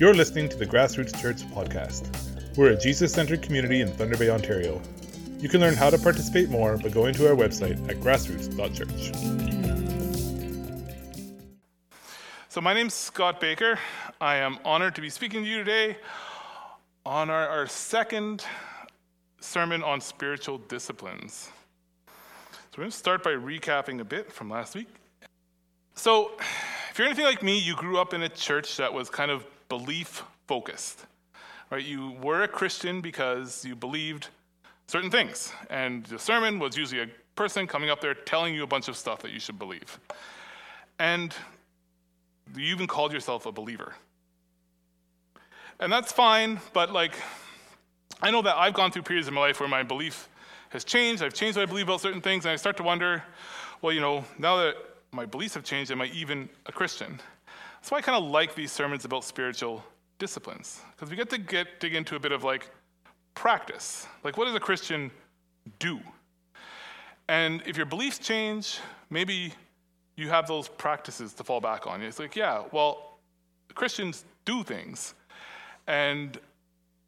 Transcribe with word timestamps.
You're 0.00 0.14
listening 0.14 0.48
to 0.48 0.56
the 0.56 0.64
Grassroots 0.64 1.20
Church 1.20 1.42
podcast. 1.50 2.56
We're 2.56 2.70
a 2.70 2.74
Jesus 2.74 3.12
centered 3.12 3.42
community 3.42 3.82
in 3.82 3.88
Thunder 3.88 4.16
Bay, 4.16 4.30
Ontario. 4.30 4.80
You 5.38 5.50
can 5.50 5.60
learn 5.60 5.74
how 5.74 5.90
to 5.90 5.98
participate 5.98 6.48
more 6.48 6.78
by 6.78 6.88
going 6.88 7.12
to 7.16 7.28
our 7.28 7.36
website 7.36 7.86
at 7.86 7.96
grassroots.church. 8.00 9.12
So, 12.48 12.62
my 12.62 12.72
name's 12.72 12.94
Scott 12.94 13.42
Baker. 13.42 13.78
I 14.22 14.36
am 14.36 14.58
honored 14.64 14.94
to 14.94 15.02
be 15.02 15.10
speaking 15.10 15.42
to 15.42 15.46
you 15.46 15.58
today 15.58 15.98
on 17.04 17.28
our, 17.28 17.46
our 17.46 17.66
second 17.66 18.42
sermon 19.42 19.82
on 19.82 20.00
spiritual 20.00 20.56
disciplines. 20.56 21.50
So, 22.06 22.78
we're 22.78 22.84
going 22.84 22.90
to 22.90 22.96
start 22.96 23.22
by 23.22 23.32
recapping 23.32 24.00
a 24.00 24.04
bit 24.06 24.32
from 24.32 24.48
last 24.48 24.74
week. 24.74 24.88
So, 25.94 26.30
if 26.90 26.98
you're 26.98 27.06
anything 27.06 27.26
like 27.26 27.42
me, 27.42 27.58
you 27.58 27.76
grew 27.76 27.98
up 27.98 28.14
in 28.14 28.22
a 28.22 28.30
church 28.30 28.78
that 28.78 28.94
was 28.94 29.10
kind 29.10 29.30
of 29.30 29.44
belief 29.70 30.22
focused. 30.46 31.06
Right? 31.70 31.84
You 31.84 32.10
were 32.20 32.42
a 32.42 32.48
Christian 32.48 33.00
because 33.00 33.64
you 33.64 33.74
believed 33.74 34.28
certain 34.86 35.10
things. 35.10 35.52
And 35.70 36.04
the 36.04 36.18
sermon 36.18 36.58
was 36.58 36.76
usually 36.76 37.00
a 37.00 37.06
person 37.36 37.66
coming 37.66 37.88
up 37.88 38.02
there 38.02 38.12
telling 38.12 38.54
you 38.54 38.64
a 38.64 38.66
bunch 38.66 38.88
of 38.88 38.96
stuff 38.96 39.22
that 39.22 39.30
you 39.30 39.40
should 39.40 39.58
believe. 39.58 39.98
And 40.98 41.34
you 42.54 42.66
even 42.66 42.86
called 42.86 43.12
yourself 43.12 43.46
a 43.46 43.52
believer. 43.52 43.94
And 45.78 45.90
that's 45.90 46.12
fine, 46.12 46.60
but 46.74 46.92
like, 46.92 47.14
I 48.20 48.30
know 48.30 48.42
that 48.42 48.56
I've 48.56 48.74
gone 48.74 48.90
through 48.90 49.02
periods 49.02 49.28
in 49.28 49.34
my 49.34 49.40
life 49.40 49.60
where 49.60 49.68
my 49.68 49.82
belief 49.82 50.28
has 50.70 50.84
changed. 50.84 51.22
I've 51.22 51.32
changed 51.32 51.56
what 51.56 51.62
I 51.62 51.66
believe 51.66 51.86
about 51.86 52.02
certain 52.02 52.20
things, 52.20 52.44
and 52.44 52.52
I 52.52 52.56
start 52.56 52.76
to 52.78 52.82
wonder, 52.82 53.22
well, 53.80 53.92
you 53.92 54.00
know, 54.00 54.24
now 54.38 54.58
that 54.58 54.74
my 55.12 55.24
beliefs 55.24 55.54
have 55.54 55.64
changed, 55.64 55.90
am 55.90 56.02
I 56.02 56.06
even 56.06 56.50
a 56.66 56.72
Christian? 56.72 57.18
That's 57.80 57.90
why 57.90 57.98
I 57.98 58.02
kind 58.02 58.22
of 58.22 58.30
like 58.30 58.54
these 58.54 58.70
sermons 58.70 59.04
about 59.04 59.24
spiritual 59.24 59.82
disciplines, 60.18 60.80
because 60.94 61.10
we 61.10 61.16
get 61.16 61.30
to 61.30 61.38
get 61.38 61.80
dig 61.80 61.94
into 61.94 62.14
a 62.14 62.20
bit 62.20 62.30
of 62.30 62.44
like 62.44 62.70
practice. 63.34 64.06
Like, 64.22 64.36
what 64.36 64.44
does 64.44 64.54
a 64.54 64.60
Christian 64.60 65.10
do? 65.78 65.98
And 67.28 67.62
if 67.64 67.76
your 67.76 67.86
beliefs 67.86 68.18
change, 68.18 68.80
maybe 69.08 69.54
you 70.16 70.28
have 70.28 70.46
those 70.46 70.68
practices 70.68 71.32
to 71.34 71.44
fall 71.44 71.60
back 71.60 71.86
on. 71.86 72.02
It's 72.02 72.18
like, 72.18 72.36
yeah, 72.36 72.64
well, 72.72 73.18
Christians 73.74 74.24
do 74.44 74.62
things. 74.62 75.14
And 75.86 76.38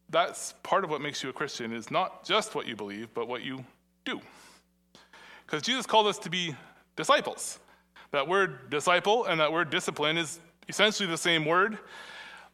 that's 0.08 0.54
part 0.62 0.84
of 0.84 0.90
what 0.90 1.00
makes 1.00 1.22
you 1.22 1.28
a 1.28 1.32
Christian 1.32 1.72
is 1.72 1.90
not 1.90 2.24
just 2.24 2.54
what 2.54 2.66
you 2.66 2.76
believe, 2.76 3.08
but 3.12 3.28
what 3.28 3.42
you 3.42 3.64
do. 4.04 4.20
Because 5.44 5.62
Jesus 5.62 5.86
called 5.86 6.06
us 6.06 6.18
to 6.20 6.30
be 6.30 6.54
disciples. 6.96 7.58
That 8.12 8.28
word 8.28 8.70
disciple 8.70 9.26
and 9.26 9.40
that 9.40 9.52
word 9.52 9.70
discipline 9.70 10.16
is 10.16 10.38
essentially 10.68 11.08
the 11.08 11.16
same 11.18 11.44
word. 11.44 11.78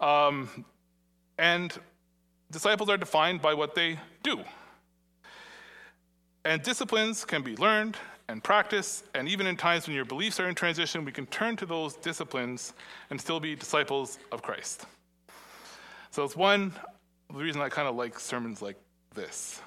Um, 0.01 0.65
and 1.39 1.77
disciples 2.51 2.89
are 2.89 2.97
defined 2.97 3.43
by 3.43 3.55
what 3.55 3.75
they 3.75 3.99
do. 4.23 4.41
And 6.45 6.63
disciplines 6.63 7.25
can 7.25 7.43
be 7.43 7.57
learned 7.57 7.97
and 8.29 8.45
practiced, 8.45 9.05
and 9.15 9.29
even 9.29 9.47
in 9.47 9.57
times 9.57 9.87
when 9.87 9.97
your 9.97 10.05
beliefs 10.05 10.39
are 10.39 10.49
in 10.49 10.55
transition, 10.55 11.05
we 11.05 11.13
can 11.13 11.27
turn 11.27 11.57
to 11.57 11.67
those 11.67 11.95
disciplines 11.95 12.75
and 13.11 13.21
still 13.21 13.41
be 13.41 13.55
disciples 13.55 14.19
of 14.33 14.43
Christ. 14.43 14.87
So 16.11 16.25
it's 16.25 16.37
one 16.37 16.73
of 17.31 17.37
the 17.37 17.43
reason 17.43 17.61
I 17.61 17.69
kind 17.69 17.89
of 17.89 17.97
like 17.97 18.19
sermons 18.19 18.61
like 18.61 18.77
this. 19.15 19.63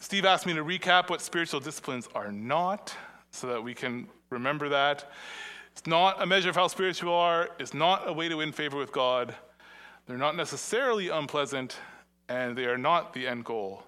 Steve 0.00 0.24
asked 0.24 0.46
me 0.46 0.54
to 0.54 0.64
recap 0.64 1.10
what 1.10 1.20
spiritual 1.20 1.60
disciplines 1.60 2.08
are 2.14 2.32
not 2.32 2.94
so 3.30 3.46
that 3.46 3.62
we 3.62 3.74
can 3.74 4.08
remember 4.32 4.70
that. 4.70 5.10
It's 5.72 5.86
not 5.86 6.20
a 6.20 6.26
measure 6.26 6.50
of 6.50 6.56
how 6.56 6.66
spiritual 6.66 7.10
you 7.10 7.14
are, 7.14 7.50
it's 7.58 7.74
not 7.74 8.08
a 8.08 8.12
way 8.12 8.28
to 8.28 8.36
win 8.36 8.52
favor 8.52 8.76
with 8.76 8.92
God. 8.92 9.34
They're 10.06 10.18
not 10.18 10.36
necessarily 10.36 11.08
unpleasant, 11.08 11.76
and 12.28 12.56
they 12.56 12.64
are 12.64 12.76
not 12.76 13.12
the 13.12 13.26
end 13.26 13.44
goal. 13.44 13.84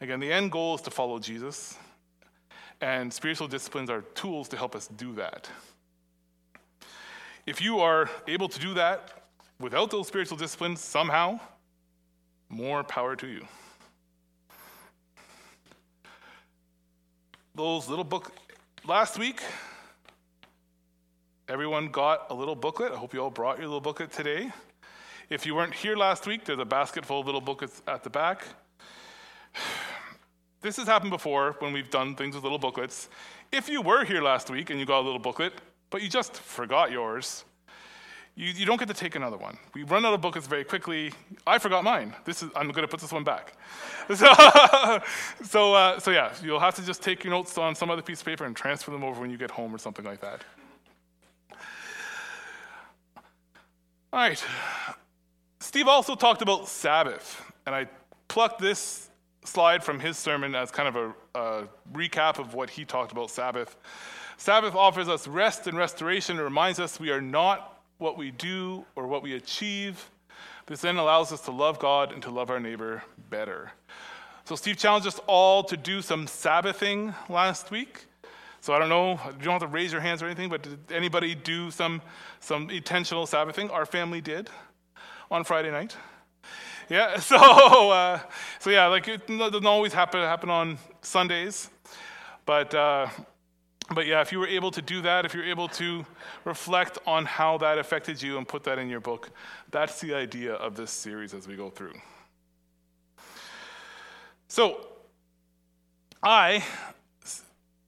Again, 0.00 0.18
the 0.18 0.32
end 0.32 0.50
goal 0.50 0.76
is 0.76 0.80
to 0.82 0.90
follow 0.90 1.18
Jesus, 1.18 1.76
and 2.80 3.12
spiritual 3.12 3.48
disciplines 3.48 3.90
are 3.90 4.00
tools 4.14 4.48
to 4.48 4.56
help 4.56 4.74
us 4.74 4.88
do 4.88 5.14
that. 5.14 5.48
If 7.46 7.60
you 7.60 7.80
are 7.80 8.08
able 8.26 8.48
to 8.48 8.58
do 8.58 8.74
that 8.74 9.24
without 9.58 9.90
those 9.90 10.08
spiritual 10.08 10.38
disciplines 10.38 10.80
somehow, 10.80 11.40
more 12.48 12.82
power 12.82 13.14
to 13.16 13.26
you. 13.26 13.46
Those 17.54 17.88
little 17.88 18.04
book 18.04 18.32
last 18.86 19.18
week, 19.18 19.42
everyone 21.50 21.88
got 21.88 22.30
a 22.30 22.34
little 22.34 22.54
booklet. 22.54 22.92
I 22.92 22.96
hope 22.96 23.12
you 23.12 23.20
all 23.20 23.30
brought 23.30 23.58
your 23.58 23.66
little 23.66 23.80
booklet 23.80 24.12
today. 24.12 24.52
If 25.30 25.44
you 25.44 25.56
weren't 25.56 25.74
here 25.74 25.96
last 25.96 26.24
week, 26.24 26.44
there's 26.44 26.60
a 26.60 26.64
basket 26.64 27.04
full 27.04 27.20
of 27.20 27.26
little 27.26 27.40
booklets 27.40 27.82
at 27.88 28.04
the 28.04 28.10
back. 28.10 28.44
This 30.62 30.76
has 30.76 30.86
happened 30.86 31.10
before 31.10 31.56
when 31.60 31.72
we've 31.72 31.88
done 31.88 32.14
things 32.14 32.34
with 32.34 32.44
little 32.44 32.58
booklets. 32.58 33.08
If 33.50 33.70
you 33.70 33.80
were 33.80 34.04
here 34.04 34.20
last 34.20 34.50
week 34.50 34.68
and 34.68 34.78
you 34.78 34.84
got 34.84 35.00
a 35.00 35.06
little 35.06 35.18
booklet, 35.18 35.54
but 35.88 36.02
you 36.02 36.08
just 36.10 36.36
forgot 36.36 36.90
yours, 36.90 37.46
you, 38.36 38.52
you 38.52 38.66
don't 38.66 38.78
get 38.78 38.88
to 38.88 38.92
take 38.94 39.14
another 39.14 39.38
one. 39.38 39.56
We 39.72 39.84
run 39.84 40.04
out 40.04 40.12
of 40.12 40.20
booklets 40.20 40.46
very 40.46 40.64
quickly. 40.64 41.14
I 41.46 41.56
forgot 41.56 41.82
mine. 41.82 42.14
This 42.26 42.42
is, 42.42 42.50
I'm 42.54 42.68
going 42.72 42.82
to 42.82 42.88
put 42.88 43.00
this 43.00 43.10
one 43.10 43.24
back. 43.24 43.54
So, 44.14 44.34
so, 45.44 45.72
uh, 45.72 45.98
so, 45.98 46.10
yeah, 46.10 46.34
you'll 46.42 46.60
have 46.60 46.74
to 46.74 46.84
just 46.84 47.00
take 47.00 47.24
your 47.24 47.30
notes 47.30 47.56
on 47.56 47.74
some 47.74 47.90
other 47.90 48.02
piece 48.02 48.20
of 48.20 48.26
paper 48.26 48.44
and 48.44 48.54
transfer 48.54 48.90
them 48.90 49.02
over 49.02 49.18
when 49.18 49.30
you 49.30 49.38
get 49.38 49.50
home 49.50 49.74
or 49.74 49.78
something 49.78 50.04
like 50.04 50.20
that. 50.20 50.42
All 54.12 54.18
right. 54.18 54.44
Steve 55.60 55.86
also 55.86 56.16
talked 56.16 56.42
about 56.42 56.66
Sabbath, 56.66 57.40
and 57.64 57.76
I 57.76 57.86
plucked 58.26 58.60
this 58.60 59.08
slide 59.44 59.84
from 59.84 60.00
his 60.00 60.18
sermon 60.18 60.56
as 60.56 60.72
kind 60.72 60.88
of 60.88 60.96
a, 60.96 61.38
a, 61.38 61.68
recap 61.92 62.40
of 62.40 62.54
what 62.54 62.70
he 62.70 62.84
talked 62.84 63.12
about 63.12 63.30
Sabbath. 63.30 63.76
Sabbath 64.36 64.74
offers 64.74 65.08
us 65.08 65.28
rest 65.28 65.68
and 65.68 65.78
restoration. 65.78 66.40
It 66.40 66.42
reminds 66.42 66.80
us 66.80 66.98
we 66.98 67.10
are 67.10 67.20
not 67.20 67.80
what 67.98 68.18
we 68.18 68.32
do 68.32 68.84
or 68.96 69.06
what 69.06 69.22
we 69.22 69.34
achieve. 69.34 70.10
This 70.66 70.80
then 70.80 70.96
allows 70.96 71.32
us 71.32 71.42
to 71.42 71.52
love 71.52 71.78
God 71.78 72.10
and 72.10 72.20
to 72.24 72.30
love 72.30 72.50
our 72.50 72.58
neighbor 72.58 73.04
better. 73.28 73.70
So, 74.44 74.56
Steve 74.56 74.76
challenged 74.76 75.06
us 75.06 75.20
all 75.28 75.62
to 75.64 75.76
do 75.76 76.02
some 76.02 76.26
Sabbathing 76.26 77.14
last 77.28 77.70
week. 77.70 78.06
So, 78.60 78.74
I 78.74 78.78
don't 78.78 78.90
know, 78.90 79.12
you 79.12 79.44
don't 79.44 79.54
have 79.54 79.62
to 79.62 79.66
raise 79.66 79.90
your 79.90 80.02
hands 80.02 80.22
or 80.22 80.26
anything, 80.26 80.50
but 80.50 80.62
did 80.62 80.78
anybody 80.92 81.34
do 81.34 81.70
some, 81.70 82.02
some 82.40 82.68
intentional 82.68 83.26
Sabbathing? 83.26 83.70
Our 83.70 83.86
family 83.86 84.20
did 84.20 84.50
on 85.30 85.44
Friday 85.44 85.70
night. 85.70 85.96
Yeah, 86.90 87.18
so 87.20 87.36
uh, 87.36 88.20
so 88.58 88.70
yeah, 88.70 88.86
like 88.86 89.06
it 89.08 89.26
doesn't 89.26 89.66
always 89.66 89.92
happen 89.92 90.20
happen 90.20 90.50
on 90.50 90.76
Sundays, 91.02 91.70
but 92.44 92.74
uh, 92.74 93.06
but 93.94 94.06
yeah, 94.06 94.20
if 94.20 94.32
you 94.32 94.38
were 94.38 94.48
able 94.48 94.70
to 94.72 94.82
do 94.82 95.00
that, 95.02 95.24
if 95.24 95.32
you're 95.32 95.44
able 95.44 95.68
to 95.68 96.04
reflect 96.44 96.98
on 97.06 97.24
how 97.24 97.58
that 97.58 97.78
affected 97.78 98.20
you 98.20 98.38
and 98.38 98.46
put 98.46 98.64
that 98.64 98.78
in 98.78 98.88
your 98.88 99.00
book, 99.00 99.30
that's 99.70 100.00
the 100.00 100.14
idea 100.14 100.54
of 100.54 100.74
this 100.74 100.90
series 100.90 101.32
as 101.32 101.48
we 101.48 101.56
go 101.56 101.70
through. 101.70 101.94
So, 104.48 104.86
I 106.22 106.64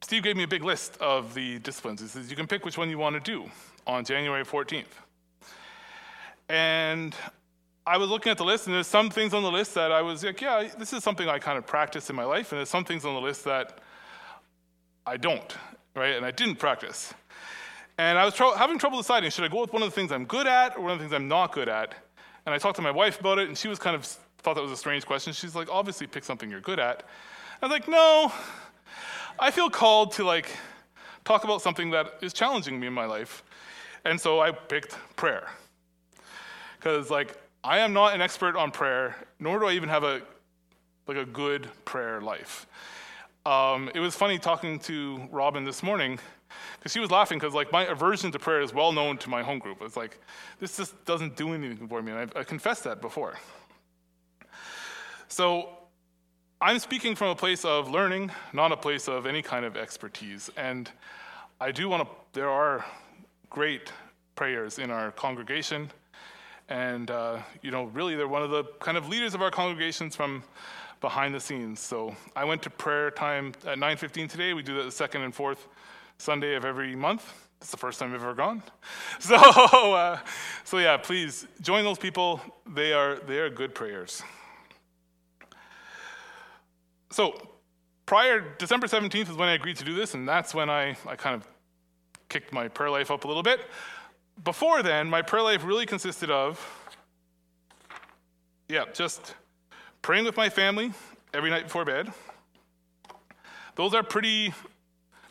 Steve 0.03 0.25
gave 0.25 0.37
me 0.37 0.43
a 0.43 0.49
big 0.49 0.65
list 0.65 0.97
of 1.01 1.33
the 1.33 1.61
disciplines. 1.61 2.01
He 2.01 2.09
says 2.09 2.29
you 2.29 2.37
can 2.37 2.49
pick 2.49 2.65
which 2.65 2.77
one 2.77 2.91
you 2.91 2.99
want 2.99 3.15
to 3.15 3.21
do 3.21 3.49
on 3.87 4.05
January 4.05 4.45
14th. 4.45 4.85
And 6.49 7.15
I 7.87 7.97
was 7.97 8.11
looking 8.11 8.31
at 8.31 8.37
the 8.37 8.45
list, 8.45 8.67
and 8.67 8.75
there's 8.75 8.89
some 8.89 9.11
things 9.11 9.33
on 9.33 9.45
the 9.45 9.51
list 9.51 9.75
that 9.75 9.93
I 9.93 10.03
was 10.03 10.25
like, 10.25 10.41
yeah, 10.41 10.69
this 10.77 10.93
is 10.93 11.05
something 11.05 11.29
I 11.29 11.39
kind 11.39 11.57
of 11.57 11.67
practice 11.67 12.11
in 12.11 12.17
my 12.17 12.25
life, 12.25 12.51
and 12.51 12.59
there's 12.59 12.69
some 12.69 12.85
things 12.85 13.05
on 13.05 13.15
the 13.15 13.21
list 13.21 13.45
that 13.45 13.79
I 15.07 15.17
don't, 15.17 15.57
right? 15.95 16.17
And 16.17 16.27
I 16.27 16.33
didn't 16.33 16.57
practice. 16.57 17.15
And 17.97 18.19
I 18.19 18.25
was 18.25 18.35
tr- 18.35 18.57
having 18.57 18.79
trouble 18.79 18.99
deciding 18.99 19.31
should 19.31 19.44
I 19.44 19.49
go 19.49 19.61
with 19.61 19.73
one 19.73 19.82
of 19.82 19.88
the 19.88 19.94
things 19.94 20.11
I'm 20.11 20.25
good 20.25 20.49
at 20.49 20.76
or 20.76 20.82
one 20.82 20.93
of 20.93 20.99
the 20.99 21.05
things 21.05 21.15
I'm 21.15 21.29
not 21.29 21.53
good 21.53 21.69
at? 21.69 21.94
And 22.44 22.53
I 22.53 22.59
talked 22.59 22.76
to 22.76 22.82
my 22.82 22.91
wife 22.91 23.21
about 23.21 23.38
it, 23.38 23.47
and 23.49 23.56
she 23.56 23.69
was 23.69 23.79
kind 23.79 23.94
of 23.94 24.05
thought 24.38 24.55
that 24.55 24.62
was 24.62 24.73
a 24.73 24.76
strange 24.76 25.06
question. 25.06 25.32
She's 25.32 25.55
like, 25.55 25.69
obviously, 25.71 26.09
pick 26.09 26.25
something 26.25 26.50
you're 26.50 26.61
good 26.61 26.81
at. 26.81 27.05
I 27.62 27.67
was 27.67 27.71
like, 27.71 27.87
no, 27.87 28.32
I 29.38 29.50
feel 29.50 29.70
called 29.70 30.12
to 30.12 30.25
like 30.25 30.49
talk 31.25 31.44
about 31.44 31.62
something 31.62 31.90
that 31.90 32.19
is 32.20 32.32
challenging 32.32 32.79
me 32.79 32.87
in 32.87 32.93
my 32.93 33.06
life. 33.06 33.43
And 34.05 34.20
so 34.20 34.40
I 34.40 34.50
picked 34.50 34.96
prayer. 35.17 35.49
Because 36.76 37.11
like 37.11 37.37
I 37.64 37.79
am 37.79 37.93
not 37.93 38.14
an 38.14 38.20
expert 38.20 38.56
on 38.56 38.70
prayer, 38.70 39.17
nor 39.38 39.58
do 39.58 39.67
I 39.67 39.73
even 39.73 39.88
have 39.88 40.05
a 40.05 40.23
like 41.06 41.17
a 41.17 41.25
good 41.25 41.69
prayer 41.84 42.20
life. 42.20 42.67
Um, 43.44 43.90
it 43.94 44.00
was 44.00 44.14
funny 44.14 44.38
talking 44.38 44.79
to 44.81 45.29
Robin 45.31 45.64
this 45.64 45.82
morning 45.82 46.19
because 46.78 46.93
she 46.93 47.00
was 47.00 47.11
laughing 47.11 47.38
because 47.38 47.55
like 47.55 47.73
my 47.73 47.85
aversion 47.87 48.31
to 48.32 48.38
prayer 48.38 48.61
is 48.61 48.73
well 48.73 48.93
known 48.93 49.19
to 49.19 49.31
my 49.31 49.43
home 49.43 49.58
group. 49.58 49.78
It's 49.81 49.96
like 49.96 50.19
this 50.61 50.76
just 50.76 51.05
doesn't 51.05 51.37
do 51.37 51.52
anything 51.52 51.88
for 51.88 52.02
me, 52.02 52.12
and 52.12 52.20
I've, 52.20 52.37
I 52.37 52.44
confessed 52.44 52.85
that 52.85 53.00
before. 53.00 53.35
So 55.28 55.70
I'm 56.62 56.79
speaking 56.79 57.17
from 57.17 57.31
a 57.31 57.35
place 57.35 57.64
of 57.64 57.91
learning, 57.91 58.31
not 58.53 58.70
a 58.70 58.76
place 58.76 59.09
of 59.09 59.26
any 59.26 59.43
kind 59.43 59.64
of 59.64 59.76
expertise. 59.76 60.49
And 60.56 60.88
I 61.61 61.73
do 61.73 61.88
want 61.88 62.05
to. 62.05 62.14
There 62.35 62.49
are 62.49 62.85
great 63.50 63.93
prayers 64.37 64.79
in 64.79 64.93
our 64.93 65.11
congregation. 65.11 65.91
And, 66.69 67.11
uh, 67.11 67.38
you 67.62 67.73
know, 67.73 67.87
really, 67.87 68.14
they're 68.14 68.29
one 68.29 68.44
of 68.44 68.50
the 68.50 68.62
kind 68.79 68.97
of 68.97 69.09
leaders 69.09 69.35
of 69.35 69.43
our 69.43 69.50
congregations 69.50 70.14
from 70.14 70.44
behind 71.00 71.35
the 71.35 71.41
scenes. 71.41 71.81
So 71.81 72.14
I 72.37 72.44
went 72.44 72.62
to 72.62 72.70
prayer 72.70 73.11
time 73.11 73.55
at 73.67 73.79
9.15 73.79 74.29
today. 74.29 74.55
We 74.55 74.62
do 74.62 74.76
that 74.76 74.85
the 74.85 74.93
second 74.93 75.23
and 75.23 75.35
fourth 75.35 75.67
Sunday 76.19 76.55
of 76.55 76.64
every 76.64 76.94
month. 76.94 77.29
It's 77.61 77.73
the 77.73 77.76
first 77.76 77.99
time 77.99 78.14
I've 78.14 78.23
ever 78.23 78.35
gone. 78.35 78.62
So, 79.19 79.35
uh, 79.35 80.20
so 80.62 80.79
yeah, 80.79 80.97
please 80.97 81.44
join 81.61 81.82
those 81.82 81.99
people. 81.99 82.41
They 82.73 82.93
are, 82.93 83.17
they 83.17 83.38
are 83.38 83.50
good 83.50 83.75
prayers. 83.75 84.23
So 87.12 87.35
prior, 88.06 88.41
December 88.59 88.87
17th 88.87 89.31
is 89.31 89.37
when 89.37 89.49
I 89.49 89.53
agreed 89.53 89.76
to 89.76 89.85
do 89.85 89.94
this, 89.94 90.14
and 90.14 90.26
that's 90.26 90.55
when 90.55 90.70
I, 90.70 90.97
I 91.06 91.14
kind 91.14 91.37
of 91.37 91.47
kicked 92.29 92.53
my 92.53 92.69
prayer 92.69 92.91
life 92.91 93.11
up 93.11 93.25
a 93.25 93.29
little 93.29 93.43
bit. 93.43 93.61
Before 94.43 94.82
then, 94.82 95.11
my 95.11 95.20
prayer 95.20 95.43
life 95.43 95.62
really 95.62 95.85
consisted 95.85 96.31
of, 96.31 96.59
yeah, 98.69 98.85
just 98.94 99.35
praying 100.00 100.25
with 100.25 100.38
my 100.38 100.49
family 100.49 100.93
every 101.35 101.50
night 101.50 101.64
before 101.64 101.85
bed. 101.85 102.11
Those 103.75 103.93
are 103.93 104.03
pretty, 104.03 104.55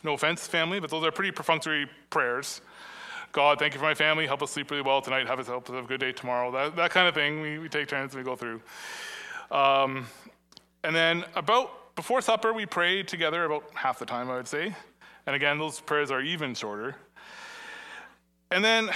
no 0.04 0.13
offense, 0.13 0.48
family, 0.48 0.80
but 0.80 0.92
those 0.92 1.04
are 1.04 1.12
pretty 1.12 1.31
perfunctory 1.31 1.89
prayers. 2.12 2.62
God, 3.31 3.57
thank 3.57 3.74
you 3.74 3.80
for 3.80 3.86
my 3.86 3.95
family. 3.95 4.28
Help 4.28 4.44
us 4.44 4.51
sleep 4.51 4.69
really 4.69 4.83
well 4.83 5.01
tonight. 5.01 5.25
Have 5.25 5.39
us 5.39 5.48
help 5.48 5.68
us 5.69 5.75
have 5.75 5.86
a 5.86 5.88
good 5.88 6.00
day 6.00 6.12
tomorrow. 6.12 6.51
That, 6.51 6.75
that 6.75 6.92
kind 6.92 7.07
of 7.07 7.16
thing. 7.16 7.42
We, 7.42 7.57
we 7.57 7.69
take 7.69 7.88
turns 7.88 8.13
and 8.13 8.24
we 8.24 8.30
go 8.30 8.36
through. 8.36 8.62
Um, 9.50 10.06
and 10.83 10.95
then 10.95 11.25
about 11.36 11.95
before 11.95 12.22
supper, 12.22 12.54
we 12.54 12.66
pray 12.66 13.04
together 13.04 13.45
about 13.45 13.66
half 13.74 14.00
the 14.00 14.06
time, 14.06 14.30
I 14.30 14.38
would 14.38 14.48
say. 14.48 14.75
And 15.25 15.36
again, 15.36 15.60
those 15.60 15.80
prayers 15.80 16.10
are 16.10 16.22
even 16.22 16.56
shorter. 16.56 16.95
And 18.50 18.63
then, 18.63 18.89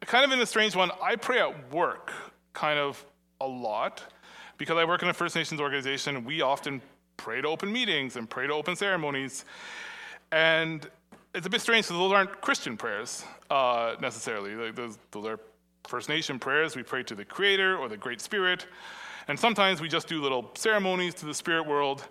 kind 0.00 0.24
of 0.24 0.32
in 0.32 0.40
a 0.40 0.46
strange 0.46 0.74
one, 0.74 0.90
I 1.02 1.16
pray 1.16 1.40
at 1.40 1.72
work 1.72 2.12
kind 2.52 2.78
of 2.78 3.04
a 3.40 3.46
lot 3.46 4.02
because 4.58 4.76
I 4.76 4.84
work 4.84 5.02
in 5.02 5.08
a 5.08 5.14
First 5.14 5.36
Nations 5.36 5.60
organization. 5.60 6.24
We 6.24 6.42
often 6.42 6.82
pray 7.16 7.40
to 7.40 7.48
open 7.48 7.72
meetings 7.72 8.16
and 8.16 8.28
pray 8.28 8.46
to 8.46 8.52
open 8.52 8.76
ceremonies. 8.76 9.44
And 10.32 10.88
it's 11.34 11.46
a 11.46 11.50
bit 11.50 11.60
strange 11.60 11.86
because 11.86 11.98
those 11.98 12.12
aren't 12.12 12.40
Christian 12.40 12.76
prayers 12.76 13.24
uh, 13.50 13.94
necessarily. 14.00 14.54
Like 14.54 14.74
those, 14.74 14.98
those 15.10 15.26
are 15.26 15.40
First 15.86 16.08
Nation 16.08 16.38
prayers. 16.38 16.76
We 16.76 16.82
pray 16.82 17.02
to 17.04 17.14
the 17.14 17.24
Creator 17.24 17.76
or 17.78 17.88
the 17.88 17.96
Great 17.96 18.20
Spirit. 18.20 18.66
And 19.28 19.38
sometimes 19.38 19.82
we 19.82 19.88
just 19.88 20.08
do 20.08 20.22
little 20.22 20.50
ceremonies 20.54 21.12
to 21.16 21.26
the 21.26 21.34
spirit 21.34 21.66
world. 21.66 22.02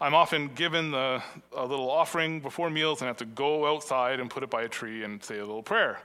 I'm 0.00 0.14
often 0.14 0.46
given 0.54 0.92
the, 0.92 1.20
a 1.56 1.66
little 1.66 1.90
offering 1.90 2.38
before 2.38 2.70
meals 2.70 3.00
and 3.00 3.08
have 3.08 3.16
to 3.16 3.24
go 3.24 3.66
outside 3.66 4.20
and 4.20 4.30
put 4.30 4.44
it 4.44 4.50
by 4.50 4.62
a 4.62 4.68
tree 4.68 5.02
and 5.02 5.22
say 5.22 5.38
a 5.38 5.44
little 5.44 5.62
prayer. 5.64 6.00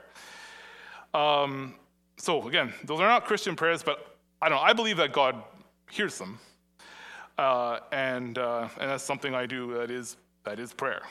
Um, 1.14 1.76
so 2.16 2.48
again, 2.48 2.74
those 2.84 2.98
are 2.98 3.06
not 3.06 3.24
Christian 3.24 3.54
prayers, 3.54 3.84
but 3.84 4.16
I 4.42 4.48
don't 4.48 4.58
know. 4.58 4.64
I 4.64 4.72
believe 4.72 4.96
that 4.96 5.12
God 5.12 5.42
hears 5.90 6.18
them, 6.18 6.40
uh, 7.38 7.78
and 7.92 8.36
uh, 8.36 8.68
and 8.80 8.90
that's 8.90 9.04
something 9.04 9.34
I 9.34 9.46
do. 9.46 9.74
That 9.74 9.90
is 9.90 10.16
that 10.44 10.58
is 10.58 10.72
prayer. 10.72 11.02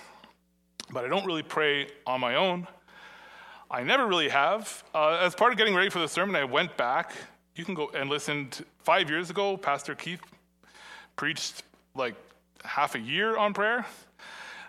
But 0.91 1.05
I 1.05 1.07
don't 1.07 1.25
really 1.25 1.43
pray 1.43 1.87
on 2.05 2.19
my 2.19 2.35
own. 2.35 2.67
I 3.71 3.83
never 3.83 4.07
really 4.07 4.29
have. 4.29 4.83
Uh, 4.93 5.17
as 5.21 5.35
part 5.35 5.51
of 5.51 5.57
getting 5.57 5.75
ready 5.75 5.89
for 5.89 5.99
the 5.99 6.07
sermon, 6.07 6.35
I 6.35 6.45
went 6.45 6.77
back 6.77 7.13
you 7.57 7.65
can 7.65 7.73
go 7.73 7.89
and 7.93 8.09
listen 8.09 8.49
to, 8.51 8.65
five 8.83 9.09
years 9.09 9.29
ago, 9.29 9.57
Pastor 9.57 9.95
Keith 9.95 10.21
preached 11.15 11.63
like 11.95 12.15
half 12.63 12.95
a 12.95 12.99
year 12.99 13.37
on 13.37 13.53
prayer. 13.53 13.85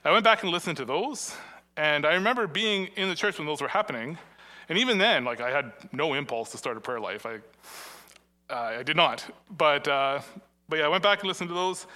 I 0.05 0.13
went 0.13 0.25
back 0.25 0.43
and 0.43 0.51
listened 0.51 0.77
to 0.79 0.85
those, 0.85 1.37
and 1.77 2.07
I 2.07 2.15
remember 2.15 2.47
being 2.47 2.89
in 2.97 3.09
the 3.09 3.15
church 3.15 3.39
when 3.39 3.47
those 3.47 3.61
were 3.61 3.69
happening. 3.69 4.17
And 4.69 4.79
even 4.79 4.99
then, 4.99 5.25
like 5.25 5.41
I 5.41 5.51
had 5.51 5.73
no 5.93 6.15
impulse 6.15 6.51
to 6.53 6.59
start 6.59 6.77
a 6.77 6.81
prayer 6.81 7.01
life. 7.01 7.27
I, 7.27 7.37
uh, 8.51 8.79
I 8.79 8.83
did 8.83 8.97
not. 8.97 9.25
But, 9.57 9.87
uh, 9.87 10.21
but 10.69 10.79
yeah, 10.79 10.87
I 10.87 10.89
went 10.89 11.03
back 11.03 11.21
and 11.21 11.29
listened 11.29 11.49
to 11.49 11.55
those. 11.55 11.87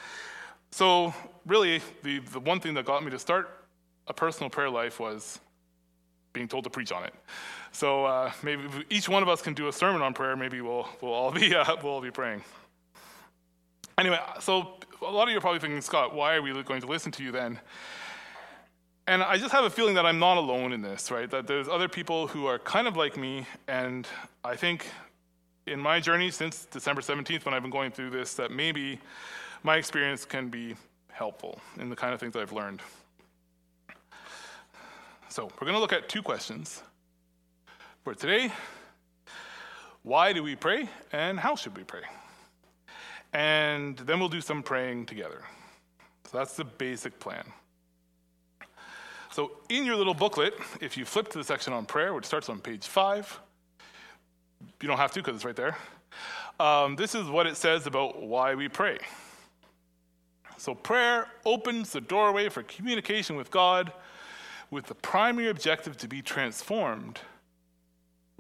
So 0.71 1.15
really, 1.47 1.81
the, 2.03 2.19
the 2.21 2.41
one 2.41 2.61
thing 2.61 2.75
that 2.75 2.85
got 2.85 3.05
me 3.05 3.11
to 3.11 3.19
start 3.19 3.65
a 4.09 4.15
personal 4.15 4.51
prayer 4.51 4.71
life 4.71 4.99
was 5.01 5.39
being 6.33 6.49
told 6.49 6.65
to 6.65 6.71
preach 6.71 6.93
on 6.93 7.05
it. 7.05 7.15
So 7.73 8.05
uh, 8.05 8.31
maybe 8.43 8.63
each 8.91 9.09
one 9.09 9.23
of 9.23 9.29
us 9.29 9.41
can 9.41 9.55
do 9.55 9.69
a 9.69 9.73
sermon 9.73 10.03
on 10.03 10.13
prayer. 10.13 10.37
Maybe 10.37 10.61
we'll, 10.61 10.87
we'll, 11.01 11.13
all 11.13 11.33
be, 11.33 11.55
uh, 11.55 11.65
we'll 11.83 11.95
all 11.95 12.01
be 12.01 12.11
praying. 12.11 12.43
Anyway, 13.99 14.19
so 14.41 14.75
a 15.01 15.11
lot 15.11 15.25
of 15.25 15.31
you 15.31 15.39
are 15.39 15.41
probably 15.41 15.59
thinking, 15.59 15.81
Scott, 15.81 16.15
why 16.15 16.35
are 16.35 16.43
we 16.43 16.53
going 16.63 16.81
to 16.83 16.87
listen 16.87 17.11
to 17.13 17.23
you 17.23 17.33
then? 17.33 17.59
And 19.07 19.23
I 19.23 19.37
just 19.37 19.53
have 19.53 19.65
a 19.65 19.71
feeling 19.71 19.95
that 19.97 20.07
I'm 20.07 20.19
not 20.19 20.37
alone 20.37 20.73
in 20.73 20.81
this, 20.81 21.11
right? 21.11 21.29
That 21.31 21.47
there's 21.47 21.67
other 21.67 21.89
people 21.89 22.29
who 22.29 22.47
are 22.47 22.59
kind 22.59 22.87
of 22.87 22.97
like 22.97 23.17
me. 23.17 23.47
And 23.67 24.07
I 24.45 24.55
think 24.55 24.87
in 25.67 25.81
my 25.81 25.99
journey 25.99 26.31
since 26.31 26.67
December 26.67 27.01
17th, 27.01 27.45
when 27.45 27.55
I've 27.55 27.63
been 27.63 27.71
going 27.71 27.91
through 27.91 28.11
this, 28.11 28.35
that 28.35 28.53
maybe 28.53 29.01
my 29.63 29.77
experience 29.77 30.25
can 30.25 30.49
be 30.49 30.77
helpful 31.11 31.61
in 31.79 31.89
the 31.89 31.97
kind 31.97 32.15
of 32.15 32.21
things 32.21 32.35
that 32.35 32.43
I've 32.43 32.53
learned. 32.53 32.81
So 35.29 35.45
we're 35.45 35.67
going 35.67 35.75
to 35.75 35.81
look 35.81 35.93
at 35.93 36.09
two 36.09 36.23
questions 36.23 36.83
for 38.03 38.15
today. 38.15 38.53
Why 40.03 40.33
do 40.33 40.43
we 40.43 40.57
pray 40.57 40.89
and 41.13 41.39
how 41.39 41.55
should 41.55 41.77
we 41.77 41.85
pray? 41.85 42.03
And 43.33 43.97
then 43.99 44.19
we'll 44.19 44.29
do 44.29 44.41
some 44.41 44.63
praying 44.63 45.07
together. 45.07 45.43
So 46.31 46.39
that's 46.39 46.57
the 46.57 46.65
basic 46.65 47.21
plan. 47.21 47.45
So 49.31 49.53
in 49.69 49.87
your 49.87 49.97
little 49.97 50.15
booklet, 50.15 50.55
if 50.81 50.97
you 50.97 51.05
flip 51.05 51.29
to 51.29 51.39
the 51.39 51.45
section 51.45 51.73
on 51.73 51.87
prayer, 51.87 52.13
which 52.13 52.25
starts 52.25 52.49
on 52.49 52.59
page 52.59 52.87
five, 52.87 53.41
you 54.81 54.89
don't 54.89 54.99
have 54.99 55.13
to 55.13 55.21
because 55.21 55.37
it's 55.37 55.45
right 55.45 55.57
there. 55.57 55.77
Um, 56.59 56.97
this 56.97 57.15
is 57.15 57.29
what 57.29 57.47
it 57.47 57.57
says 57.57 57.87
about 57.87 58.23
why 58.23 58.55
we 58.55 58.69
pray. 58.69 58.99
So, 60.59 60.75
prayer 60.75 61.29
opens 61.45 61.91
the 61.93 62.01
doorway 62.01 62.49
for 62.49 62.63
communication 62.63 63.37
with 63.37 63.51
God 63.51 63.93
with 64.71 64.87
the 64.87 64.95
primary 64.95 65.49
objective 65.49 65.97
to 65.99 66.09
be 66.09 66.23
transformed 66.23 67.21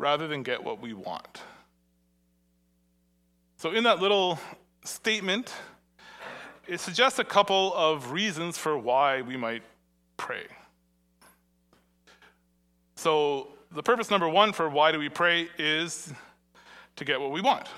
rather 0.02 0.26
than 0.26 0.42
get 0.42 0.64
what 0.64 0.82
we 0.82 0.92
want. 0.92 1.42
So, 3.56 3.70
in 3.70 3.84
that 3.84 4.00
little 4.00 4.36
statement, 4.84 5.54
it 6.66 6.80
suggests 6.80 7.20
a 7.20 7.24
couple 7.24 7.72
of 7.74 8.10
reasons 8.10 8.58
for 8.58 8.76
why 8.76 9.22
we 9.22 9.36
might 9.36 9.62
pray. 10.16 10.46
So, 12.96 13.52
the 13.70 13.82
purpose 13.82 14.10
number 14.10 14.28
one 14.28 14.52
for 14.52 14.68
why 14.68 14.90
do 14.90 14.98
we 14.98 15.08
pray 15.08 15.48
is 15.56 16.12
to 16.96 17.04
get 17.04 17.20
what 17.20 17.30
we 17.30 17.40
want. 17.40 17.68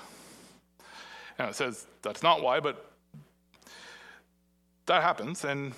Now, 1.37 1.49
it 1.49 1.55
says 1.55 1.85
that's 2.01 2.23
not 2.23 2.41
why, 2.41 2.59
but 2.59 2.91
that 4.87 5.03
happens. 5.03 5.45
And 5.45 5.73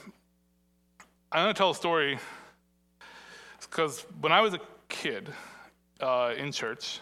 I'm 1.30 1.44
going 1.44 1.54
to 1.54 1.58
tell 1.58 1.72
a 1.72 1.76
story 1.76 2.18
because 3.60 4.06
when 4.22 4.32
I 4.32 4.40
was 4.40 4.54
a 4.54 4.60
kid 4.88 5.30
uh, 6.00 6.34
in 6.38 6.52
church, 6.52 7.00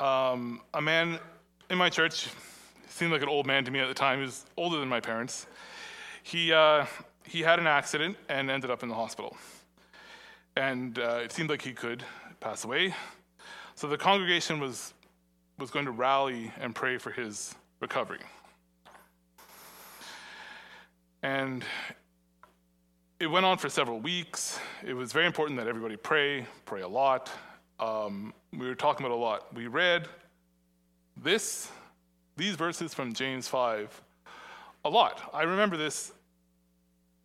um, 0.00 0.60
a 0.74 0.80
man 0.80 1.18
in 1.70 1.78
my 1.78 1.90
church 1.90 2.28
seemed 2.88 3.12
like 3.12 3.22
an 3.22 3.28
old 3.28 3.46
man 3.46 3.64
to 3.64 3.70
me 3.70 3.80
at 3.80 3.88
the 3.88 3.94
time. 3.94 4.18
He 4.18 4.24
was 4.24 4.44
older 4.56 4.78
than 4.78 4.88
my 4.88 5.00
parents. 5.00 5.46
He, 6.22 6.52
uh, 6.52 6.86
he 7.24 7.40
had 7.40 7.58
an 7.58 7.66
accident 7.66 8.16
and 8.28 8.50
ended 8.50 8.70
up 8.70 8.82
in 8.82 8.88
the 8.88 8.94
hospital. 8.94 9.36
And 10.56 10.98
uh, 10.98 11.20
it 11.22 11.32
seemed 11.32 11.50
like 11.50 11.62
he 11.62 11.72
could 11.72 12.02
pass 12.40 12.64
away. 12.64 12.94
So 13.74 13.86
the 13.86 13.98
congregation 13.98 14.58
was, 14.58 14.94
was 15.58 15.70
going 15.70 15.84
to 15.84 15.92
rally 15.92 16.52
and 16.60 16.74
pray 16.74 16.98
for 16.98 17.10
his 17.10 17.54
recovery. 17.80 18.20
And 21.22 21.64
it 23.20 23.26
went 23.26 23.44
on 23.44 23.58
for 23.58 23.68
several 23.68 24.00
weeks. 24.00 24.58
It 24.84 24.94
was 24.94 25.12
very 25.12 25.26
important 25.26 25.58
that 25.58 25.66
everybody 25.66 25.96
pray, 25.96 26.46
pray 26.64 26.82
a 26.82 26.88
lot. 26.88 27.30
Um, 27.80 28.34
we 28.52 28.66
were 28.66 28.74
talking 28.74 29.06
about 29.06 29.14
a 29.14 29.20
lot. 29.20 29.54
We 29.54 29.66
read 29.68 30.08
this, 31.16 31.70
these 32.36 32.56
verses 32.56 32.92
from 32.92 33.12
James 33.12 33.46
5 33.46 34.02
a 34.84 34.90
lot. 34.90 35.30
I 35.32 35.42
remember 35.42 35.76
this 35.76 36.12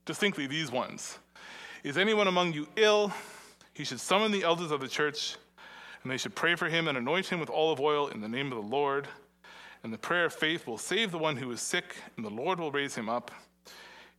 distinctly, 0.06 0.48
these 0.48 0.72
ones. 0.72 1.18
Is 1.84 1.98
anyone 1.98 2.28
among 2.28 2.54
you 2.54 2.68
ill? 2.76 3.12
He 3.74 3.84
should 3.84 4.00
summon 4.00 4.32
the 4.32 4.44
elders 4.44 4.72
of 4.72 4.80
the 4.80 4.88
church, 4.88 5.36
and 6.04 6.12
they 6.12 6.18
should 6.18 6.36
pray 6.36 6.56
for 6.56 6.70
him 6.70 6.88
and 6.88 6.98
anoint 6.98 7.28
him 7.28 7.40
with 7.40 7.50
olive 7.50 7.80
oil 7.80 8.08
in 8.08 8.22
the 8.22 8.28
name 8.28 8.52
of 8.52 8.62
the 8.62 8.70
Lord. 8.70 9.08
And 9.84 9.92
the 9.92 9.98
prayer 9.98 10.26
of 10.26 10.34
faith 10.34 10.68
will 10.68 10.78
save 10.78 11.12
the 11.12 11.18
one 11.18 11.36
who 11.36 11.52
is 11.52 11.62
sick, 11.62 11.96
and 12.16 12.26
the 12.26 12.30
Lord 12.30 12.60
will 12.60 12.72
raise 12.72 12.96
him 12.96 13.10
up. 13.10 13.32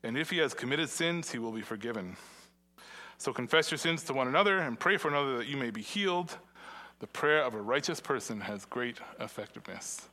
And 0.02 0.18
if 0.18 0.30
he 0.30 0.38
has 0.38 0.52
committed 0.52 0.90
sins, 0.90 1.30
he 1.30 1.38
will 1.38 1.52
be 1.52 1.62
forgiven. 1.62 2.16
So 3.24 3.32
confess 3.32 3.70
your 3.70 3.78
sins 3.78 4.02
to 4.02 4.12
one 4.12 4.28
another 4.28 4.58
and 4.58 4.78
pray 4.78 4.98
for 4.98 5.08
another 5.08 5.38
that 5.38 5.46
you 5.46 5.56
may 5.56 5.70
be 5.70 5.80
healed. 5.80 6.36
The 6.98 7.06
prayer 7.06 7.42
of 7.42 7.54
a 7.54 7.62
righteous 7.62 7.98
person 7.98 8.38
has 8.42 8.66
great 8.66 8.98
effectiveness. 9.18 10.10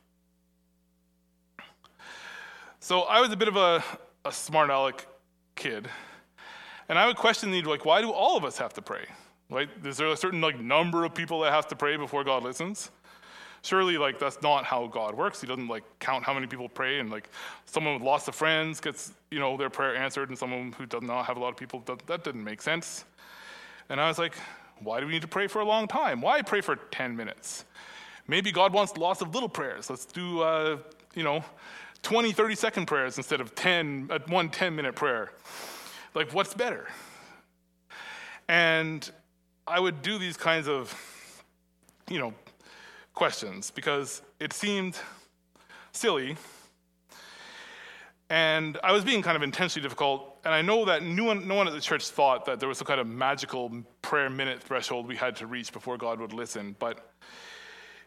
So 2.80 3.02
I 3.02 3.20
was 3.20 3.30
a 3.30 3.36
bit 3.36 3.48
of 3.48 3.56
a, 3.56 3.84
a 4.24 4.32
smart 4.32 4.70
aleck 4.70 5.06
kid. 5.56 5.90
And 6.88 6.98
I 6.98 7.06
would 7.06 7.16
question 7.16 7.50
the 7.50 7.60
like, 7.60 7.84
why 7.84 8.00
do 8.00 8.10
all 8.10 8.38
of 8.38 8.46
us 8.46 8.56
have 8.56 8.72
to 8.72 8.80
pray? 8.80 9.04
Right? 9.50 9.68
Is 9.84 9.98
there 9.98 10.06
a 10.06 10.16
certain 10.16 10.40
like 10.40 10.58
number 10.58 11.04
of 11.04 11.14
people 11.14 11.40
that 11.40 11.52
have 11.52 11.68
to 11.68 11.76
pray 11.76 11.98
before 11.98 12.24
God 12.24 12.42
listens? 12.42 12.90
Surely, 13.62 13.96
like 13.96 14.18
that's 14.18 14.42
not 14.42 14.64
how 14.64 14.88
God 14.88 15.14
works. 15.14 15.40
He 15.40 15.46
doesn't 15.46 15.68
like 15.68 15.84
count 16.00 16.24
how 16.24 16.34
many 16.34 16.48
people 16.48 16.68
pray, 16.68 16.98
and 16.98 17.10
like 17.10 17.30
someone 17.64 17.94
with 17.94 18.02
lots 18.02 18.26
of 18.26 18.34
friends 18.34 18.80
gets 18.80 19.12
you 19.30 19.38
know 19.38 19.56
their 19.56 19.70
prayer 19.70 19.94
answered, 19.94 20.28
and 20.30 20.38
someone 20.38 20.72
who 20.72 20.84
does 20.84 21.02
not 21.02 21.26
have 21.26 21.36
a 21.36 21.40
lot 21.40 21.50
of 21.50 21.56
people 21.56 21.82
that, 21.86 22.24
didn't 22.24 22.42
make 22.42 22.60
sense. 22.60 23.04
And 23.88 24.00
I 24.00 24.08
was 24.08 24.18
like, 24.18 24.34
why 24.80 25.00
do 25.00 25.06
we 25.06 25.12
need 25.12 25.22
to 25.22 25.28
pray 25.28 25.46
for 25.46 25.60
a 25.60 25.64
long 25.64 25.86
time? 25.86 26.20
Why 26.20 26.42
pray 26.42 26.60
for 26.60 26.76
10 26.76 27.16
minutes? 27.16 27.64
Maybe 28.26 28.52
God 28.52 28.72
wants 28.72 28.96
lots 28.96 29.20
of 29.20 29.34
little 29.34 29.48
prayers. 29.48 29.90
Let's 29.90 30.06
do, 30.06 30.40
uh, 30.40 30.78
you 31.14 31.22
know, 31.22 31.44
20, 32.02 32.32
30 32.32 32.54
second 32.54 32.86
prayers 32.86 33.16
instead 33.16 33.40
of 33.40 33.54
10, 33.54 34.08
uh, 34.10 34.18
one 34.28 34.48
10 34.48 34.74
minute 34.74 34.94
prayer. 34.94 35.32
Like, 36.14 36.32
what's 36.32 36.54
better? 36.54 36.88
And 38.48 39.08
I 39.66 39.78
would 39.78 40.02
do 40.02 40.18
these 40.18 40.36
kinds 40.36 40.68
of, 40.68 40.94
you 42.08 42.18
know, 42.18 42.34
questions 43.14 43.70
because 43.70 44.22
it 44.40 44.52
seemed 44.52 44.98
silly. 45.92 46.36
And 48.30 48.78
I 48.82 48.92
was 48.92 49.04
being 49.04 49.20
kind 49.20 49.36
of 49.36 49.42
intentionally 49.42 49.82
difficult. 49.82 50.38
And 50.44 50.54
I 50.54 50.62
know 50.62 50.86
that 50.86 51.02
no 51.02 51.24
one, 51.24 51.46
no 51.46 51.54
one 51.54 51.68
at 51.68 51.74
the 51.74 51.80
church 51.80 52.08
thought 52.08 52.46
that 52.46 52.60
there 52.60 52.68
was 52.68 52.78
some 52.78 52.86
kind 52.86 53.00
of 53.00 53.06
magical 53.06 53.70
prayer 54.00 54.30
minute 54.30 54.62
threshold 54.62 55.06
we 55.06 55.16
had 55.16 55.36
to 55.36 55.46
reach 55.46 55.72
before 55.72 55.98
God 55.98 56.18
would 56.18 56.32
listen. 56.32 56.74
But 56.78 57.12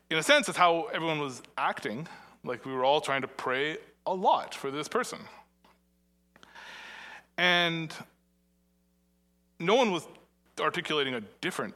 in 0.10 0.18
a 0.18 0.24
sense, 0.24 0.50
it's 0.50 0.58
how 0.58 0.88
everyone 0.94 1.20
was 1.20 1.44
acting. 1.58 2.08
Like 2.44 2.66
we 2.66 2.74
were 2.74 2.84
all 2.84 3.02
trying 3.02 3.22
to 3.22 3.28
pray 3.28 3.78
a 4.06 4.14
lot 4.14 4.54
for 4.56 4.72
this 4.72 4.88
person. 4.88 5.20
And 7.38 7.94
no 9.60 9.76
one 9.76 9.92
was 9.92 10.08
articulating 10.60 11.16
a 11.16 11.22
different 11.42 11.76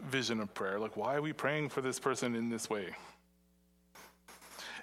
vision 0.00 0.40
of 0.40 0.52
prayer. 0.54 0.78
Like, 0.78 0.96
why 0.96 1.14
are 1.14 1.22
we 1.22 1.32
praying 1.32 1.70
for 1.70 1.80
this 1.80 1.98
person 1.98 2.34
in 2.34 2.48
this 2.48 2.68
way? 2.70 2.94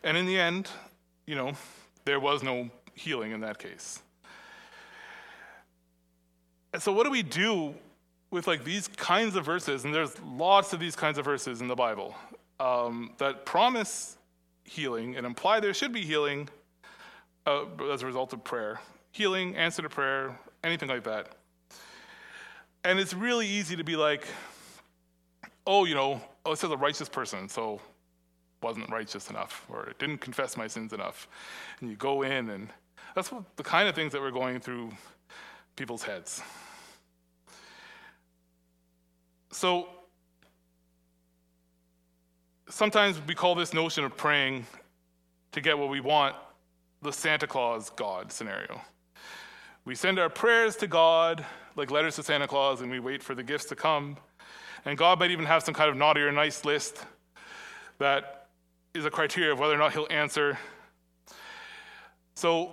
And 0.04 0.18
in 0.18 0.26
the 0.26 0.40
end, 0.40 0.70
you 1.26 1.36
know, 1.36 1.54
there 2.06 2.20
was 2.20 2.44
no 2.44 2.70
healing 2.94 3.32
in 3.32 3.42
that 3.42 3.58
case. 3.58 4.02
And 6.74 6.82
so, 6.82 6.92
what 6.92 7.06
do 7.06 7.12
we 7.12 7.24
do 7.24 7.76
with 8.32 8.48
like 8.48 8.64
these 8.64 8.88
kinds 8.88 9.36
of 9.36 9.46
verses? 9.46 9.86
And 9.86 9.94
there's 9.94 10.20
lots 10.22 10.74
of 10.74 10.80
these 10.80 10.96
kinds 10.96 11.18
of 11.18 11.26
verses 11.26 11.62
in 11.62 11.68
the 11.68 11.76
Bible 11.76 12.16
um, 12.60 13.12
that 13.18 13.46
promise 13.46 14.18
healing 14.64 15.16
and 15.16 15.26
imply 15.26 15.60
there 15.60 15.74
should 15.74 15.94
be 15.94 16.02
healing 16.02 16.50
uh, 17.46 17.66
as 17.92 18.02
a 18.02 18.06
result 18.06 18.34
of 18.34 18.44
prayer, 18.44 18.80
healing, 19.12 19.56
answer 19.56 19.82
to 19.82 19.90
prayer, 19.90 20.38
anything 20.64 20.90
like 20.90 21.04
that. 21.04 21.30
And 22.84 23.00
it's 23.00 23.14
really 23.14 23.48
easy 23.48 23.76
to 23.76 23.84
be 23.84 23.96
like, 23.96 24.28
oh, 25.66 25.86
you 25.86 25.96
know, 25.96 26.22
oh, 26.46 26.52
it 26.52 26.58
says 26.58 26.72
a 26.72 26.78
righteous 26.78 27.10
person, 27.10 27.48
so 27.48 27.80
wasn't 28.62 28.90
righteous 28.90 29.30
enough, 29.30 29.66
or 29.70 29.94
didn't 30.00 30.20
confess 30.20 30.56
my 30.56 30.68
sins 30.68 30.94
enough. 30.94 31.28
And 31.82 31.90
you 31.90 31.96
go 31.96 32.24
in, 32.24 32.50
and 32.50 32.70
that's 33.16 33.32
what 33.32 33.44
the 33.58 33.64
kind 33.64 33.88
of 33.88 33.96
things 33.96 34.12
that 34.14 34.22
were 34.22 34.32
going 34.32 34.60
through 34.60 34.92
people's 35.76 36.04
heads. 36.04 36.42
So 39.52 39.88
sometimes 42.70 43.22
we 43.28 43.36
call 43.36 43.54
this 43.54 43.74
notion 43.74 44.04
of 44.04 44.18
praying 44.18 44.66
to 45.52 45.62
get 45.62 45.78
what 45.78 45.90
we 45.90 46.00
want 46.00 46.36
the 47.04 47.14
Santa 47.14 47.46
Claus 47.46 47.92
God 47.92 48.32
scenario. 48.32 48.82
We 49.86 49.94
send 49.94 50.18
our 50.18 50.30
prayers 50.30 50.76
to 50.78 50.88
God 50.88 51.46
like 51.76 51.92
letters 51.92 52.16
to 52.16 52.24
Santa 52.24 52.48
Claus 52.48 52.82
and 52.82 52.90
we 52.90 53.00
wait 53.00 53.22
for 53.22 53.36
the 53.36 53.44
gifts 53.44 53.66
to 53.66 53.76
come. 53.76 54.18
And 54.86 54.98
God 54.98 55.20
might 55.20 55.32
even 55.32 55.46
have 55.46 55.64
some 55.64 55.74
kind 55.74 55.90
of 55.90 55.96
naughty 55.96 56.22
or 56.22 56.32
nice 56.32 56.66
list 56.66 57.06
that 58.00 58.48
is 58.94 59.06
a 59.06 59.10
criteria 59.10 59.52
of 59.54 59.60
whether 59.60 59.74
or 59.74 59.78
not 59.78 59.94
he'll 59.94 60.08
answer. 60.10 60.58
So 62.36 62.72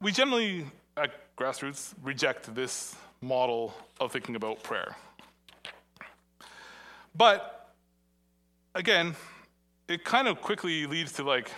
we 0.00 0.12
generally 0.12 0.66
at 0.96 1.36
grassroots 1.36 1.94
reject 2.02 2.54
this 2.54 2.94
model 3.20 3.74
of 4.00 4.12
thinking 4.12 4.36
about 4.36 4.62
prayer. 4.62 4.96
But 7.14 7.72
again, 8.74 9.16
it 9.88 10.04
kind 10.04 10.28
of 10.28 10.40
quickly 10.42 10.86
leads 10.86 11.12
to 11.12 11.22
like 11.22 11.50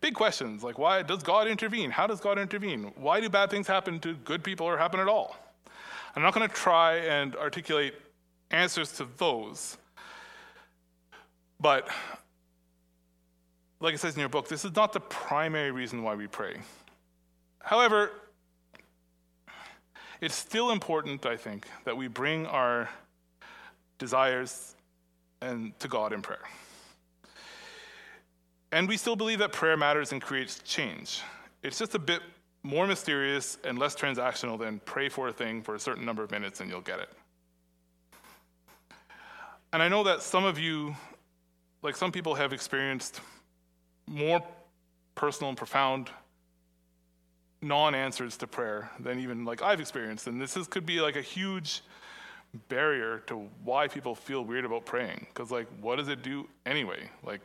big 0.00 0.14
questions 0.14 0.62
like 0.62 0.78
why 0.78 1.02
does 1.02 1.22
God 1.22 1.48
intervene? 1.48 1.90
How 1.90 2.06
does 2.06 2.20
God 2.20 2.38
intervene? 2.38 2.92
Why 2.96 3.20
do 3.20 3.28
bad 3.28 3.50
things 3.50 3.66
happen 3.66 3.98
to 4.00 4.14
good 4.14 4.42
people 4.42 4.66
or 4.66 4.78
happen 4.78 5.00
at 5.00 5.08
all? 5.08 5.36
I'm 6.14 6.22
not 6.22 6.32
going 6.32 6.48
to 6.48 6.54
try 6.54 6.96
and 6.96 7.36
articulate 7.36 7.94
answers 8.56 8.92
to 8.92 9.06
those. 9.16 9.76
But 11.60 11.88
like 13.80 13.94
it 13.94 13.98
says 13.98 14.14
in 14.14 14.20
your 14.20 14.28
book, 14.28 14.48
this 14.48 14.64
is 14.64 14.74
not 14.74 14.92
the 14.92 15.00
primary 15.00 15.70
reason 15.70 16.02
why 16.02 16.14
we 16.14 16.26
pray. 16.26 16.56
However, 17.60 18.10
it's 20.20 20.34
still 20.34 20.70
important, 20.70 21.26
I 21.26 21.36
think, 21.36 21.66
that 21.84 21.96
we 21.96 22.08
bring 22.08 22.46
our 22.46 22.88
desires 23.98 24.74
and 25.42 25.78
to 25.80 25.88
God 25.88 26.12
in 26.12 26.22
prayer. 26.22 26.40
And 28.72 28.88
we 28.88 28.96
still 28.96 29.16
believe 29.16 29.38
that 29.38 29.52
prayer 29.52 29.76
matters 29.76 30.12
and 30.12 30.20
creates 30.20 30.60
change. 30.60 31.20
It's 31.62 31.78
just 31.78 31.94
a 31.94 31.98
bit 31.98 32.20
more 32.62 32.86
mysterious 32.86 33.58
and 33.64 33.78
less 33.78 33.94
transactional 33.94 34.58
than 34.58 34.80
pray 34.80 35.08
for 35.08 35.28
a 35.28 35.32
thing 35.32 35.62
for 35.62 35.74
a 35.74 35.78
certain 35.78 36.04
number 36.04 36.22
of 36.22 36.30
minutes 36.30 36.60
and 36.60 36.68
you'll 36.68 36.80
get 36.80 36.98
it. 36.98 37.10
And 39.72 39.82
I 39.82 39.88
know 39.88 40.04
that 40.04 40.22
some 40.22 40.44
of 40.44 40.58
you, 40.58 40.96
like 41.82 41.96
some 41.96 42.12
people, 42.12 42.34
have 42.34 42.52
experienced 42.52 43.20
more 44.06 44.42
personal 45.14 45.48
and 45.48 45.58
profound 45.58 46.10
non 47.62 47.94
answers 47.94 48.36
to 48.38 48.46
prayer 48.46 48.90
than 49.00 49.18
even 49.18 49.44
like 49.44 49.62
I've 49.62 49.80
experienced. 49.80 50.26
And 50.26 50.40
this 50.40 50.56
is, 50.56 50.66
could 50.66 50.86
be 50.86 51.00
like 51.00 51.16
a 51.16 51.22
huge 51.22 51.82
barrier 52.68 53.22
to 53.26 53.48
why 53.64 53.88
people 53.88 54.14
feel 54.14 54.44
weird 54.44 54.64
about 54.64 54.84
praying. 54.84 55.26
Because, 55.28 55.50
like, 55.50 55.66
what 55.80 55.96
does 55.96 56.08
it 56.08 56.22
do 56.22 56.48
anyway? 56.64 57.10
Like, 57.22 57.40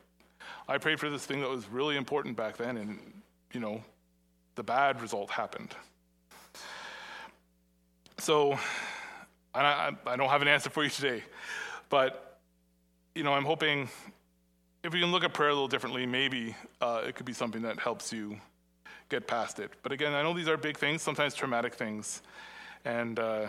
I 0.67 0.77
prayed 0.77 0.99
for 0.99 1.09
this 1.09 1.25
thing 1.25 1.41
that 1.41 1.49
was 1.49 1.67
really 1.69 1.97
important 1.97 2.35
back 2.35 2.57
then, 2.57 2.77
and, 2.77 2.99
you 3.53 3.59
know, 3.59 3.83
the 4.55 4.63
bad 4.63 5.01
result 5.01 5.29
happened. 5.29 5.73
So, 8.17 8.57
I, 9.53 9.91
I 10.05 10.15
don't 10.15 10.29
have 10.29 10.41
an 10.41 10.47
answer 10.47 10.69
for 10.69 10.83
you 10.83 10.89
today. 10.89 11.23
But, 11.91 12.39
you 13.13 13.23
know, 13.23 13.33
I'm 13.33 13.43
hoping 13.43 13.89
if 14.81 14.93
you 14.93 15.01
can 15.01 15.11
look 15.11 15.25
at 15.25 15.33
prayer 15.33 15.49
a 15.49 15.53
little 15.53 15.67
differently, 15.67 16.05
maybe 16.05 16.55
uh, 16.79 17.03
it 17.05 17.15
could 17.15 17.25
be 17.25 17.33
something 17.33 17.61
that 17.63 17.79
helps 17.79 18.13
you 18.13 18.37
get 19.09 19.27
past 19.27 19.59
it. 19.59 19.71
But 19.83 19.91
again, 19.91 20.13
I 20.13 20.23
know 20.23 20.33
these 20.33 20.47
are 20.47 20.55
big 20.55 20.77
things, 20.77 21.01
sometimes 21.01 21.35
traumatic 21.35 21.75
things. 21.75 22.21
And, 22.85 23.19
uh, 23.19 23.47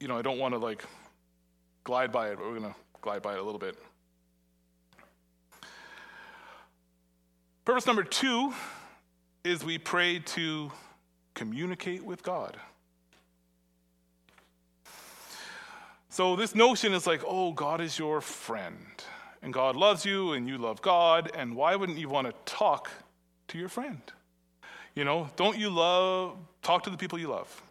you 0.00 0.08
know, 0.08 0.18
I 0.18 0.22
don't 0.22 0.40
want 0.40 0.54
to 0.54 0.58
like 0.58 0.84
glide 1.84 2.10
by 2.10 2.30
it, 2.30 2.36
but 2.36 2.46
we're 2.46 2.58
going 2.58 2.72
to 2.72 2.78
glide 3.00 3.22
by 3.22 3.34
it 3.34 3.38
a 3.38 3.42
little 3.42 3.60
bit. 3.60 3.78
Purpose 7.64 7.86
number 7.86 8.02
two 8.02 8.52
is 9.44 9.64
we 9.64 9.78
pray 9.78 10.18
to 10.18 10.72
communicate 11.34 12.04
with 12.04 12.24
God. 12.24 12.58
So, 16.12 16.36
this 16.36 16.54
notion 16.54 16.92
is 16.92 17.06
like, 17.06 17.22
oh, 17.26 17.52
God 17.52 17.80
is 17.80 17.98
your 17.98 18.20
friend, 18.20 19.02
and 19.40 19.50
God 19.50 19.76
loves 19.76 20.04
you, 20.04 20.32
and 20.32 20.46
you 20.46 20.58
love 20.58 20.82
God, 20.82 21.30
and 21.34 21.56
why 21.56 21.74
wouldn't 21.74 21.96
you 21.96 22.10
want 22.10 22.26
to 22.26 22.34
talk 22.44 22.90
to 23.48 23.56
your 23.56 23.70
friend? 23.70 24.02
You 24.94 25.04
know, 25.04 25.30
don't 25.36 25.56
you 25.56 25.70
love, 25.70 26.36
talk 26.60 26.82
to 26.82 26.90
the 26.90 26.98
people 26.98 27.18
you 27.18 27.28
love. 27.28 27.62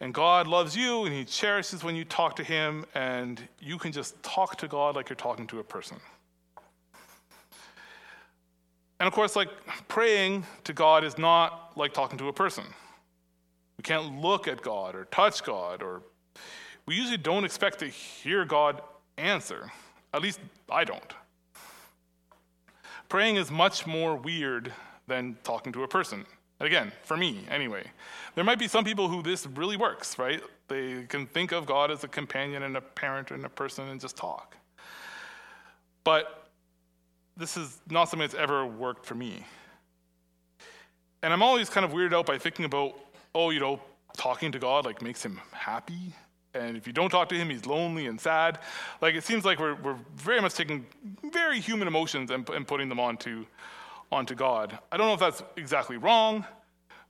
And 0.00 0.12
God 0.12 0.48
loves 0.48 0.76
you, 0.76 1.04
and 1.04 1.14
He 1.14 1.24
cherishes 1.24 1.84
when 1.84 1.94
you 1.94 2.04
talk 2.04 2.34
to 2.34 2.42
Him, 2.42 2.86
and 2.92 3.40
you 3.60 3.78
can 3.78 3.92
just 3.92 4.20
talk 4.24 4.56
to 4.56 4.66
God 4.66 4.96
like 4.96 5.08
you're 5.08 5.14
talking 5.14 5.46
to 5.46 5.60
a 5.60 5.64
person. 5.64 5.98
And 8.98 9.06
of 9.06 9.12
course, 9.12 9.36
like 9.36 9.50
praying 9.86 10.44
to 10.64 10.72
God 10.72 11.04
is 11.04 11.16
not 11.16 11.70
like 11.76 11.94
talking 11.94 12.18
to 12.18 12.26
a 12.26 12.32
person. 12.32 12.64
We 13.78 13.82
can't 13.82 14.20
look 14.20 14.48
at 14.48 14.60
God 14.60 14.96
or 14.96 15.04
touch 15.04 15.44
God 15.44 15.84
or 15.84 16.02
we 16.86 16.96
usually 16.96 17.16
don't 17.16 17.44
expect 17.44 17.78
to 17.80 17.86
hear 17.86 18.44
God 18.44 18.82
answer. 19.16 19.70
At 20.12 20.22
least 20.22 20.40
I 20.70 20.84
don't. 20.84 21.14
Praying 23.08 23.36
is 23.36 23.50
much 23.50 23.86
more 23.86 24.16
weird 24.16 24.72
than 25.06 25.36
talking 25.44 25.72
to 25.72 25.82
a 25.82 25.88
person. 25.88 26.24
Again, 26.60 26.92
for 27.02 27.16
me, 27.16 27.40
anyway. 27.50 27.84
There 28.34 28.44
might 28.44 28.58
be 28.58 28.68
some 28.68 28.84
people 28.84 29.08
who 29.08 29.22
this 29.22 29.46
really 29.46 29.76
works, 29.76 30.18
right? 30.18 30.40
They 30.68 31.04
can 31.08 31.26
think 31.26 31.52
of 31.52 31.66
God 31.66 31.90
as 31.90 32.04
a 32.04 32.08
companion 32.08 32.62
and 32.62 32.76
a 32.76 32.80
parent 32.80 33.30
and 33.30 33.44
a 33.44 33.48
person 33.48 33.88
and 33.88 34.00
just 34.00 34.16
talk. 34.16 34.56
But 36.04 36.48
this 37.36 37.56
is 37.56 37.80
not 37.90 38.08
something 38.08 38.26
that's 38.26 38.40
ever 38.40 38.64
worked 38.66 39.06
for 39.06 39.14
me. 39.14 39.44
And 41.22 41.32
I'm 41.32 41.42
always 41.42 41.68
kind 41.68 41.84
of 41.84 41.92
weirded 41.92 42.14
out 42.14 42.26
by 42.26 42.38
thinking 42.38 42.64
about, 42.64 42.98
oh, 43.34 43.50
you 43.50 43.60
know, 43.60 43.80
talking 44.16 44.52
to 44.52 44.58
God 44.58 44.84
like 44.84 45.02
makes 45.02 45.24
him 45.24 45.40
happy. 45.52 46.14
And 46.54 46.76
if 46.76 46.86
you 46.86 46.92
don't 46.92 47.10
talk 47.10 47.28
to 47.30 47.34
him, 47.34 47.48
he's 47.48 47.64
lonely 47.64 48.06
and 48.06 48.20
sad. 48.20 48.58
Like 49.00 49.14
it 49.14 49.24
seems 49.24 49.44
like 49.44 49.58
we're, 49.58 49.74
we're 49.76 49.98
very 50.16 50.40
much 50.40 50.54
taking 50.54 50.86
very 51.32 51.60
human 51.60 51.88
emotions 51.88 52.30
and, 52.30 52.48
and 52.50 52.66
putting 52.66 52.88
them 52.88 53.00
onto, 53.00 53.46
onto 54.10 54.34
God. 54.34 54.78
I 54.90 54.96
don't 54.96 55.06
know 55.06 55.14
if 55.14 55.20
that's 55.20 55.42
exactly 55.56 55.96
wrong, 55.96 56.44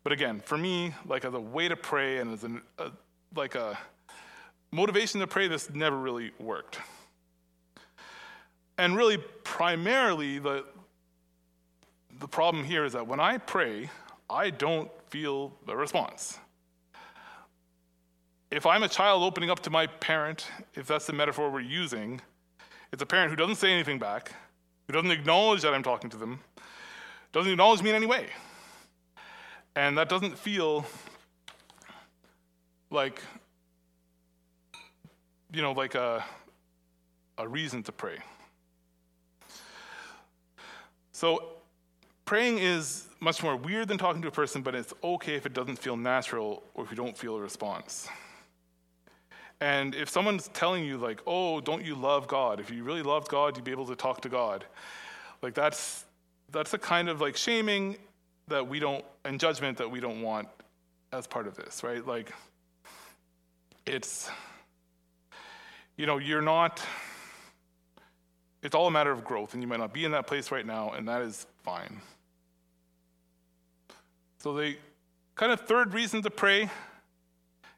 but 0.05 0.13
again, 0.13 0.41
for 0.41 0.57
me, 0.57 0.95
like 1.07 1.25
as 1.25 1.35
a 1.35 1.41
way 1.41 1.69
to 1.69 1.77
pray 1.77 2.19
and 2.19 2.33
as 2.33 2.45
an, 2.45 2.63
a, 2.79 2.91
like 3.35 3.55
a 3.55 3.79
motivation 4.71 5.21
to 5.21 5.27
pray, 5.27 5.49
this 5.49 5.71
never 5.71 5.97
really 5.97 6.31
worked. 6.39 6.79
And 8.79 8.97
really, 8.97 9.19
primarily, 9.19 10.39
the, 10.39 10.65
the 12.19 12.29
problem 12.29 12.65
here 12.65 12.85
is 12.85 12.95
that 12.95 13.07
when 13.07 13.21
I 13.21 13.39
pray, 13.39 13.91
I 14.31 14.51
don't 14.51 14.91
feel 15.11 15.53
the 15.67 15.77
response. 15.77 16.39
If 18.53 18.67
I'm 18.67 18.83
a 18.83 18.89
child 18.89 19.23
opening 19.23 19.49
up 19.49 19.61
to 19.61 19.71
my 19.71 19.87
parent, 19.87 20.47
if 20.75 20.87
that's 20.87 21.07
the 21.07 21.15
metaphor 21.15 21.51
we're 21.51 21.61
using, 21.61 22.21
it's 22.93 23.03
a 23.03 23.07
parent 23.07 23.31
who 23.31 23.37
doesn't 23.37 23.55
say 23.55 23.73
anything 23.73 23.99
back, 23.99 24.31
who 24.87 24.93
doesn't 24.93 25.11
acknowledge 25.11 25.63
that 25.63 25.73
I'm 25.73 25.83
talking 25.83 26.11
to 26.11 26.19
them, 26.19 26.39
doesn't 27.33 27.51
acknowledge 27.51 27.81
me 27.81 27.89
in 27.89 27.97
any 27.97 28.05
way. 28.05 28.27
And 29.75 29.97
that 29.97 30.11
doesn't 30.11 30.37
feel 30.37 30.85
like, 32.91 33.23
you 35.55 35.63
know, 35.63 35.73
like 35.73 35.95
a, 35.95 36.23
a 37.39 37.49
reason 37.49 37.83
to 37.85 37.93
pray. 37.93 38.19
So, 41.13 41.55
praying 42.27 42.59
is 42.59 43.09
much 43.19 43.43
more 43.43 43.57
weird 43.57 43.89
than 43.89 43.97
talking 43.97 44.21
to 44.21 44.29
a 44.29 44.33
person, 44.33 44.61
but 44.61 44.75
it's 44.75 44.93
okay 45.03 45.37
if 45.37 45.47
it 45.47 45.55
doesn't 45.55 45.77
feel 45.77 45.97
natural 45.97 46.63
or 46.75 46.85
if 46.85 46.91
you 46.91 46.99
don't 46.99 47.17
feel 47.17 47.37
a 47.37 47.41
response. 47.41 48.11
And 49.63 49.95
if 49.95 50.11
someone's 50.11 50.49
telling 50.49 50.85
you, 50.85 50.99
like, 50.99 51.21
oh, 51.25 51.61
don't 51.61 51.85
you 51.85 51.95
love 51.95 52.27
God? 52.27 52.59
If 52.59 52.69
you 52.73 52.83
really 52.83 53.03
loved 53.03 53.29
God, 53.29 53.57
you'd 53.57 53.63
be 53.63 53.71
able 53.71 53.87
to 53.87 53.95
talk 53.95 54.21
to 54.23 54.29
God. 54.29 54.65
Like, 55.41 55.55
that's, 55.55 56.05
that's 56.51 56.75
a 56.75 56.79
kind 56.79 57.09
of 57.09 57.21
like 57.21 57.37
shaming 57.37 57.97
that 58.49 58.67
we 58.67 58.81
don't, 58.81 59.05
and 59.25 59.39
judgment 59.39 59.79
that 59.79 59.89
we 59.89 60.01
don't 60.01 60.21
want 60.21 60.49
as 61.13 61.29
part 61.29 61.47
of 61.47 61.55
this, 61.55 61.85
right? 61.85 62.05
Like, 62.05 62.33
it's, 63.87 64.29
you 65.97 66.07
know, 66.07 66.19
you're 66.19 66.43
not, 66.43 66.83
it's 68.65 68.75
all 68.75 68.89
a 68.89 68.91
matter 68.91 69.13
of 69.13 69.23
growth, 69.23 69.55
and 69.55 69.63
you 69.63 69.69
might 69.69 69.79
not 69.79 69.93
be 69.95 70.05
in 70.05 70.11
that 70.11 70.27
place 70.27 70.51
right 70.51 70.67
now, 70.67 70.91
and 70.91 71.07
that 71.07 71.23
is 71.23 71.47
fine. 71.63 72.01
So, 74.41 74.55
the 74.55 74.75
kind 75.37 75.53
of 75.53 75.61
third 75.61 75.95
reason 75.95 76.21
to 76.23 76.31
pray 76.31 76.69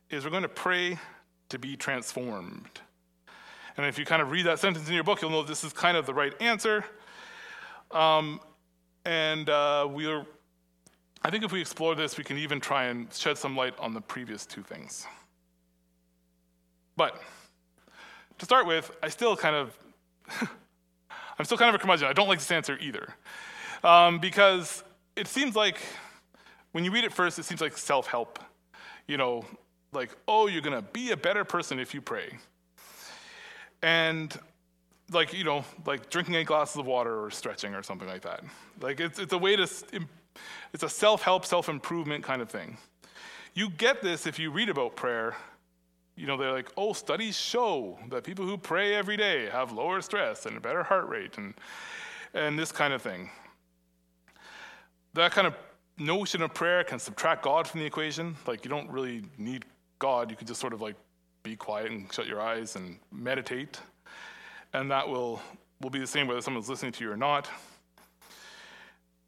is 0.09 0.25
we're 0.25 0.31
going 0.31 0.45
to 0.45 0.49
pray 0.49 0.99
to 1.49 1.59
be 1.59 1.77
transformed. 1.77 2.81
And 3.77 3.87
if 3.87 3.99
you 3.99 4.05
kind 4.05 4.23
of 4.23 4.31
read 4.31 4.47
that 4.47 4.59
sentence 4.59 4.89
in 4.89 4.95
your 4.95 5.05
book, 5.05 5.21
you'll 5.21 5.31
know 5.31 5.43
this 5.43 5.65
is 5.65 5.73
kind 5.73 5.97
of 5.97 6.07
the 6.07 6.15
right 6.15 6.33
answer. 6.41 6.85
Um, 7.91 8.41
and 9.05 9.49
uh, 9.51 9.89
we're, 9.91 10.25
I 11.23 11.31
think 11.31 11.45
if 11.45 11.53
we 11.53 11.61
explore 11.61 11.95
this, 11.95 12.17
we 12.17 12.25
can 12.25 12.39
even 12.39 12.61
try 12.61 12.85
and 12.85 13.13
shed 13.13 13.37
some 13.37 13.57
light 13.57 13.75
on 13.79 13.93
the 13.93 14.01
previous 14.01 14.47
two 14.47 14.63
things. 14.63 15.07
But 16.97 17.21
to 18.39 18.45
start 18.45 18.67
with, 18.67 18.91
I 19.03 19.09
still 19.09 19.37
kind 19.37 19.57
of, 19.57 19.77
I'm 21.39 21.45
still 21.45 21.59
kind 21.59 21.69
of 21.69 21.75
a 21.75 21.79
curmudgeon. 21.79 22.09
I 22.09 22.13
don't 22.13 22.29
like 22.29 22.39
this 22.39 22.51
answer 22.51 22.79
either. 22.81 23.15
Um, 23.83 24.19
because 24.19 24.85
it 25.17 25.27
seems 25.27 25.57
like, 25.57 25.79
when 26.73 26.85
you 26.85 26.91
read 26.91 27.05
it 27.05 27.13
first, 27.13 27.39
it 27.39 27.45
seems 27.45 27.61
like 27.61 27.77
self 27.77 28.07
help. 28.07 28.39
You 29.07 29.17
know, 29.17 29.45
like, 29.95 30.17
oh, 30.29 30.47
you're 30.47 30.63
going 30.63 30.77
to 30.77 30.83
be 30.93 31.11
a 31.13 31.17
better 31.17 31.45
person 31.45 31.79
if 31.79 31.95
you 31.95 32.01
pray. 32.01 32.39
And 33.83 34.37
like, 35.13 35.33
you 35.33 35.45
know, 35.45 35.65
like 35.87 36.11
drinking 36.11 36.35
eight 36.35 36.47
glasses 36.47 36.77
of 36.77 36.87
water 36.87 37.25
or 37.25 37.31
stretching 37.31 37.75
or 37.75 37.83
something 37.83 38.09
like 38.09 38.23
that. 38.23 38.43
Like, 38.81 39.01
it's, 39.01 39.19
it's 39.19 39.33
a 39.33 39.39
way 39.39 39.57
to, 39.57 39.63
it's 40.73 40.83
a 40.83 40.89
self 40.89 41.23
help, 41.23 41.45
self 41.45 41.69
improvement 41.69 42.25
kind 42.25 42.43
of 42.43 42.49
thing. 42.49 42.79
You 43.55 43.71
get 43.71 44.03
this 44.03 44.27
if 44.27 44.39
you 44.39 44.51
read 44.51 44.69
about 44.69 44.97
prayer. 44.97 45.37
You 46.17 46.27
know, 46.27 46.37
they're 46.37 46.53
like, 46.53 46.71
oh, 46.77 46.93
studies 46.93 47.37
show 47.37 47.99
that 48.11 48.23
people 48.23 48.47
who 48.47 48.57
pray 48.57 48.95
every 48.95 49.17
day 49.17 49.49
have 49.51 49.73
lower 49.73 50.01
stress 50.01 50.47
and 50.47 50.57
a 50.57 50.61
better 50.61 50.85
heart 50.85 51.09
rate 51.09 51.39
and, 51.39 51.55
and 52.35 52.59
this 52.59 52.71
kind 52.71 52.93
of 52.93 53.03
thing. 53.03 53.31
That 55.15 55.33
kind 55.33 55.47
of 55.47 55.55
notion 55.99 56.43
of 56.43 56.55
prayer 56.55 56.85
can 56.85 56.99
subtract 56.99 57.43
God 57.43 57.67
from 57.67 57.81
the 57.81 57.87
equation. 57.87 58.37
Like, 58.47 58.65
you 58.65 58.69
don't 58.69 58.89
really 58.91 59.23
need 59.39 59.65
God, 59.99 60.31
you 60.31 60.37
can 60.37 60.47
just 60.47 60.61
sort 60.61 60.73
of 60.73 60.81
like 60.81 60.97
be 61.43 61.57
quiet 61.57 61.91
and 61.91 62.13
shut 62.13 62.27
your 62.27 62.41
eyes 62.41 62.77
and 62.77 62.99
meditate. 63.13 63.81
And 64.73 64.91
that 64.91 65.09
will, 65.09 65.41
will 65.81 65.91
be 65.91 66.01
the 66.01 66.07
same 66.07 66.27
whether 66.27 66.41
someone's 66.41 66.69
listening 66.69 66.93
to 66.93 67.05
you 67.05 67.13
or 67.13 67.17
not. 67.17 67.49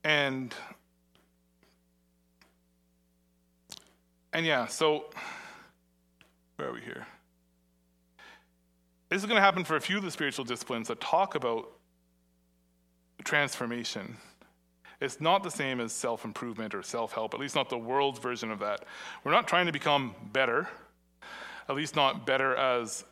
And 0.05 0.55
and 4.33 4.44
yeah, 4.44 4.66
so 4.66 5.07
where 6.57 6.68
are 6.68 6.72
we 6.72 6.81
here? 6.81 7.07
This 9.09 9.22
is 9.22 9.26
going 9.26 9.37
to 9.37 9.42
happen 9.42 9.64
for 9.64 9.76
a 9.76 9.81
few 9.81 9.96
of 9.96 10.02
the 10.02 10.11
spiritual 10.11 10.44
disciplines 10.44 10.88
that 10.88 11.00
talk 11.00 11.35
about 11.35 11.70
transformation. 13.24 14.18
It's 15.01 15.21
not 15.21 15.43
the 15.43 15.51
same 15.51 15.81
as 15.81 15.93
self 15.93 16.25
improvement 16.25 16.75
or 16.75 16.83
self 16.83 17.13
help, 17.13 17.35
at 17.35 17.41
least 17.41 17.55
not 17.55 17.69
the 17.69 17.79
world's 17.79 18.19
version 18.19 18.51
of 18.51 18.59
that. 18.61 18.85
We're 19.25 19.33
not 19.33 19.47
trying 19.47 19.67
to 19.67 19.73
become 19.73 20.15
better, 20.33 20.69
at 21.69 21.75
least 21.75 21.97
not 21.97 22.27
better 22.27 22.57
as 22.57 23.05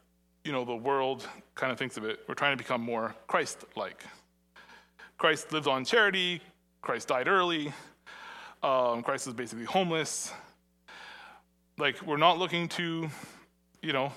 you 0.44 0.53
know 0.53 0.64
the 0.64 0.77
world 0.77 1.27
kind 1.55 1.73
of 1.73 1.79
thinks 1.79 1.97
of 1.97 2.05
it. 2.05 2.20
We're 2.29 2.35
trying 2.35 2.53
to 2.53 2.62
become 2.62 2.81
more 2.81 3.14
Christ 3.27 3.64
like. 3.77 4.05
Christ 5.18 5.53
lived 5.53 5.68
on 5.68 5.85
charity, 5.85 6.40
Christ 6.83 7.09
died 7.09 7.29
early, 7.29 7.73
um, 8.62 9.03
Christ 9.03 9.27
was 9.27 9.35
basically 9.35 9.64
homeless. 9.64 10.33
Like, 11.77 12.01
we're 12.07 12.16
not 12.16 12.38
looking 12.38 12.68
to, 12.70 13.09
you 13.83 13.92
know, 13.92 14.12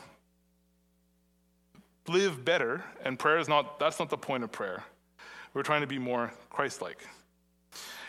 live 2.07 2.45
better, 2.45 2.83
and 3.03 3.17
prayer 3.17 3.39
is 3.39 3.47
not, 3.47 3.79
that's 3.79 3.99
not 3.99 4.09
the 4.09 4.17
point 4.17 4.43
of 4.43 4.51
prayer. 4.51 4.83
We're 5.53 5.63
trying 5.63 5.81
to 5.81 5.87
be 5.87 5.99
more 5.99 6.31
Christ 6.49 6.81
like. 6.81 6.99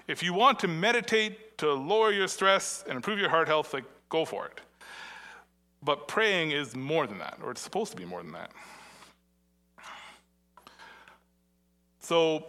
If 0.08 0.22
you 0.22 0.32
want 0.32 0.58
to 0.60 0.68
meditate 0.68 1.58
to 1.58 1.72
lower 1.72 2.10
your 2.10 2.28
stress 2.28 2.82
and 2.88 2.96
improve 2.96 3.18
your 3.18 3.28
heart 3.28 3.46
health, 3.46 3.74
like 3.74 3.84
go 4.08 4.24
for 4.24 4.46
it. 4.46 4.60
But 5.82 6.08
praying 6.08 6.50
is 6.50 6.74
more 6.74 7.06
than 7.06 7.18
that, 7.18 7.38
or 7.42 7.50
it's 7.50 7.60
supposed 7.60 7.92
to 7.92 7.96
be 7.96 8.04
more 8.04 8.22
than 8.22 8.32
that. 8.32 8.50
So 12.00 12.46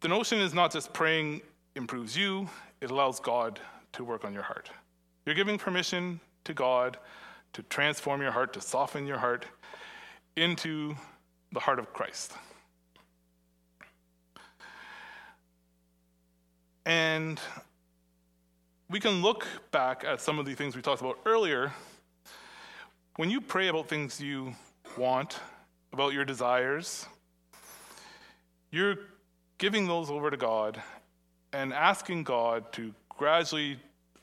the 0.00 0.08
notion 0.08 0.40
is 0.40 0.52
not 0.52 0.72
just 0.72 0.92
praying 0.92 1.40
improves 1.76 2.16
you, 2.16 2.48
it 2.80 2.90
allows 2.90 3.20
God 3.20 3.60
to 3.92 4.04
work 4.04 4.24
on 4.24 4.34
your 4.34 4.42
heart. 4.42 4.70
You're 5.24 5.34
giving 5.34 5.58
permission 5.58 6.20
to 6.44 6.52
God 6.52 6.98
to 7.52 7.62
transform 7.64 8.20
your 8.20 8.32
heart, 8.32 8.52
to 8.54 8.60
soften 8.60 9.06
your 9.06 9.18
heart 9.18 9.46
into 10.36 10.94
the 11.52 11.60
heart 11.60 11.78
of 11.78 11.92
Christ. 11.92 12.32
And 16.86 17.40
we 18.88 19.00
can 19.00 19.20
look 19.20 19.44
back 19.72 20.04
at 20.06 20.20
some 20.20 20.38
of 20.38 20.46
the 20.46 20.54
things 20.54 20.76
we 20.76 20.82
talked 20.82 21.00
about 21.00 21.18
earlier. 21.26 21.72
When 23.16 23.28
you 23.28 23.40
pray 23.40 23.66
about 23.66 23.88
things 23.88 24.20
you 24.20 24.54
want, 24.96 25.40
about 25.92 26.12
your 26.12 26.24
desires, 26.24 27.06
you're 28.70 28.98
giving 29.58 29.88
those 29.88 30.10
over 30.10 30.30
to 30.30 30.36
God 30.36 30.80
and 31.52 31.72
asking 31.72 32.22
God 32.22 32.72
to 32.74 32.94
gradually 33.08 33.80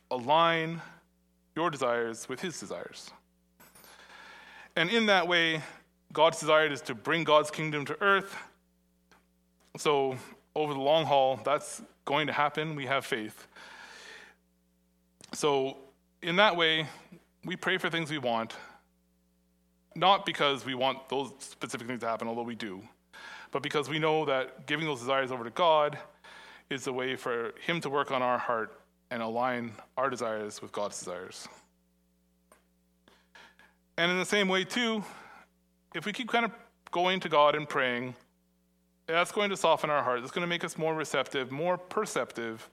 align 0.10 0.82
your 1.58 1.70
desires 1.70 2.30
with 2.30 2.40
His 2.40 2.58
desires. 2.58 3.12
And 4.78 4.90
in 4.90 5.08
that 5.08 5.28
way, 5.28 5.62
God's 6.14 6.40
desire 6.40 6.68
is 6.68 6.80
to 6.82 6.96
bring 6.96 7.26
God's 7.26 7.52
kingdom 7.52 7.84
to 7.86 8.02
earth. 8.02 8.38
So, 9.78 10.16
over 10.56 10.74
the 10.74 10.80
long 10.80 11.06
haul, 11.06 11.40
that's 11.44 11.82
going 12.06 12.28
to 12.28 12.34
happen. 12.34 12.76
We 12.76 12.86
have 12.86 13.06
faith. 13.06 13.48
So, 15.34 15.78
in 16.22 16.36
that 16.38 16.56
way, 16.56 16.88
we 17.46 17.56
pray 17.56 17.78
for 17.78 17.90
things 17.90 18.10
we 18.10 18.18
want, 18.18 18.54
not 19.96 20.26
because 20.26 20.66
we 20.66 20.76
want 20.76 21.10
those 21.10 21.32
specific 21.40 21.88
things 21.88 22.02
to 22.02 22.08
happen, 22.08 22.28
although 22.28 22.44
we 22.44 22.56
do, 22.56 22.82
but 23.52 23.62
because 23.62 23.90
we 23.90 24.00
know 24.00 24.26
that 24.26 24.68
giving 24.68 24.86
those 24.86 25.00
desires 25.00 25.32
over 25.32 25.44
to 25.44 25.50
God 25.50 25.98
is 26.70 26.88
a 26.88 26.94
way 26.94 27.16
for 27.16 27.54
Him 27.66 27.82
to 27.82 27.90
work 27.90 28.12
on 28.12 28.22
our 28.22 28.38
heart 28.38 28.80
and 29.12 29.22
align 29.22 29.74
our 29.98 30.10
desires 30.10 30.62
with 30.62 30.72
God's 30.72 30.98
desires. 30.98 31.48
And 33.98 34.12
in 34.12 34.18
the 34.18 34.26
same 34.26 34.48
way, 34.48 34.64
too, 34.64 35.04
if 35.94 36.06
we 36.06 36.14
keep 36.14 36.30
kind 36.30 36.46
of 36.46 36.52
going 36.92 37.20
to 37.20 37.30
God 37.30 37.56
and 37.56 37.68
praying, 37.68 38.16
that's 39.08 39.32
going 39.32 39.50
to 39.50 39.58
soften 39.58 39.90
our 39.90 40.04
heart. 40.04 40.20
It's 40.20 40.32
going 40.32 40.44
to 40.44 40.48
make 40.48 40.64
us 40.64 40.78
more 40.78 40.96
receptive, 40.96 41.52
more 41.52 41.78
perceptive 41.78 42.70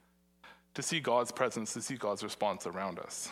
to 0.74 0.82
see 0.82 1.00
God's 1.00 1.32
presence, 1.32 1.72
to 1.74 1.82
see 1.82 1.96
God's 1.96 2.22
response 2.22 2.66
around 2.66 2.98
us. 2.98 3.28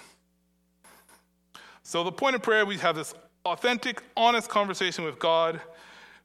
So, 1.83 2.05
the 2.05 2.13
point 2.13 2.35
of 2.35 2.43
prayer, 2.43 2.67
we 2.67 2.77
have 2.79 2.97
this 2.97 3.15
authentic, 3.45 4.03
honest 4.17 4.49
conversation 4.49 5.05
with 5.05 5.19
God 5.19 5.61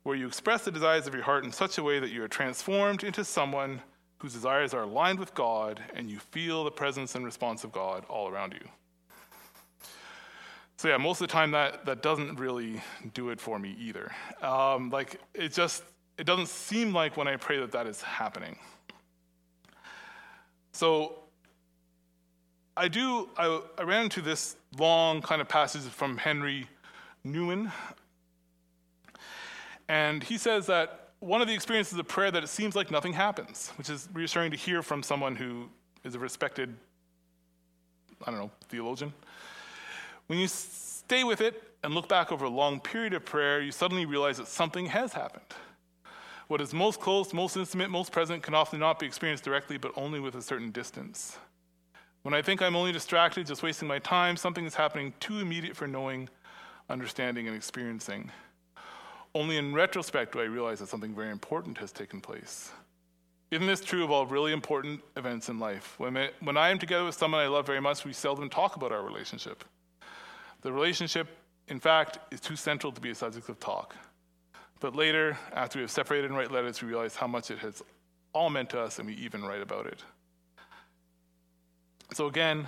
where 0.03 0.15
you 0.15 0.27
express 0.27 0.65
the 0.65 0.71
desires 0.71 1.07
of 1.07 1.13
your 1.13 1.23
heart 1.23 1.45
in 1.45 1.51
such 1.51 1.77
a 1.77 1.83
way 1.83 1.99
that 1.99 2.09
you 2.09 2.23
are 2.23 2.27
transformed 2.27 3.03
into 3.03 3.23
someone 3.23 3.81
whose 4.17 4.33
desires 4.33 4.73
are 4.73 4.83
aligned 4.83 5.19
with 5.19 5.33
God 5.33 5.81
and 5.95 6.09
you 6.09 6.19
feel 6.19 6.63
the 6.63 6.71
presence 6.71 7.15
and 7.15 7.23
response 7.23 7.63
of 7.63 7.71
God 7.71 8.03
all 8.09 8.27
around 8.27 8.53
you. 8.53 8.67
So 10.77 10.89
yeah, 10.89 10.97
most 10.97 11.21
of 11.21 11.27
the 11.29 11.31
time 11.31 11.51
that 11.51 11.86
that 11.86 12.01
doesn't 12.01 12.38
really 12.38 12.81
do 13.13 13.29
it 13.29 13.39
for 13.39 13.57
me 13.57 13.77
either. 13.79 14.12
Um, 14.41 14.89
like 14.89 15.21
it 15.33 15.53
just 15.53 15.83
it 16.17 16.26
doesn't 16.26 16.47
seem 16.47 16.93
like 16.93 17.17
when 17.17 17.28
I 17.28 17.38
pray 17.38 17.60
that 17.60 17.71
that 17.71 17.88
is 17.88 18.02
happening. 18.02 18.58
So 20.71 21.19
I 22.76 22.88
do. 22.88 23.30
I, 23.38 23.62
I 23.78 23.84
ran 23.84 24.06
into 24.06 24.21
this 24.21 24.56
long 24.78 25.21
kind 25.21 25.41
of 25.41 25.47
passage 25.47 25.84
from 25.84 26.17
Henri 26.17 26.67
Nouwen, 27.26 27.71
and 29.88 30.23
he 30.23 30.38
says 30.38 30.65
that 30.67 31.12
one 31.19 31.41
of 31.41 31.47
the 31.47 31.54
experiences 31.54 31.97
of 31.97 32.08
prayer 32.08 32.32
that 32.32 32.43
it 32.43 32.47
seems 32.47 32.76
like 32.76 32.91
nothing 32.91 33.13
happens, 33.13 33.71
which 33.78 33.89
is 33.89 34.10
reassuring 34.13 34.52
to 34.52 34.58
hear 34.58 34.82
from 34.82 35.02
someone 35.02 35.36
who 35.36 35.69
is 36.04 36.15
a 36.15 36.19
respected, 36.19 36.76
I 38.26 38.32
don't 38.32 38.39
know, 38.39 38.52
theologian. 38.67 39.13
When 40.28 40.39
you 40.39 40.47
stay 40.47 41.23
with 41.23 41.41
it 41.41 41.62
and 41.84 41.93
look 41.93 42.10
back 42.10 42.32
over 42.32 42.45
a 42.45 42.49
long 42.49 42.80
period 42.80 43.13
of 43.13 43.23
prayer, 43.23 43.62
you 43.62 43.71
suddenly 43.71 44.06
realize 44.06 44.38
that 44.38 44.47
something 44.47 44.88
has 44.88 45.13
happened. 45.13 45.45
What 46.47 46.62
is 46.62 46.73
most 46.73 46.99
close, 46.99 47.34
most 47.34 47.56
intimate, 47.56 47.89
most 47.89 48.12
present 48.12 48.43
can 48.43 48.53
often 48.53 48.79
not 48.79 48.99
be 48.99 49.06
experienced 49.06 49.43
directly, 49.43 49.77
but 49.77 49.91
only 49.95 50.19
with 50.19 50.36
a 50.36 50.41
certain 50.41 50.71
distance. 50.71 51.38
When 52.23 52.34
I 52.34 52.41
think 52.41 52.62
I'm 52.62 52.75
only 52.75 52.91
distracted, 52.91 53.47
just 53.47 53.63
wasting 53.63 53.88
my 53.88 53.99
time, 53.99 54.38
something 54.38 54.65
is 54.65 54.75
happening 54.75 55.13
too 55.19 55.39
immediate 55.39 55.75
for 55.75 55.88
knowing, 55.88 56.29
understanding, 56.89 57.47
and 57.47 57.56
experiencing. 57.56 58.32
Only 59.36 59.58
in 59.58 59.73
retrospect 59.73 60.34
do 60.34 60.41
I 60.41 60.45
realize 60.45 60.79
that 60.79 60.89
something 60.89 61.15
very 61.15 61.32
important 61.32 61.77
has 61.79 61.91
taken 61.91 62.21
place. 62.21 62.71
Isn't 63.51 63.67
this 63.67 63.82
true 63.82 64.03
of 64.03 64.12
all 64.12 64.25
really 64.25 64.51
important 64.51 65.01
events 65.15 65.49
in 65.49 65.60
life? 65.60 65.95
When 65.99 66.17
I, 66.17 66.69
am 66.69 66.79
together 66.79 67.06
with 67.06 67.15
someone 67.15 67.41
I 67.41 67.47
love 67.47 67.65
very 67.65 67.82
much, 67.82 68.06
we 68.06 68.13
seldom 68.13 68.49
talk 68.49 68.75
about 68.75 68.91
our 68.91 69.03
relationship. 69.03 69.63
The 70.62 70.71
relationship, 70.71 71.27
in 71.67 71.79
fact, 71.79 72.19
is 72.32 72.39
too 72.39 72.56
central 72.56 72.91
to 72.91 73.01
be 73.01 73.10
a 73.10 73.15
subject 73.15 73.49
of 73.49 73.60
talk. 73.60 73.95
But 74.84 74.98
later, 74.98 75.38
after 75.54 75.80
we 75.80 75.84
have 75.84 75.91
separated 75.91 76.26
and 76.26 76.38
write 76.38 76.52
letters, 76.52 76.82
we 76.82 76.89
realize 76.89 77.15
how 77.15 77.26
much 77.26 77.50
it 77.50 77.60
has 77.60 77.82
all 78.34 78.50
meant 78.50 78.69
to 78.72 78.82
us, 78.82 79.00
and 79.00 79.08
we 79.08 79.13
even 79.13 79.41
write 79.41 79.62
about 79.62 79.86
it. 79.86 80.04
So, 82.13 82.28
again, 82.28 82.67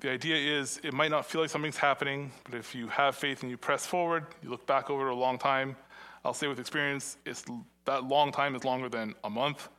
the 0.00 0.08
idea 0.08 0.58
is 0.58 0.80
it 0.82 0.94
might 0.94 1.10
not 1.10 1.26
feel 1.26 1.42
like 1.42 1.50
something's 1.50 1.76
happening, 1.76 2.32
but 2.44 2.54
if 2.54 2.74
you 2.74 2.88
have 2.88 3.16
faith 3.16 3.42
and 3.42 3.50
you 3.50 3.58
press 3.58 3.84
forward, 3.84 4.24
you 4.42 4.48
look 4.48 4.66
back 4.66 4.88
over 4.88 5.08
a 5.08 5.14
long 5.14 5.36
time. 5.36 5.76
I'll 6.24 6.32
say 6.32 6.46
with 6.46 6.58
experience, 6.58 7.18
it's, 7.26 7.44
that 7.84 8.04
long 8.04 8.32
time 8.32 8.54
is 8.54 8.64
longer 8.64 8.88
than 8.88 9.14
a 9.24 9.30
month. 9.30 9.68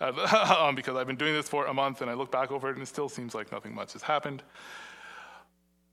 Uh, 0.00 0.72
because 0.72 0.96
I've 0.96 1.06
been 1.06 1.14
doing 1.14 1.32
this 1.32 1.48
for 1.48 1.66
a 1.66 1.74
month 1.74 2.00
and 2.00 2.10
I 2.10 2.14
look 2.14 2.32
back 2.32 2.50
over 2.50 2.68
it 2.68 2.72
and 2.72 2.82
it 2.82 2.86
still 2.86 3.08
seems 3.08 3.36
like 3.36 3.52
nothing 3.52 3.72
much 3.72 3.92
has 3.92 4.02
happened. 4.02 4.42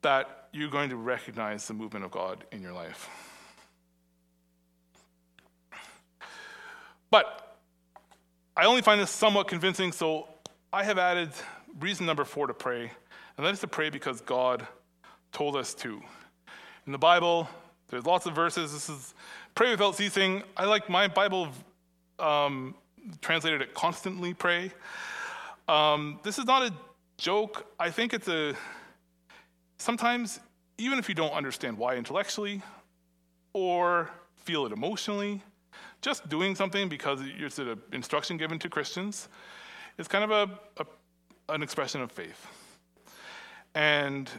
That 0.02 0.48
you're 0.52 0.72
going 0.72 0.90
to 0.90 0.96
recognize 0.96 1.68
the 1.68 1.76
movement 1.76 2.06
of 2.06 2.10
God 2.10 2.44
in 2.52 2.64
your 2.64 2.74
life. 2.74 3.29
But 7.12 7.58
I 8.56 8.66
only 8.66 8.82
find 8.82 9.00
this 9.00 9.10
somewhat 9.10 9.48
convincing, 9.48 9.92
so 9.92 10.28
I 10.72 10.84
have 10.84 10.98
added 10.98 11.30
reason 11.80 12.06
number 12.06 12.26
four 12.26 12.48
to 12.48 12.54
pray 12.54 12.92
and 13.40 13.46
that 13.46 13.54
is 13.54 13.62
to 13.62 13.68
pray 13.68 13.90
because 13.90 14.20
God 14.20 14.68
told 15.32 15.56
us 15.56 15.74
to. 15.76 16.02
In 16.86 16.92
the 16.92 16.98
Bible, 16.98 17.48
there's 17.88 18.06
lots 18.06 18.26
of 18.26 18.36
verses. 18.36 18.74
This 18.74 18.90
is 18.90 19.14
pray 19.56 19.72
without 19.72 19.96
ceasing. 19.96 20.44
I 20.58 20.66
like 20.66 20.90
my 20.90 21.08
Bible 21.08 21.48
um, 22.20 22.76
translated 23.22 23.62
it 23.62 23.74
constantly 23.74 24.34
pray. 24.34 24.74
Um, 25.70 26.20
this 26.22 26.38
is 26.38 26.44
not 26.44 26.64
a 26.64 26.74
joke. 27.18 27.66
I 27.80 27.92
think 27.92 28.14
it's 28.14 28.28
a, 28.28 28.56
sometimes, 29.78 30.42
even 30.78 31.00
if 31.00 31.08
you 31.08 31.16
don't 31.16 31.32
understand 31.32 31.78
why 31.78 31.96
intellectually 31.96 32.62
or 33.54 34.10
feel 34.36 34.66
it 34.66 34.74
emotionally, 34.74 35.42
just 36.02 36.30
doing 36.30 36.56
something 36.56 36.90
because 36.90 37.20
it's 37.22 37.60
an 37.60 37.80
instruction 37.92 38.38
given 38.38 38.60
to 38.60 38.70
Christians 38.70 39.28
is 39.98 40.08
kind 40.08 40.24
of 40.24 40.32
a, 40.32 40.82
a 40.82 40.86
an 41.54 41.64
expression 41.64 42.02
of 42.02 42.12
faith. 42.12 42.48
And 43.76 44.30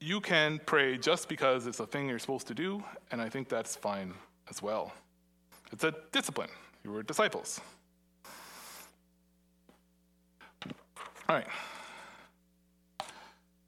you 0.00 0.20
can 0.20 0.60
pray 0.64 0.96
just 0.96 1.28
because 1.28 1.66
it's 1.66 1.80
a 1.80 1.86
thing 1.86 2.08
you're 2.08 2.18
supposed 2.18 2.46
to 2.48 2.54
do, 2.54 2.82
and 3.10 3.20
I 3.20 3.28
think 3.28 3.48
that's 3.48 3.76
fine 3.76 4.14
as 4.48 4.62
well. 4.62 4.92
It's 5.72 5.84
a 5.84 5.94
discipline. 6.12 6.50
You 6.84 6.92
were 6.92 7.02
disciples. 7.02 7.60
All 11.28 11.36
right. 11.36 11.46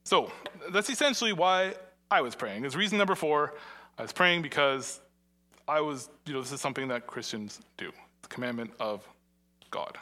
So 0.04 0.32
that's 0.70 0.88
essentially 0.88 1.32
why 1.32 1.74
I 2.10 2.20
was 2.22 2.34
praying. 2.34 2.64
Is 2.64 2.74
reason 2.74 2.98
number 2.98 3.14
four. 3.14 3.54
I 3.98 4.02
was 4.02 4.12
praying 4.12 4.42
because 4.42 5.00
I 5.70 5.80
was, 5.80 6.10
you 6.26 6.32
know, 6.32 6.40
this 6.42 6.50
is 6.50 6.60
something 6.60 6.88
that 6.88 7.06
Christians 7.06 7.60
do. 7.76 7.92
The 8.22 8.28
commandment 8.28 8.72
of 8.80 9.06
God. 9.70 9.96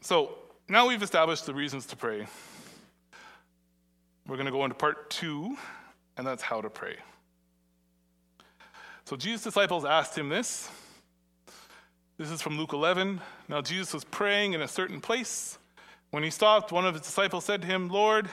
So 0.00 0.38
now 0.68 0.86
we've 0.86 1.02
established 1.02 1.44
the 1.44 1.52
reasons 1.52 1.86
to 1.86 1.96
pray. 1.96 2.28
We're 4.28 4.36
going 4.36 4.46
to 4.46 4.52
go 4.52 4.62
into 4.62 4.76
part 4.76 5.10
two, 5.10 5.56
and 6.16 6.24
that's 6.24 6.42
how 6.42 6.60
to 6.60 6.70
pray. 6.70 6.94
So 9.06 9.16
Jesus' 9.16 9.42
disciples 9.42 9.84
asked 9.84 10.16
him 10.16 10.28
this. 10.28 10.70
This 12.18 12.30
is 12.30 12.40
from 12.40 12.56
Luke 12.56 12.74
11. 12.74 13.20
Now 13.48 13.60
Jesus 13.60 13.92
was 13.92 14.04
praying 14.04 14.52
in 14.52 14.62
a 14.62 14.68
certain 14.68 15.00
place. 15.00 15.58
When 16.12 16.22
he 16.22 16.30
stopped, 16.30 16.70
one 16.70 16.86
of 16.86 16.94
his 16.94 17.02
disciples 17.02 17.44
said 17.44 17.62
to 17.62 17.66
him, 17.66 17.88
Lord, 17.88 18.28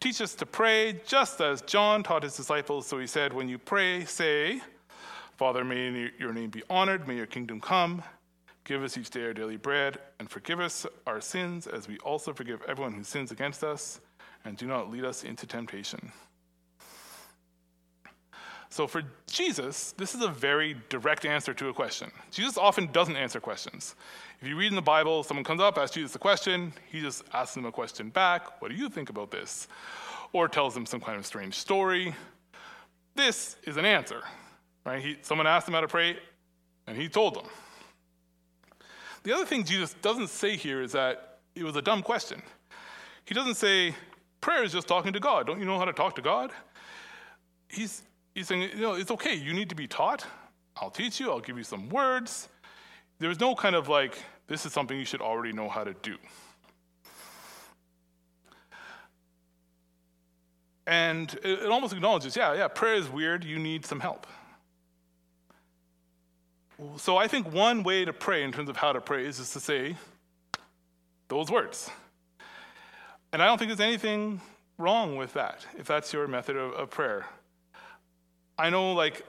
teach 0.00 0.20
us 0.20 0.34
to 0.36 0.46
pray 0.46 1.00
just 1.06 1.40
as 1.40 1.62
John 1.62 2.02
taught 2.02 2.22
his 2.22 2.36
disciples. 2.36 2.86
So 2.86 2.98
he 2.98 3.06
said, 3.06 3.32
When 3.32 3.48
you 3.48 3.58
pray, 3.58 4.04
say, 4.04 4.60
Father, 5.36 5.64
may 5.64 6.10
your 6.18 6.32
name 6.32 6.50
be 6.50 6.62
honored, 6.70 7.06
may 7.06 7.16
your 7.16 7.26
kingdom 7.26 7.60
come. 7.60 8.02
Give 8.64 8.82
us 8.82 8.98
each 8.98 9.10
day 9.10 9.24
our 9.24 9.32
daily 9.32 9.56
bread, 9.56 9.98
and 10.18 10.28
forgive 10.28 10.58
us 10.58 10.86
our 11.06 11.20
sins 11.20 11.66
as 11.66 11.86
we 11.86 11.98
also 11.98 12.32
forgive 12.32 12.62
everyone 12.66 12.94
who 12.94 13.04
sins 13.04 13.30
against 13.30 13.62
us, 13.62 14.00
and 14.44 14.56
do 14.56 14.66
not 14.66 14.90
lead 14.90 15.04
us 15.04 15.22
into 15.22 15.46
temptation. 15.46 16.10
So, 18.68 18.86
for 18.86 19.02
Jesus, 19.30 19.92
this 19.92 20.14
is 20.14 20.22
a 20.22 20.28
very 20.28 20.76
direct 20.88 21.24
answer 21.24 21.54
to 21.54 21.68
a 21.68 21.72
question. 21.72 22.10
Jesus 22.30 22.58
often 22.58 22.90
doesn't 22.92 23.16
answer 23.16 23.40
questions. 23.40 23.94
If 24.40 24.48
you 24.48 24.56
read 24.56 24.68
in 24.68 24.74
the 24.74 24.82
Bible, 24.82 25.22
someone 25.22 25.44
comes 25.44 25.60
up, 25.60 25.78
asks 25.78 25.94
Jesus 25.94 26.14
a 26.14 26.18
question, 26.18 26.72
he 26.90 27.00
just 27.00 27.22
asks 27.32 27.54
them 27.54 27.64
a 27.64 27.72
question 27.72 28.10
back 28.10 28.60
What 28.60 28.70
do 28.70 28.76
you 28.76 28.88
think 28.88 29.08
about 29.10 29.30
this? 29.30 29.68
Or 30.32 30.48
tells 30.48 30.74
them 30.74 30.84
some 30.84 31.00
kind 31.00 31.18
of 31.18 31.24
strange 31.24 31.54
story. 31.54 32.14
This 33.14 33.56
is 33.64 33.76
an 33.78 33.84
answer, 33.84 34.22
right? 34.84 35.02
He, 35.02 35.16
someone 35.22 35.46
asked 35.46 35.66
him 35.66 35.74
how 35.74 35.80
to 35.80 35.88
pray, 35.88 36.18
and 36.86 36.96
he 36.96 37.08
told 37.08 37.34
them. 37.34 37.46
The 39.22 39.34
other 39.34 39.46
thing 39.46 39.64
Jesus 39.64 39.94
doesn't 40.02 40.28
say 40.28 40.56
here 40.56 40.82
is 40.82 40.92
that 40.92 41.38
it 41.54 41.64
was 41.64 41.76
a 41.76 41.82
dumb 41.82 42.02
question. 42.02 42.42
He 43.24 43.34
doesn't 43.34 43.56
say, 43.56 43.94
prayer 44.40 44.62
is 44.62 44.72
just 44.72 44.86
talking 44.86 45.12
to 45.14 45.20
God. 45.20 45.46
Don't 45.46 45.58
you 45.58 45.64
know 45.64 45.78
how 45.78 45.84
to 45.84 45.92
talk 45.92 46.14
to 46.16 46.22
God? 46.22 46.52
He's, 47.68 48.02
he's 48.36 48.46
saying, 48.46 48.62
you 48.62 48.82
know, 48.82 48.92
it's 48.92 49.10
okay. 49.10 49.34
You 49.34 49.54
need 49.54 49.70
to 49.70 49.74
be 49.74 49.88
taught. 49.88 50.24
I'll 50.76 50.90
teach 50.90 51.18
you. 51.18 51.30
I'll 51.30 51.40
give 51.40 51.56
you 51.56 51.64
some 51.64 51.88
words. 51.88 52.48
There's 53.18 53.40
no 53.40 53.54
kind 53.54 53.74
of 53.74 53.88
like, 53.88 54.18
this 54.46 54.66
is 54.66 54.72
something 54.74 54.96
you 54.96 55.06
should 55.06 55.22
already 55.22 55.52
know 55.52 55.70
how 55.70 55.84
to 55.84 55.94
do. 56.02 56.16
And 60.86 61.32
it, 61.42 61.62
it 61.62 61.70
almost 61.70 61.94
acknowledges, 61.94 62.36
yeah, 62.36 62.52
yeah, 62.52 62.68
prayer 62.68 62.94
is 62.94 63.08
weird. 63.08 63.42
You 63.42 63.58
need 63.58 63.86
some 63.86 64.00
help. 64.00 64.26
So 66.98 67.16
I 67.16 67.26
think 67.26 67.50
one 67.50 67.82
way 67.82 68.04
to 68.04 68.12
pray 68.12 68.42
in 68.42 68.52
terms 68.52 68.68
of 68.68 68.76
how 68.76 68.92
to 68.92 69.00
pray 69.00 69.24
is 69.24 69.38
just 69.38 69.54
to 69.54 69.60
say 69.60 69.96
those 71.28 71.50
words. 71.50 71.90
And 73.32 73.42
I 73.42 73.46
don't 73.46 73.56
think 73.56 73.70
there's 73.70 73.80
anything 73.80 74.42
wrong 74.76 75.16
with 75.16 75.32
that, 75.32 75.66
if 75.78 75.86
that's 75.86 76.12
your 76.12 76.28
method 76.28 76.56
of, 76.56 76.74
of 76.74 76.90
prayer. 76.90 77.24
I 78.58 78.70
know, 78.70 78.92
like, 78.92 79.24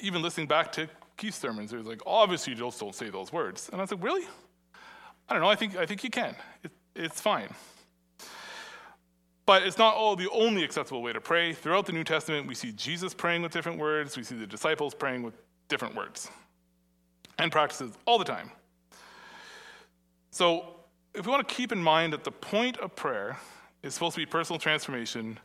even 0.00 0.22
listening 0.22 0.46
back 0.46 0.72
to 0.72 0.88
Keith's 1.16 1.38
sermons, 1.38 1.70
there's 1.70 1.86
like, 1.86 2.02
obviously 2.06 2.52
you 2.52 2.58
just 2.58 2.80
don't 2.80 2.94
say 2.94 3.10
those 3.10 3.32
words. 3.32 3.68
And 3.70 3.80
I 3.80 3.84
was 3.84 3.90
like, 3.90 4.02
really? 4.02 4.26
I 5.28 5.34
don't 5.34 5.42
know, 5.42 5.48
I 5.48 5.56
think, 5.56 5.76
I 5.76 5.86
think 5.86 6.04
you 6.04 6.10
can. 6.10 6.34
It, 6.62 6.72
it's 6.94 7.20
fine. 7.20 7.48
But 9.44 9.64
it's 9.64 9.78
not 9.78 9.94
all 9.94 10.14
the 10.14 10.30
only 10.30 10.62
acceptable 10.62 11.02
way 11.02 11.12
to 11.12 11.20
pray. 11.20 11.52
Throughout 11.52 11.86
the 11.86 11.92
New 11.92 12.04
Testament, 12.04 12.46
we 12.46 12.54
see 12.54 12.72
Jesus 12.72 13.12
praying 13.12 13.42
with 13.42 13.52
different 13.52 13.78
words, 13.78 14.16
we 14.16 14.22
see 14.22 14.36
the 14.36 14.46
disciples 14.46 14.94
praying 14.94 15.22
with 15.22 15.34
different 15.68 15.94
words 15.94 16.30
and 17.38 17.50
practices 17.50 17.94
all 18.06 18.18
the 18.18 18.24
time. 18.24 18.50
So, 20.30 20.76
if 21.14 21.26
we 21.26 21.30
want 21.30 21.46
to 21.46 21.54
keep 21.54 21.72
in 21.72 21.82
mind 21.82 22.12
that 22.12 22.24
the 22.24 22.30
point 22.30 22.78
of 22.78 22.96
prayer 22.96 23.36
is 23.82 23.92
supposed 23.92 24.14
to 24.14 24.20
be 24.20 24.26
personal 24.26 24.58
transformation, 24.58 25.38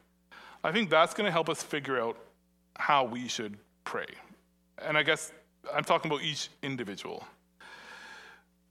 I 0.64 0.72
think 0.72 0.90
that's 0.90 1.14
going 1.14 1.26
to 1.26 1.32
help 1.32 1.50
us 1.50 1.62
figure 1.62 2.00
out 2.00 2.18
how 2.78 3.04
we 3.04 3.28
should 3.28 3.58
pray. 3.84 4.08
And 4.80 4.98
I 4.98 5.04
guess 5.04 5.32
I'm 5.74 5.84
talking 5.84 6.12
about 6.12 6.24
each 6.24 6.50
individual. 6.62 7.26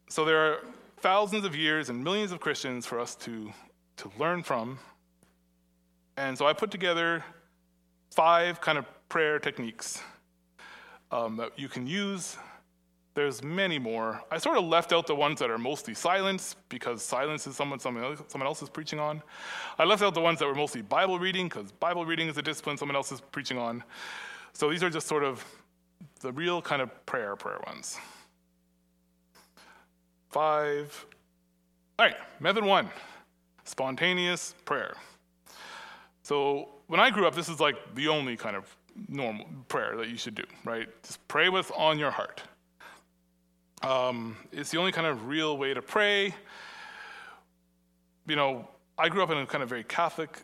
So 0.08 0.24
there 0.24 0.38
are 0.38 0.58
thousands 0.98 1.44
of 1.44 1.56
years 1.56 1.88
and 1.88 2.02
millions 2.02 2.32
of 2.32 2.40
Christians 2.40 2.86
for 2.86 3.00
us 3.00 3.14
to, 3.16 3.52
to 3.98 4.10
learn 4.18 4.42
from. 4.42 4.78
And 6.16 6.36
so 6.38 6.46
I 6.46 6.52
put 6.52 6.70
together 6.70 7.24
five 8.10 8.60
kind 8.60 8.78
of 8.78 8.86
prayer 9.08 9.38
techniques 9.38 10.00
um, 11.10 11.36
that 11.36 11.58
you 11.58 11.68
can 11.68 11.86
use. 11.86 12.36
There's 13.16 13.42
many 13.42 13.78
more. 13.78 14.22
I 14.30 14.36
sort 14.36 14.58
of 14.58 14.64
left 14.64 14.92
out 14.92 15.06
the 15.06 15.14
ones 15.14 15.38
that 15.38 15.48
are 15.48 15.56
mostly 15.56 15.94
silence 15.94 16.54
because 16.68 17.02
silence 17.02 17.46
is 17.46 17.56
someone, 17.56 17.80
someone, 17.80 18.04
else, 18.04 18.22
someone 18.28 18.46
else 18.46 18.60
is 18.60 18.68
preaching 18.68 19.00
on. 19.00 19.22
I 19.78 19.84
left 19.84 20.02
out 20.02 20.12
the 20.12 20.20
ones 20.20 20.38
that 20.40 20.46
were 20.46 20.54
mostly 20.54 20.82
Bible 20.82 21.18
reading 21.18 21.48
because 21.48 21.72
Bible 21.72 22.04
reading 22.04 22.28
is 22.28 22.36
a 22.36 22.42
discipline 22.42 22.76
someone 22.76 22.94
else 22.94 23.10
is 23.10 23.22
preaching 23.22 23.56
on. 23.56 23.82
So 24.52 24.70
these 24.70 24.82
are 24.82 24.90
just 24.90 25.06
sort 25.06 25.24
of 25.24 25.42
the 26.20 26.30
real 26.30 26.60
kind 26.60 26.82
of 26.82 27.06
prayer 27.06 27.36
prayer 27.36 27.58
ones. 27.66 27.98
Five. 30.28 31.06
All 31.98 32.04
right, 32.04 32.16
method 32.38 32.64
one 32.64 32.90
spontaneous 33.64 34.54
prayer. 34.66 34.94
So 36.22 36.68
when 36.88 37.00
I 37.00 37.08
grew 37.08 37.26
up, 37.26 37.34
this 37.34 37.48
is 37.48 37.60
like 37.60 37.76
the 37.94 38.08
only 38.08 38.36
kind 38.36 38.56
of 38.56 38.76
normal 39.08 39.46
prayer 39.68 39.96
that 39.96 40.10
you 40.10 40.18
should 40.18 40.34
do, 40.34 40.44
right? 40.66 40.86
Just 41.02 41.26
pray 41.28 41.48
with 41.48 41.72
on 41.74 41.98
your 41.98 42.10
heart. 42.10 42.42
Um, 43.82 44.36
it's 44.52 44.70
the 44.70 44.78
only 44.78 44.92
kind 44.92 45.06
of 45.06 45.26
real 45.26 45.58
way 45.58 45.74
to 45.74 45.82
pray. 45.82 46.34
You 48.26 48.36
know, 48.36 48.68
I 48.98 49.08
grew 49.08 49.22
up 49.22 49.30
in 49.30 49.38
a 49.38 49.46
kind 49.46 49.62
of 49.62 49.68
very 49.68 49.84
Catholic. 49.84 50.42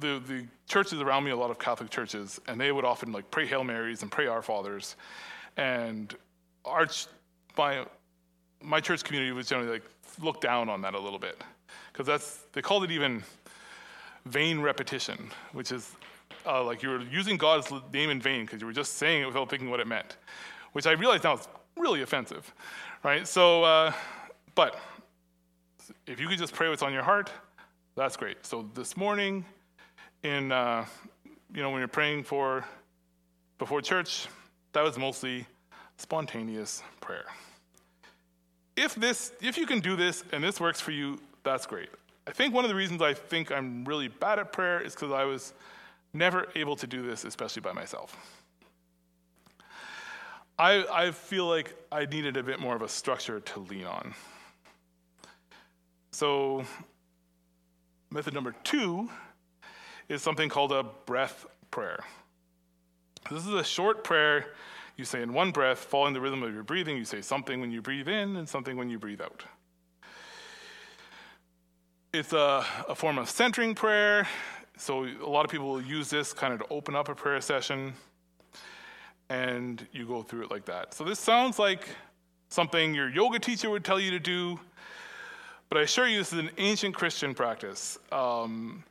The 0.00 0.22
the 0.26 0.46
churches 0.68 1.00
around 1.00 1.24
me, 1.24 1.30
a 1.30 1.36
lot 1.36 1.50
of 1.50 1.58
Catholic 1.58 1.90
churches, 1.90 2.40
and 2.46 2.60
they 2.60 2.70
would 2.70 2.84
often 2.84 3.12
like 3.12 3.30
pray 3.30 3.46
Hail 3.46 3.64
Marys 3.64 4.02
and 4.02 4.10
pray 4.10 4.26
Our 4.26 4.42
Fathers, 4.42 4.96
and 5.56 6.14
our 6.64 6.86
my 7.56 7.84
my 8.62 8.80
church 8.80 9.04
community 9.04 9.32
was 9.32 9.48
generally 9.48 9.72
like 9.72 9.82
looked 10.20 10.42
down 10.42 10.68
on 10.68 10.82
that 10.82 10.94
a 10.94 11.00
little 11.00 11.18
bit 11.18 11.42
because 11.92 12.06
that's 12.06 12.44
they 12.52 12.62
called 12.62 12.84
it 12.84 12.90
even 12.90 13.22
vain 14.26 14.60
repetition, 14.60 15.30
which 15.52 15.72
is 15.72 15.92
uh, 16.46 16.62
like 16.62 16.82
you 16.82 16.90
were 16.90 17.02
using 17.02 17.36
God's 17.36 17.72
name 17.92 18.10
in 18.10 18.20
vain 18.20 18.44
because 18.44 18.60
you 18.60 18.66
were 18.66 18.72
just 18.72 18.94
saying 18.94 19.22
it 19.22 19.26
without 19.26 19.50
thinking 19.50 19.70
what 19.70 19.80
it 19.80 19.86
meant, 19.86 20.16
which 20.72 20.86
I 20.86 20.92
realize 20.92 21.24
now 21.24 21.34
is 21.34 21.48
really 21.76 22.02
offensive, 22.02 22.52
right? 23.02 23.26
So, 23.26 23.64
uh, 23.64 23.92
but 24.54 24.78
if 26.06 26.20
you 26.20 26.28
could 26.28 26.38
just 26.38 26.52
pray 26.52 26.68
what's 26.68 26.82
on 26.82 26.92
your 26.92 27.02
heart, 27.02 27.30
that's 27.96 28.16
great. 28.16 28.44
So 28.46 28.68
this 28.74 28.96
morning, 28.96 29.44
in 30.22 30.52
uh, 30.52 30.84
you 31.54 31.62
know 31.62 31.70
when 31.70 31.80
you're 31.80 31.88
praying 31.88 32.24
for 32.24 32.64
before 33.58 33.80
church, 33.82 34.26
that 34.72 34.82
was 34.82 34.98
mostly 34.98 35.46
spontaneous 35.96 36.82
prayer. 37.00 37.26
If 38.76 38.94
this, 38.94 39.32
if 39.42 39.58
you 39.58 39.66
can 39.66 39.80
do 39.80 39.96
this 39.96 40.24
and 40.32 40.42
this 40.42 40.60
works 40.60 40.80
for 40.80 40.92
you, 40.92 41.20
that's 41.42 41.66
great. 41.66 41.90
I 42.26 42.32
think 42.32 42.54
one 42.54 42.64
of 42.64 42.70
the 42.70 42.74
reasons 42.74 43.02
I 43.02 43.12
think 43.12 43.52
I'm 43.52 43.84
really 43.84 44.08
bad 44.08 44.38
at 44.38 44.52
prayer 44.52 44.80
is 44.80 44.94
because 44.94 45.12
I 45.12 45.24
was 45.24 45.52
never 46.14 46.46
able 46.54 46.76
to 46.76 46.86
do 46.86 47.02
this, 47.02 47.24
especially 47.24 47.60
by 47.60 47.72
myself. 47.72 48.16
I, 50.60 51.06
I 51.06 51.10
feel 51.12 51.46
like 51.46 51.74
I 51.90 52.04
needed 52.04 52.36
a 52.36 52.42
bit 52.42 52.60
more 52.60 52.76
of 52.76 52.82
a 52.82 52.88
structure 52.88 53.40
to 53.40 53.60
lean 53.60 53.86
on. 53.86 54.12
So, 56.12 56.64
method 58.10 58.34
number 58.34 58.54
two 58.62 59.08
is 60.10 60.20
something 60.20 60.50
called 60.50 60.72
a 60.72 60.82
breath 61.06 61.46
prayer. 61.70 62.00
This 63.30 63.46
is 63.46 63.54
a 63.54 63.64
short 63.64 64.04
prayer 64.04 64.52
you 64.98 65.06
say 65.06 65.22
in 65.22 65.32
one 65.32 65.50
breath, 65.50 65.78
following 65.78 66.12
the 66.12 66.20
rhythm 66.20 66.42
of 66.42 66.52
your 66.52 66.62
breathing. 66.62 66.98
You 66.98 67.06
say 67.06 67.22
something 67.22 67.58
when 67.62 67.70
you 67.70 67.80
breathe 67.80 68.08
in 68.08 68.36
and 68.36 68.46
something 68.46 68.76
when 68.76 68.90
you 68.90 68.98
breathe 68.98 69.22
out. 69.22 69.44
It's 72.12 72.34
a, 72.34 72.66
a 72.86 72.94
form 72.94 73.16
of 73.16 73.30
centering 73.30 73.74
prayer. 73.74 74.28
So 74.76 75.04
a 75.06 75.26
lot 75.26 75.46
of 75.46 75.50
people 75.50 75.68
will 75.68 75.80
use 75.80 76.10
this 76.10 76.34
kind 76.34 76.52
of 76.52 76.58
to 76.58 76.66
open 76.68 76.94
up 76.94 77.08
a 77.08 77.14
prayer 77.14 77.40
session, 77.40 77.94
and 79.30 79.86
you 79.92 80.06
go 80.06 80.22
through 80.22 80.42
it 80.42 80.50
like 80.50 80.66
that. 80.66 80.92
So 80.92 81.04
this 81.04 81.20
sounds 81.20 81.58
like 81.58 81.88
something 82.48 82.92
your 82.92 83.08
yoga 83.08 83.38
teacher 83.38 83.70
would 83.70 83.84
tell 83.84 84.00
you 84.00 84.10
to 84.10 84.18
do, 84.18 84.58
but 85.68 85.78
I 85.78 85.82
assure 85.82 86.08
you 86.08 86.18
this 86.18 86.32
is 86.32 86.40
an 86.40 86.50
ancient 86.58 86.96
Christian 86.96 87.32
practice. 87.32 87.96
Um, 88.10 88.82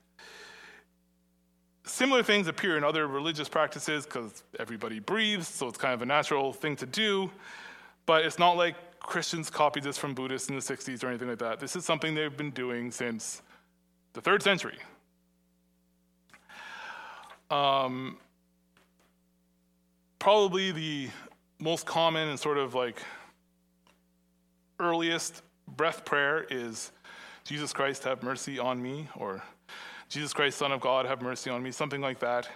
similar 1.83 2.23
things 2.23 2.47
appear 2.47 2.77
in 2.77 2.85
other 2.85 3.05
religious 3.05 3.49
practices 3.49 4.05
because 4.05 4.43
everybody 4.57 4.99
breathes, 4.99 5.49
so 5.49 5.67
it's 5.67 5.77
kind 5.77 5.93
of 5.93 6.01
a 6.01 6.05
natural 6.05 6.53
thing 6.53 6.77
to 6.77 6.85
do, 6.85 7.29
but 8.05 8.23
it's 8.23 8.39
not 8.39 8.53
like 8.53 8.75
Christians 9.01 9.49
copied 9.49 9.83
this 9.83 9.97
from 9.97 10.13
Buddhists 10.13 10.47
in 10.47 10.55
the 10.55 10.61
60s 10.61 11.03
or 11.03 11.09
anything 11.09 11.27
like 11.27 11.39
that. 11.39 11.59
This 11.59 11.75
is 11.75 11.83
something 11.83 12.15
they've 12.15 12.35
been 12.35 12.51
doing 12.51 12.91
since 12.91 13.41
the 14.13 14.21
third 14.21 14.41
century. 14.41 14.77
Um, 17.51 18.17
probably 20.19 20.71
the 20.71 21.09
most 21.59 21.85
common 21.85 22.27
and 22.27 22.39
sort 22.39 22.57
of 22.57 22.75
like 22.75 23.01
earliest 24.79 25.41
breath 25.75 26.05
prayer 26.05 26.45
is 26.49 26.91
Jesus 27.45 27.73
Christ, 27.73 28.03
have 28.03 28.21
mercy 28.21 28.59
on 28.59 28.81
me, 28.81 29.07
or 29.15 29.41
Jesus 30.09 30.33
Christ, 30.33 30.57
Son 30.57 30.71
of 30.71 30.81
God, 30.81 31.05
have 31.05 31.21
mercy 31.21 31.49
on 31.49 31.63
me, 31.63 31.71
something 31.71 32.01
like 32.01 32.19
that. 32.19 32.47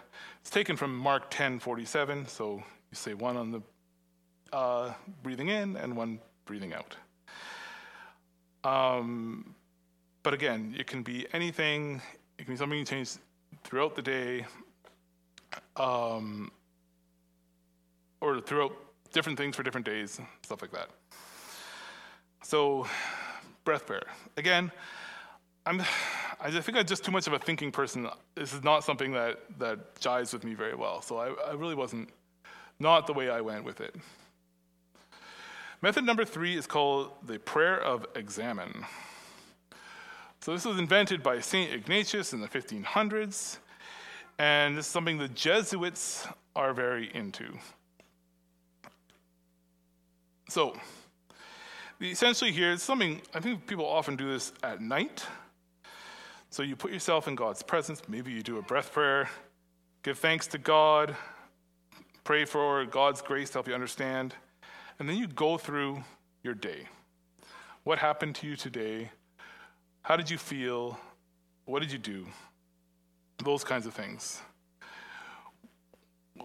It's 0.41 0.49
taken 0.49 0.75
from 0.75 0.95
Mark 0.95 1.29
10 1.29 1.59
47, 1.59 2.27
so 2.27 2.55
you 2.55 2.95
say 2.95 3.13
one 3.13 3.37
on 3.37 3.51
the 3.51 3.61
uh, 4.51 4.93
breathing 5.23 5.49
in 5.49 5.77
and 5.77 5.95
one 5.95 6.19
breathing 6.45 6.73
out. 6.73 6.95
Um, 8.63 9.55
but 10.21 10.33
again, 10.33 10.75
it 10.77 10.87
can 10.87 11.01
be 11.01 11.25
anything, 11.33 12.01
it 12.37 12.45
can 12.45 12.53
be 12.53 12.57
something 12.57 12.77
you 12.77 12.85
change 12.85 13.13
throughout 13.63 13.95
the 13.95 14.01
day, 14.01 14.45
um, 15.75 16.51
or 18.23 18.39
throughout 18.39 18.71
different 19.11 19.37
things 19.37 19.53
for 19.55 19.63
different 19.63 19.85
days, 19.85 20.19
stuff 20.43 20.61
like 20.61 20.71
that. 20.71 20.89
So, 22.41 22.87
breath 23.65 23.85
prayer. 23.85 24.07
Again, 24.37 24.71
I'm, 25.65 25.81
I 26.39 26.49
think 26.49 26.77
I'm 26.77 26.85
just 26.85 27.03
too 27.03 27.11
much 27.11 27.27
of 27.27 27.33
a 27.33 27.39
thinking 27.39 27.69
person. 27.69 28.07
This 28.35 28.53
is 28.53 28.63
not 28.63 28.85
something 28.85 29.11
that, 29.11 29.39
that 29.59 29.95
jives 29.95 30.31
with 30.31 30.45
me 30.45 30.53
very 30.53 30.73
well. 30.73 31.01
So 31.01 31.17
I, 31.17 31.33
I 31.49 31.53
really 31.53 31.75
wasn't, 31.75 32.09
not 32.79 33.07
the 33.07 33.13
way 33.13 33.29
I 33.29 33.41
went 33.41 33.65
with 33.65 33.81
it. 33.81 33.95
Method 35.81 36.05
number 36.05 36.23
three 36.23 36.55
is 36.55 36.65
called 36.65 37.11
the 37.25 37.39
prayer 37.39 37.79
of 37.81 38.05
Examen. 38.15 38.85
So 40.39 40.53
this 40.53 40.63
was 40.63 40.79
invented 40.79 41.21
by 41.23 41.41
St. 41.41 41.73
Ignatius 41.73 42.31
in 42.31 42.39
the 42.39 42.47
1500s, 42.47 43.57
and 44.39 44.77
this 44.77 44.85
is 44.85 44.91
something 44.91 45.17
the 45.17 45.27
Jesuits 45.29 46.25
are 46.55 46.73
very 46.73 47.13
into. 47.13 47.57
So, 50.49 50.75
essentially 52.01 52.51
here 52.51 52.71
is 52.71 52.83
something, 52.83 53.21
I 53.33 53.39
think 53.39 53.65
people 53.65 53.85
often 53.85 54.15
do 54.15 54.31
this 54.31 54.51
at 54.61 54.81
night. 54.81 55.25
So 56.49 56.61
you 56.61 56.75
put 56.75 56.91
yourself 56.91 57.27
in 57.27 57.35
God's 57.35 57.63
presence, 57.63 58.01
maybe 58.07 58.31
you 58.31 58.43
do 58.43 58.57
a 58.57 58.61
breath 58.61 58.91
prayer, 58.91 59.29
give 60.03 60.19
thanks 60.19 60.45
to 60.47 60.57
God, 60.57 61.15
pray 62.23 62.45
for 62.45 62.85
God's 62.85 63.21
grace 63.21 63.49
to 63.49 63.53
help 63.55 63.67
you 63.67 63.73
understand. 63.73 64.35
And 64.99 65.09
then 65.09 65.17
you 65.17 65.27
go 65.27 65.57
through 65.57 66.03
your 66.43 66.53
day. 66.53 66.87
What 67.83 67.97
happened 67.97 68.35
to 68.35 68.47
you 68.47 68.55
today? 68.55 69.09
How 70.03 70.15
did 70.15 70.29
you 70.29 70.37
feel? 70.37 70.99
What 71.65 71.81
did 71.81 71.91
you 71.91 71.97
do? 71.97 72.27
Those 73.43 73.63
kinds 73.63 73.85
of 73.85 73.93
things. 73.93 74.39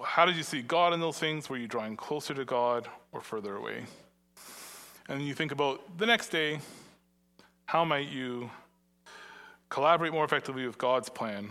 How 0.05 0.27
did 0.27 0.37
you 0.37 0.43
see 0.43 0.63
God 0.63 0.93
in 0.93 1.01
those 1.01 1.19
things? 1.19 1.49
Were 1.49 1.57
you 1.57 1.67
drawing 1.67 1.97
closer 1.97 2.35
to 2.35 2.45
God 2.45 2.89
or 3.13 3.21
further 3.21 3.57
away? 3.57 3.85
And 5.09 5.27
you 5.27 5.35
think 5.35 5.53
about 5.53 5.99
the 5.99 6.07
next 6.07 6.29
day, 6.29 6.61
how 7.67 7.85
might 7.85 8.09
you 8.09 8.51
collaborate 9.71 10.13
more 10.13 10.25
effectively 10.25 10.67
with 10.67 10.79
God's 10.79 11.09
plan? 11.09 11.51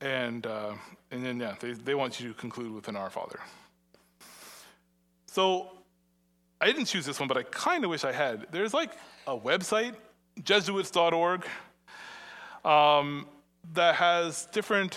And, 0.00 0.46
uh, 0.46 0.74
and 1.10 1.24
then, 1.24 1.40
yeah, 1.40 1.54
they, 1.58 1.72
they 1.72 1.94
want 1.94 2.20
you 2.20 2.28
to 2.28 2.34
conclude 2.34 2.72
with 2.72 2.88
an 2.88 2.96
Our 2.96 3.10
Father. 3.10 3.40
So 5.26 5.70
I 6.60 6.66
didn't 6.66 6.84
choose 6.84 7.04
this 7.06 7.18
one, 7.18 7.26
but 7.26 7.36
I 7.36 7.42
kind 7.42 7.84
of 7.84 7.90
wish 7.90 8.04
I 8.04 8.12
had. 8.12 8.46
There's 8.52 8.72
like 8.72 8.92
a 9.26 9.36
website, 9.36 9.94
Jesuits.org, 10.42 11.44
um, 12.64 13.26
that 13.72 13.96
has 13.96 14.46
different, 14.52 14.96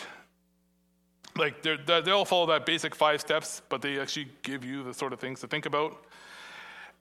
like 1.38 1.62
they 1.62 2.12
all 2.12 2.26
follow 2.26 2.46
that 2.48 2.66
basic 2.66 2.96
five 2.96 3.22
steps, 3.22 3.62
but 3.70 3.82
they 3.82 4.00
actually 4.00 4.30
give 4.44 4.64
you 4.64 4.84
the 4.84 4.94
sort 4.94 5.14
of 5.14 5.20
things 5.20 5.40
to 5.42 5.48
think 5.48 5.66
about. 5.66 6.06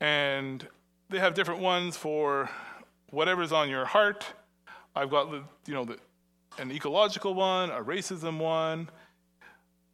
And 0.01 0.67
they 1.09 1.19
have 1.19 1.35
different 1.35 1.61
ones 1.61 1.97
for 1.97 2.51
whatever's 3.11 3.53
on 3.53 3.69
your 3.69 3.85
heart. 3.85 4.27
I've 4.95 5.11
got 5.11 5.31
you 5.33 5.75
know 5.75 5.85
the, 5.85 5.99
an 6.59 6.71
ecological 6.71 7.35
one, 7.35 7.71
a 7.71 7.83
racism 7.83 8.39
one, 8.39 8.89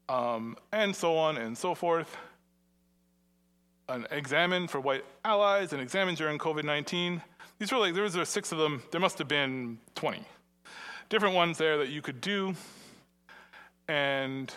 um, 0.08 0.56
and 0.72 0.94
so 0.94 1.16
on 1.16 1.36
and 1.36 1.56
so 1.56 1.74
forth. 1.74 2.16
An 3.88 4.06
Examen 4.10 4.68
for 4.68 4.80
white 4.80 5.04
allies, 5.24 5.72
an 5.72 5.80
Examen 5.80 6.14
during 6.14 6.38
COVID-19. 6.38 7.20
These 7.58 7.72
were 7.72 7.78
like 7.78 7.94
there 7.94 8.04
was 8.04 8.16
six 8.28 8.52
of 8.52 8.58
them. 8.58 8.82
There 8.90 9.00
must 9.00 9.18
have 9.18 9.28
been 9.28 9.78
20 9.94 10.24
different 11.08 11.34
ones 11.34 11.58
there 11.58 11.76
that 11.78 11.90
you 11.90 12.00
could 12.00 12.20
do. 12.20 12.54
And 13.92 14.50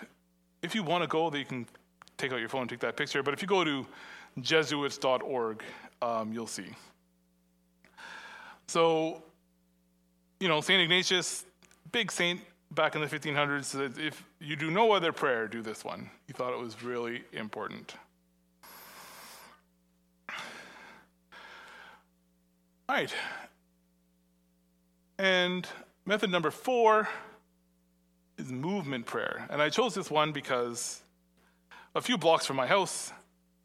if 0.61 0.73
you 0.73 0.81
want 0.81 1.03
to 1.03 1.09
go, 1.09 1.29
that 1.29 1.37
you 1.37 1.43
can 1.43 1.67
take 2.17 2.31
out 2.31 2.39
your 2.39 2.47
phone 2.47 2.61
and 2.61 2.69
take 2.69 2.79
that 2.79 2.95
picture. 2.95 3.21
But 3.21 3.33
if 3.33 3.41
you 3.41 3.49
go 3.49 3.65
to 3.65 3.85
Jesuits.org, 4.39 5.61
um, 6.01 6.31
you'll 6.31 6.47
see. 6.47 6.69
So, 8.67 9.21
you 10.39 10.47
know, 10.47 10.61
St. 10.61 10.81
Ignatius, 10.81 11.43
big 11.91 12.13
saint 12.13 12.39
back 12.71 12.95
in 12.95 13.01
the 13.01 13.07
1500s, 13.07 13.65
said, 13.65 13.95
if 13.97 14.23
you 14.39 14.55
do 14.55 14.71
no 14.71 14.93
other 14.93 15.11
prayer, 15.11 15.49
do 15.49 15.61
this 15.61 15.83
one. 15.83 16.09
He 16.27 16.33
thought 16.33 16.53
it 16.53 16.59
was 16.59 16.81
really 16.81 17.25
important. 17.33 17.95
All 22.87 22.95
right. 22.95 23.13
And 25.19 25.67
method 26.05 26.31
number 26.31 26.51
four 26.51 27.09
is 28.37 28.51
movement 28.51 29.05
prayer. 29.05 29.45
And 29.49 29.61
I 29.61 29.69
chose 29.69 29.93
this 29.93 30.09
one 30.09 30.31
because 30.31 31.01
a 31.95 32.01
few 32.01 32.17
blocks 32.17 32.45
from 32.45 32.57
my 32.57 32.67
house, 32.67 33.11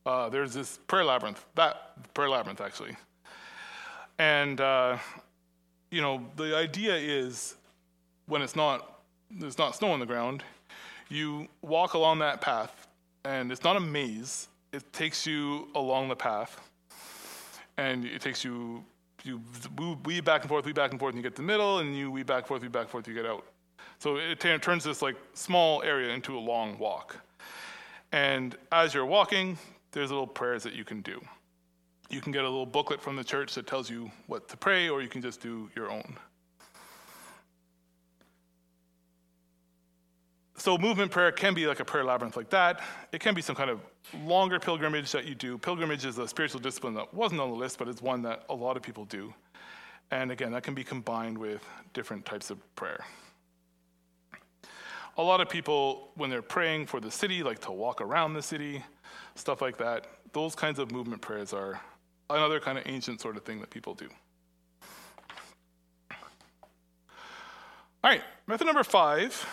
uh, 0.06 0.28
there's 0.28 0.54
this 0.54 0.78
prayer 0.86 1.04
labyrinth, 1.04 1.44
that 1.56 2.12
prayer 2.14 2.28
labyrinth 2.28 2.60
actually. 2.60 2.96
And, 4.18 4.60
uh, 4.60 4.98
you 5.90 6.00
know, 6.00 6.24
the 6.36 6.56
idea 6.56 6.94
is 6.94 7.56
when 8.26 8.42
it's 8.42 8.54
not, 8.54 9.00
there's 9.30 9.58
not 9.58 9.74
snow 9.74 9.90
on 9.92 10.00
the 10.00 10.06
ground, 10.06 10.44
you 11.08 11.48
walk 11.62 11.94
along 11.94 12.20
that 12.20 12.40
path, 12.40 12.86
and 13.24 13.50
it's 13.50 13.64
not 13.64 13.76
a 13.76 13.80
maze, 13.80 14.48
it 14.72 14.92
takes 14.92 15.26
you 15.26 15.68
along 15.74 16.08
the 16.08 16.16
path, 16.16 16.60
and 17.76 18.04
it 18.04 18.20
takes 18.20 18.44
you, 18.44 18.84
you 19.24 19.40
weave 20.04 20.24
back 20.24 20.42
and 20.42 20.48
forth, 20.48 20.64
weave 20.64 20.74
back 20.74 20.92
and 20.92 21.00
forth, 21.00 21.14
and 21.14 21.18
you 21.18 21.28
get 21.28 21.34
to 21.36 21.42
the 21.42 21.46
middle, 21.46 21.78
and 21.78 21.96
you 21.96 22.10
weave 22.10 22.26
back 22.26 22.38
and 22.38 22.46
forth, 22.46 22.62
weave 22.62 22.72
back 22.72 22.82
and 22.82 22.90
forth, 22.90 23.08
you 23.08 23.14
get 23.14 23.26
out. 23.26 23.44
So 24.00 24.16
it 24.16 24.40
turns 24.40 24.82
this 24.82 25.02
like 25.02 25.16
small 25.34 25.82
area 25.82 26.14
into 26.14 26.36
a 26.36 26.40
long 26.40 26.78
walk. 26.78 27.18
And 28.12 28.56
as 28.72 28.94
you're 28.94 29.04
walking, 29.04 29.58
there's 29.92 30.10
little 30.10 30.26
prayers 30.26 30.62
that 30.62 30.72
you 30.72 30.84
can 30.84 31.02
do. 31.02 31.20
You 32.08 32.22
can 32.22 32.32
get 32.32 32.42
a 32.42 32.48
little 32.48 32.64
booklet 32.64 33.02
from 33.02 33.14
the 33.14 33.22
church 33.22 33.54
that 33.54 33.66
tells 33.66 33.90
you 33.90 34.10
what 34.26 34.48
to 34.48 34.56
pray, 34.56 34.88
or 34.88 35.02
you 35.02 35.08
can 35.08 35.20
just 35.20 35.42
do 35.42 35.70
your 35.76 35.90
own. 35.90 36.16
So, 40.56 40.76
movement 40.76 41.10
prayer 41.10 41.30
can 41.30 41.54
be 41.54 41.66
like 41.66 41.80
a 41.80 41.84
prayer 41.84 42.04
labyrinth 42.04 42.36
like 42.36 42.50
that. 42.50 42.80
It 43.12 43.20
can 43.20 43.34
be 43.34 43.42
some 43.42 43.54
kind 43.54 43.70
of 43.70 43.80
longer 44.24 44.58
pilgrimage 44.58 45.12
that 45.12 45.26
you 45.26 45.34
do. 45.34 45.56
Pilgrimage 45.56 46.04
is 46.04 46.18
a 46.18 46.26
spiritual 46.26 46.60
discipline 46.60 46.94
that 46.94 47.12
wasn't 47.12 47.40
on 47.40 47.50
the 47.50 47.56
list, 47.56 47.78
but 47.78 47.86
it's 47.86 48.02
one 48.02 48.22
that 48.22 48.44
a 48.48 48.54
lot 48.54 48.76
of 48.76 48.82
people 48.82 49.04
do. 49.04 49.32
And 50.10 50.32
again, 50.32 50.52
that 50.52 50.62
can 50.62 50.74
be 50.74 50.84
combined 50.84 51.36
with 51.36 51.62
different 51.92 52.24
types 52.24 52.50
of 52.50 52.58
prayer. 52.76 53.04
A 55.20 55.22
lot 55.22 55.42
of 55.42 55.50
people, 55.50 56.12
when 56.14 56.30
they're 56.30 56.40
praying 56.40 56.86
for 56.86 56.98
the 56.98 57.10
city, 57.10 57.42
like 57.42 57.58
to 57.58 57.72
walk 57.72 58.00
around 58.00 58.32
the 58.32 58.40
city, 58.40 58.82
stuff 59.34 59.60
like 59.60 59.76
that. 59.76 60.06
Those 60.32 60.54
kinds 60.54 60.78
of 60.78 60.90
movement 60.92 61.20
prayers 61.20 61.52
are 61.52 61.78
another 62.30 62.58
kind 62.58 62.78
of 62.78 62.84
ancient 62.86 63.20
sort 63.20 63.36
of 63.36 63.44
thing 63.44 63.60
that 63.60 63.68
people 63.68 63.92
do. 63.92 64.08
All 68.02 68.10
right, 68.10 68.22
method 68.46 68.64
number 68.64 68.82
five 68.82 69.46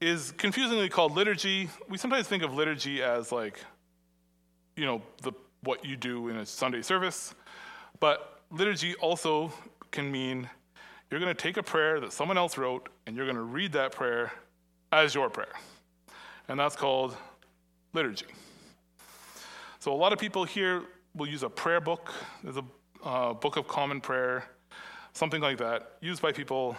is 0.00 0.32
confusingly 0.32 0.88
called 0.88 1.12
liturgy. 1.12 1.70
We 1.88 1.96
sometimes 1.96 2.26
think 2.26 2.42
of 2.42 2.52
liturgy 2.52 3.04
as 3.04 3.30
like, 3.30 3.60
you 4.76 4.84
know, 4.84 5.00
the 5.22 5.30
what 5.62 5.84
you 5.84 5.94
do 5.94 6.26
in 6.26 6.38
a 6.38 6.44
Sunday 6.44 6.82
service, 6.82 7.36
but 8.00 8.40
liturgy 8.50 8.96
also 8.96 9.52
can 9.92 10.10
mean 10.10 10.50
you're 11.10 11.20
going 11.20 11.34
to 11.34 11.42
take 11.42 11.56
a 11.56 11.62
prayer 11.62 12.00
that 12.00 12.12
someone 12.12 12.38
else 12.38 12.58
wrote 12.58 12.88
and 13.06 13.16
you're 13.16 13.26
going 13.26 13.36
to 13.36 13.42
read 13.42 13.72
that 13.72 13.92
prayer 13.92 14.32
as 14.92 15.14
your 15.14 15.30
prayer. 15.30 15.52
And 16.48 16.58
that's 16.58 16.76
called 16.76 17.16
liturgy. 17.92 18.26
So 19.78 19.92
a 19.92 19.94
lot 19.94 20.12
of 20.12 20.18
people 20.18 20.44
here 20.44 20.82
will 21.14 21.28
use 21.28 21.42
a 21.42 21.48
prayer 21.48 21.80
book. 21.80 22.12
There's 22.42 22.56
a 22.56 22.64
uh, 23.04 23.34
book 23.34 23.56
of 23.56 23.68
common 23.68 24.00
prayer, 24.00 24.44
something 25.12 25.40
like 25.40 25.58
that, 25.58 25.92
used 26.00 26.22
by 26.22 26.32
people 26.32 26.76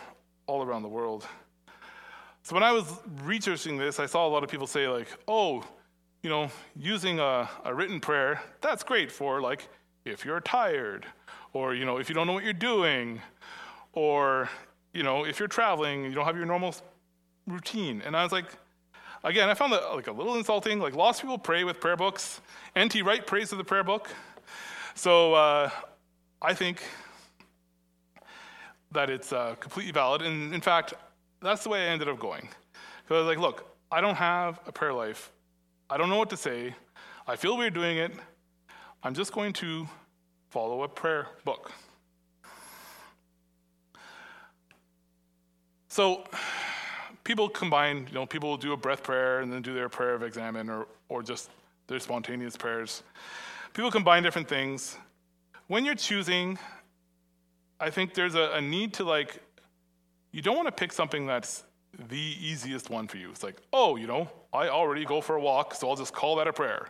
all 0.48 0.64
around 0.64 0.82
the 0.82 0.90
world. 0.90 1.26
So 2.44 2.54
when 2.54 2.64
I 2.64 2.72
was 2.72 2.86
researching 3.24 3.78
this, 3.78 4.00
I 4.00 4.06
saw 4.06 4.28
a 4.28 4.30
lot 4.30 4.44
of 4.44 4.50
people 4.50 4.68
say 4.68 4.88
like, 4.88 5.08
"Oh, 5.28 5.64
you 6.22 6.30
know, 6.30 6.50
using 6.76 7.20
a, 7.20 7.50
a 7.64 7.74
written 7.74 8.00
prayer, 8.00 8.42
that's 8.62 8.84
great 8.84 9.12
for 9.12 9.42
like 9.42 9.68
if 10.06 10.26
you're 10.26 10.42
tired, 10.42 11.06
or 11.54 11.74
you 11.74 11.86
know, 11.86 11.98
if 11.98 12.10
you 12.10 12.16
don't 12.16 12.28
know 12.28 12.34
what 12.34 12.44
you're 12.44 12.54
doing, 12.54 13.22
or 13.96 14.50
you 14.94 15.04
know, 15.04 15.26
if 15.26 15.40
you're 15.40 15.48
traveling, 15.48 16.04
you 16.06 16.12
don't 16.12 16.26
have 16.26 16.38
your 16.38 16.46
normal 16.46 16.76
routine." 17.48 18.02
And 18.06 18.16
I 18.16 18.24
was 18.24 18.32
like, 18.32 18.46
again, 19.26 19.50
I 19.50 19.54
found 19.54 19.74
that 19.74 19.84
like 19.94 20.08
a 20.08 20.12
little 20.12 20.36
insulting. 20.36 20.80
Like 20.80 20.96
lots 20.96 21.20
of 21.20 21.24
people 21.24 21.38
pray 21.38 21.64
with 21.64 21.80
prayer 21.82 21.98
books. 21.98 22.40
N.T. 22.76 23.02
Wright 23.02 23.26
prays 23.26 23.52
with 23.52 23.58
the 23.58 23.66
prayer 23.66 23.84
book. 23.84 24.10
So 24.94 25.34
uh, 25.34 25.70
I 26.42 26.54
think 26.54 26.82
that 28.92 29.10
it's 29.10 29.34
uh, 29.34 29.56
completely 29.60 29.92
valid. 29.92 30.22
And 30.22 30.54
in 30.54 30.62
fact, 30.62 30.94
that's 31.42 31.64
the 31.64 31.70
way 31.70 31.84
I 31.84 31.92
ended 31.92 32.08
up 32.08 32.20
going. 32.20 32.48
Because 33.04 33.16
I 33.16 33.20
was 33.20 33.28
like, 33.28 33.40
look, 33.40 33.76
I 33.92 34.00
don't 34.02 34.16
have 34.16 34.60
a 34.66 34.72
prayer 34.72 34.94
life. 34.94 35.32
I 35.90 35.98
don't 35.98 36.10
know 36.10 36.18
what 36.18 36.30
to 36.30 36.38
say. 36.38 36.74
I 37.28 37.36
feel 37.36 37.58
weird 37.58 37.74
doing 37.74 37.98
it. 37.98 38.12
I'm 39.04 39.14
just 39.14 39.34
going 39.34 39.54
to 39.54 39.88
follow 40.50 40.84
a 40.84 40.88
prayer 40.88 41.28
book. 41.44 41.72
So 45.96 46.26
people 47.24 47.48
combine, 47.48 48.08
you 48.10 48.16
know, 48.16 48.26
people 48.26 48.50
will 48.50 48.58
do 48.58 48.74
a 48.74 48.76
breath 48.76 49.02
prayer 49.02 49.40
and 49.40 49.50
then 49.50 49.62
do 49.62 49.74
their 49.74 49.88
prayer 49.88 50.14
of 50.14 50.24
Examen 50.24 50.70
or, 50.70 50.88
or 51.08 51.24
just 51.24 51.50
their 51.88 52.02
spontaneous 52.02 52.58
prayers. 52.58 53.02
People 53.74 53.90
combine 53.90 54.22
different 54.22 54.50
things. 54.50 54.98
When 55.68 55.86
you're 55.86 55.96
choosing, 55.96 56.60
I 57.80 57.92
think 57.92 58.14
there's 58.14 58.36
a, 58.36 58.56
a 58.56 58.62
need 58.62 58.96
to 58.96 59.06
like, 59.06 59.40
you 60.34 60.42
don't 60.42 60.58
want 60.58 60.68
to 60.68 60.74
pick 60.74 60.92
something 60.92 61.26
that's 61.26 61.64
the 62.10 62.36
easiest 62.42 62.90
one 62.90 63.08
for 63.08 63.16
you. 63.16 63.30
It's 63.30 63.42
like, 63.42 63.62
oh, 63.72 63.96
you 63.96 64.06
know, 64.06 64.30
I 64.52 64.68
already 64.68 65.06
go 65.06 65.22
for 65.22 65.38
a 65.38 65.42
walk, 65.42 65.76
so 65.76 65.90
I'll 65.90 65.96
just 65.96 66.14
call 66.14 66.36
that 66.36 66.48
a 66.50 66.52
prayer. 66.52 66.90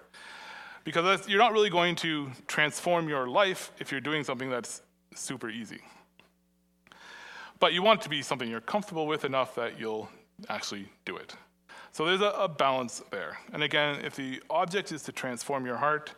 Because 0.84 1.30
you're 1.30 1.38
not 1.38 1.54
really 1.54 1.70
going 1.70 1.96
to 1.98 2.32
transform 2.48 3.08
your 3.08 3.28
life 3.30 3.72
if 3.80 3.92
you're 3.92 4.02
doing 4.02 4.24
something 4.24 4.50
that's 4.50 4.82
super 5.14 5.52
easy. 5.52 5.82
But 7.66 7.74
you 7.74 7.82
want 7.82 8.02
it 8.02 8.04
to 8.04 8.10
be 8.10 8.22
something 8.22 8.48
you're 8.48 8.62
comfortable 8.62 9.08
with 9.08 9.26
enough 9.26 9.56
that 9.56 9.80
you'll 9.80 10.08
actually 10.50 10.88
do 11.04 11.18
it. 11.18 11.36
So 11.94 12.06
there's 12.06 12.22
a, 12.22 12.30
a, 12.30 12.48
balance 12.48 13.02
there. 13.10 13.40
And 13.54 13.64
again, 13.64 14.06
if 14.06 14.16
the 14.16 14.40
object 14.52 14.92
is 14.92 15.02
to 15.02 15.12
transform 15.12 15.66
your 15.66 15.78
heart, 15.78 16.14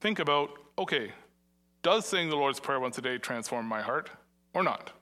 think 0.00 0.18
about 0.18 0.48
okay, 0.78 1.12
does 1.82 2.06
saying 2.06 2.30
the 2.30 2.36
Lord's 2.36 2.58
Prayer 2.58 2.80
once 2.80 2.96
a 2.96 3.02
day 3.02 3.18
transform 3.18 3.66
my 3.66 3.82
heart 3.82 4.08
or 4.54 4.62
not? 4.62 4.92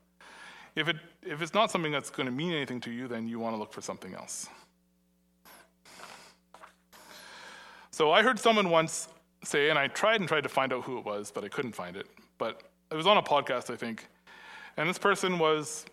If, 0.75 0.89
it, 0.89 0.97
if 1.23 1.41
it's 1.41 1.53
not 1.53 1.71
something 1.71 1.93
that's 1.93 2.09
going 2.09 2.25
to 2.25 2.33
mean 2.33 2.51
anything 2.51 2.81
to 2.81 2.91
you, 2.91 3.07
then 3.07 3.25
you 3.25 3.39
want 3.39 3.55
to 3.55 3.57
look 3.57 3.71
for 3.71 3.79
something 3.79 4.13
else. 4.13 4.49
So 7.91 8.11
I 8.11 8.23
heard 8.23 8.39
someone 8.39 8.69
once 8.69 9.07
say, 9.45 9.69
and 9.69 9.79
I 9.79 9.87
tried 9.87 10.19
and 10.19 10.27
tried 10.27 10.43
to 10.43 10.49
find 10.49 10.73
out 10.73 10.83
who 10.83 10.97
it 10.97 11.05
was, 11.05 11.31
but 11.31 11.45
I 11.45 11.47
couldn't 11.47 11.75
find 11.75 11.95
it. 11.95 12.07
But 12.37 12.63
it 12.91 12.95
was 12.97 13.07
on 13.07 13.15
a 13.15 13.23
podcast, 13.23 13.73
I 13.73 13.77
think. 13.77 14.05
And 14.77 14.87
this 14.87 14.99
person 14.99 15.39
was 15.39 15.85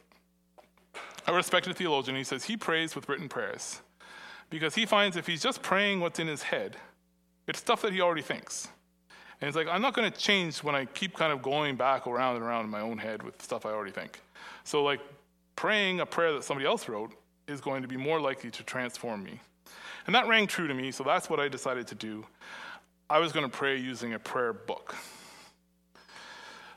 a 1.26 1.34
respected 1.34 1.76
theologian. 1.76 2.16
He 2.16 2.24
says 2.24 2.44
he 2.44 2.56
prays 2.56 2.94
with 2.94 3.08
written 3.08 3.28
prayers 3.28 3.80
because 4.50 4.74
he 4.74 4.86
finds 4.86 5.16
if 5.16 5.26
he's 5.26 5.42
just 5.42 5.62
praying 5.62 6.00
what's 6.00 6.18
in 6.18 6.26
his 6.26 6.42
head, 6.42 6.76
it's 7.48 7.58
stuff 7.58 7.82
that 7.82 7.92
he 7.92 8.00
already 8.00 8.22
thinks. 8.22 8.68
And 9.40 9.48
he's 9.48 9.56
like, 9.56 9.66
I'm 9.68 9.82
not 9.82 9.94
going 9.94 10.10
to 10.10 10.16
change 10.16 10.62
when 10.62 10.74
I 10.74 10.84
keep 10.84 11.16
kind 11.16 11.32
of 11.32 11.42
going 11.42 11.76
back 11.76 12.06
around 12.06 12.36
and 12.36 12.44
around 12.44 12.64
in 12.64 12.70
my 12.70 12.80
own 12.80 12.98
head 12.98 13.22
with 13.22 13.40
stuff 13.42 13.66
I 13.66 13.70
already 13.70 13.90
think. 13.90 14.20
So, 14.62 14.82
like, 14.82 15.00
praying 15.56 16.00
a 16.00 16.06
prayer 16.06 16.32
that 16.32 16.44
somebody 16.44 16.66
else 16.66 16.88
wrote 16.88 17.12
is 17.46 17.60
going 17.60 17.82
to 17.82 17.88
be 17.88 17.96
more 17.96 18.20
likely 18.20 18.50
to 18.50 18.62
transform 18.62 19.22
me. 19.22 19.40
And 20.06 20.14
that 20.14 20.28
rang 20.28 20.46
true 20.46 20.68
to 20.68 20.74
me, 20.74 20.92
so 20.92 21.04
that's 21.04 21.28
what 21.28 21.40
I 21.40 21.48
decided 21.48 21.86
to 21.88 21.94
do. 21.94 22.24
I 23.10 23.18
was 23.18 23.32
going 23.32 23.44
to 23.44 23.54
pray 23.54 23.76
using 23.76 24.14
a 24.14 24.18
prayer 24.18 24.52
book. 24.52 24.94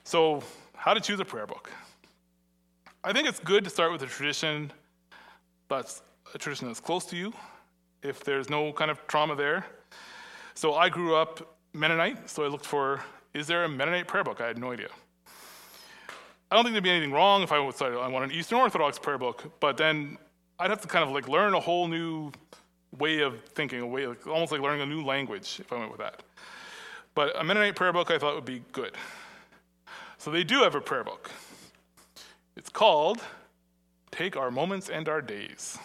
So, 0.03 0.41
how 0.76 0.93
to 0.93 0.99
choose 0.99 1.20
a 1.20 1.26
prayer 1.26 1.47
book? 1.47 1.72
I 3.08 3.14
think 3.14 3.26
it's 3.26 3.39
good 3.39 3.64
to 3.64 3.70
start 3.70 3.93
with 3.93 4.01
a 4.01 4.05
tradition 4.05 4.70
that's 5.70 6.01
a 6.36 6.38
tradition 6.38 6.68
that's 6.68 6.82
close 6.82 7.05
to 7.05 7.16
you, 7.16 7.32
if 8.03 8.22
there's 8.22 8.49
no 8.49 8.74
kind 8.74 8.91
of 8.91 9.08
trauma 9.08 9.34
there. 9.34 9.66
So 10.55 10.74
I 10.74 10.89
grew 10.89 11.16
up 11.16 11.55
Mennonite, 11.72 12.30
so 12.30 12.43
I 12.43 12.49
looked 12.49 12.66
for 12.66 13.01
is 13.34 13.47
there 13.47 13.64
a 13.64 13.70
Mennonite 13.70 14.10
prayer 14.10 14.26
book? 14.26 14.41
I 14.41 14.47
had 14.47 14.58
no 14.58 14.74
idea. 14.74 14.89
I 16.51 16.55
don't 16.55 16.66
think 16.66 16.74
there'd 16.74 16.84
be 16.84 16.89
anything 16.89 17.14
wrong 17.14 17.43
if 17.43 17.53
I 17.53 17.66
decided 17.66 17.97
I 17.97 18.10
want 18.10 18.26
an 18.26 18.38
Eastern 18.38 18.58
Orthodox 18.58 18.99
prayer 18.99 19.18
book, 19.18 19.53
but 19.62 19.78
then 19.78 20.18
I'd 20.60 20.70
have 20.70 20.82
to 20.82 20.88
kind 20.89 21.08
of 21.08 21.12
like 21.12 21.30
learn 21.30 21.53
a 21.53 21.62
whole 21.62 21.88
new 21.88 22.34
way 22.99 23.22
of 23.22 23.41
thinking, 23.55 23.80
a 23.80 23.88
way 23.88 24.05
like, 24.05 24.28
almost 24.28 24.51
like 24.51 24.60
learning 24.60 24.82
a 24.82 24.86
new 24.86 25.01
language 25.01 25.62
if 25.62 25.72
I 25.72 25.78
went 25.78 25.91
with 25.91 26.01
that. 26.01 26.24
But 27.16 27.39
a 27.39 27.43
Mennonite 27.45 27.78
prayer 27.78 27.93
book 27.93 28.12
I 28.12 28.18
thought 28.18 28.36
would 28.36 28.43
be 28.43 28.64
good. 28.74 28.95
So 30.18 30.30
they 30.30 30.43
do 30.43 30.64
have 30.64 30.76
a 30.76 30.82
prayer 30.82 31.05
book. 31.05 31.32
It's 32.58 32.70
called 32.70 33.22
Take 34.10 34.36
Our 34.36 34.49
Moments 34.49 34.89
and 34.89 35.08
Our 35.08 35.22
Days. 35.22 35.78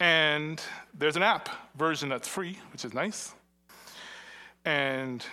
And 0.00 0.60
there's 0.92 1.14
an 1.14 1.22
app 1.22 1.48
version 1.76 2.08
that's 2.08 2.26
free, 2.26 2.58
which 2.72 2.84
is 2.84 2.92
nice. 2.92 3.32
And 4.64 5.24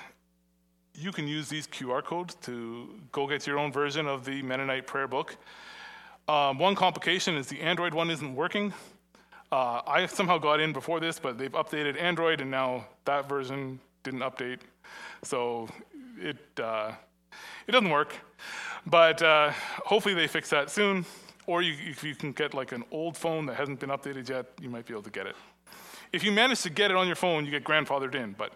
you 0.94 1.12
can 1.12 1.28
use 1.28 1.50
these 1.50 1.66
QR 1.66 2.04
codes 2.04 2.36
to 2.44 2.94
go 3.12 3.26
get 3.26 3.48
your 3.48 3.58
own 3.58 3.72
version 3.72 4.06
of 4.06 4.24
the 4.24 4.44
Mennonite 4.44 4.86
prayer 4.86 5.08
book. 5.08 5.36
Um, 6.28 6.60
one 6.60 6.76
complication 6.76 7.34
is 7.36 7.48
the 7.48 7.60
Android 7.62 7.96
one 7.96 8.12
isn't 8.12 8.36
working. 8.36 8.72
Uh, 9.52 9.82
I 9.88 10.06
somehow 10.06 10.38
got 10.38 10.60
in 10.60 10.74
before 10.74 11.00
this, 11.00 11.18
but 11.18 11.40
they've 11.40 11.52
updated 11.54 12.00
Android, 12.00 12.40
and 12.40 12.52
now 12.52 12.86
that 13.06 13.28
version 13.28 13.80
didn't 14.04 14.20
update. 14.20 14.60
So 15.24 15.68
it, 16.20 16.38
uh, 16.60 16.92
it 17.68 17.72
doesn't 17.72 17.90
work. 17.90 18.16
But 18.86 19.22
uh, 19.22 19.52
hopefully 19.86 20.14
they 20.14 20.28
fix 20.28 20.50
that 20.50 20.70
soon. 20.70 21.06
Or 21.46 21.62
you, 21.62 21.76
if 21.90 22.04
you 22.04 22.16
can 22.16 22.32
get 22.32 22.54
like 22.54 22.72
an 22.72 22.84
old 22.92 23.18
phone 23.18 23.46
that 23.48 23.56
hasn't 23.56 23.80
been 23.80 23.90
updated 23.90 24.30
yet, 24.30 24.46
you 24.62 24.70
might 24.70 24.86
be 24.86 24.94
able 24.94 25.04
to 25.04 25.10
get 25.10 25.28
it. 25.28 25.36
If 26.12 26.24
you 26.24 26.32
manage 26.32 26.62
to 26.62 26.70
get 26.70 26.92
it 26.92 26.98
on 26.98 27.08
your 27.08 27.16
phone, 27.16 27.46
you 27.46 27.52
get 27.52 27.64
grandfathered 27.64 28.16
in. 28.16 28.34
But 28.38 28.54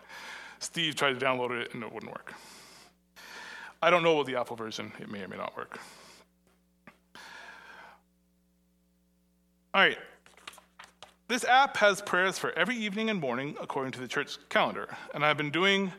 Steve 0.60 0.95
tried 0.95 1.20
to 1.20 1.26
download 1.26 1.51
it 1.51 1.74
and 1.74 1.84
it 1.84 1.91
wouldn't 1.91 2.12
work. 2.12 2.34
I 3.82 3.89
don't 3.89 4.03
know 4.03 4.14
about 4.14 4.26
the 4.26 4.39
Apple 4.39 4.55
version, 4.55 4.91
it 4.99 5.10
may 5.10 5.22
or 5.22 5.28
may 5.28 5.38
not 5.38 5.55
work. 5.55 5.80
All 9.74 9.82
right. 9.82 9.97
This 11.28 11.43
app 11.43 11.78
has 11.78 12.01
prayers 12.01 12.39
for 12.39 12.51
every 12.53 12.76
evening 12.76 13.10
and 13.10 13.20
morning 13.20 13.55
according 13.62 13.91
to 13.93 13.99
the 13.99 14.08
church 14.08 14.38
calendar, 14.49 14.95
and 15.14 15.26
I've 15.26 15.38
been 15.38 15.51
doing 15.51 15.91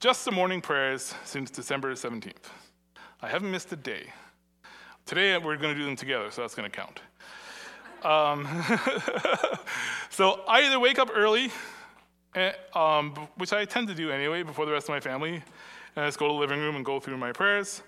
just 0.00 0.24
the 0.24 0.32
morning 0.32 0.60
prayers 0.60 1.14
since 1.24 1.50
December 1.50 1.92
17th. 1.92 2.32
I 3.22 3.28
haven't 3.28 3.50
missed 3.50 3.72
a 3.72 3.76
day. 3.76 4.06
Today 5.04 5.36
we're 5.38 5.56
going 5.56 5.74
to 5.74 5.78
do 5.78 5.84
them 5.84 5.96
together, 5.96 6.30
so 6.30 6.42
that's 6.42 6.54
going 6.54 6.70
to 6.70 6.76
count. 6.76 7.00
Um, 8.04 8.46
so 10.10 10.40
I 10.46 10.62
either 10.62 10.78
wake 10.78 10.98
up 10.98 11.10
early 11.14 11.50
Eh, 12.36 12.52
um, 12.74 13.14
which 13.36 13.54
I 13.54 13.64
tend 13.64 13.88
to 13.88 13.94
do 13.94 14.10
anyway 14.10 14.42
before 14.42 14.66
the 14.66 14.72
rest 14.72 14.90
of 14.90 14.90
my 14.90 15.00
family. 15.00 15.42
And 15.96 16.04
I 16.04 16.06
just 16.06 16.18
go 16.18 16.28
to 16.28 16.34
the 16.34 16.38
living 16.38 16.60
room 16.60 16.76
and 16.76 16.84
go 16.84 17.00
through 17.00 17.16
my 17.16 17.32
prayers. 17.32 17.82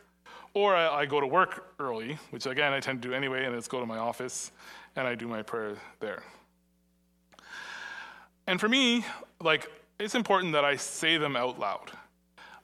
Or 0.55 0.75
I, 0.75 1.01
I 1.01 1.07
go 1.07 1.21
to 1.21 1.27
work 1.27 1.75
early, 1.79 2.19
which 2.31 2.47
again 2.47 2.73
I 2.73 2.81
tend 2.81 3.03
to 3.03 3.09
do 3.09 3.15
anyway, 3.15 3.45
and 3.45 3.55
I 3.55 3.59
just 3.59 3.69
go 3.69 3.79
to 3.79 3.87
my 3.87 3.99
office 3.99 4.51
and 4.97 5.07
I 5.07 5.15
do 5.15 5.29
my 5.29 5.43
prayer 5.43 5.77
there. 6.01 6.23
And 8.47 8.59
for 8.59 8.71
me, 8.71 9.05
like, 9.43 9.71
it's 9.99 10.15
important 10.15 10.55
that 10.55 10.65
I 10.65 10.77
say 10.77 11.19
them 11.19 11.37
out 11.37 11.59
loud. 11.59 11.91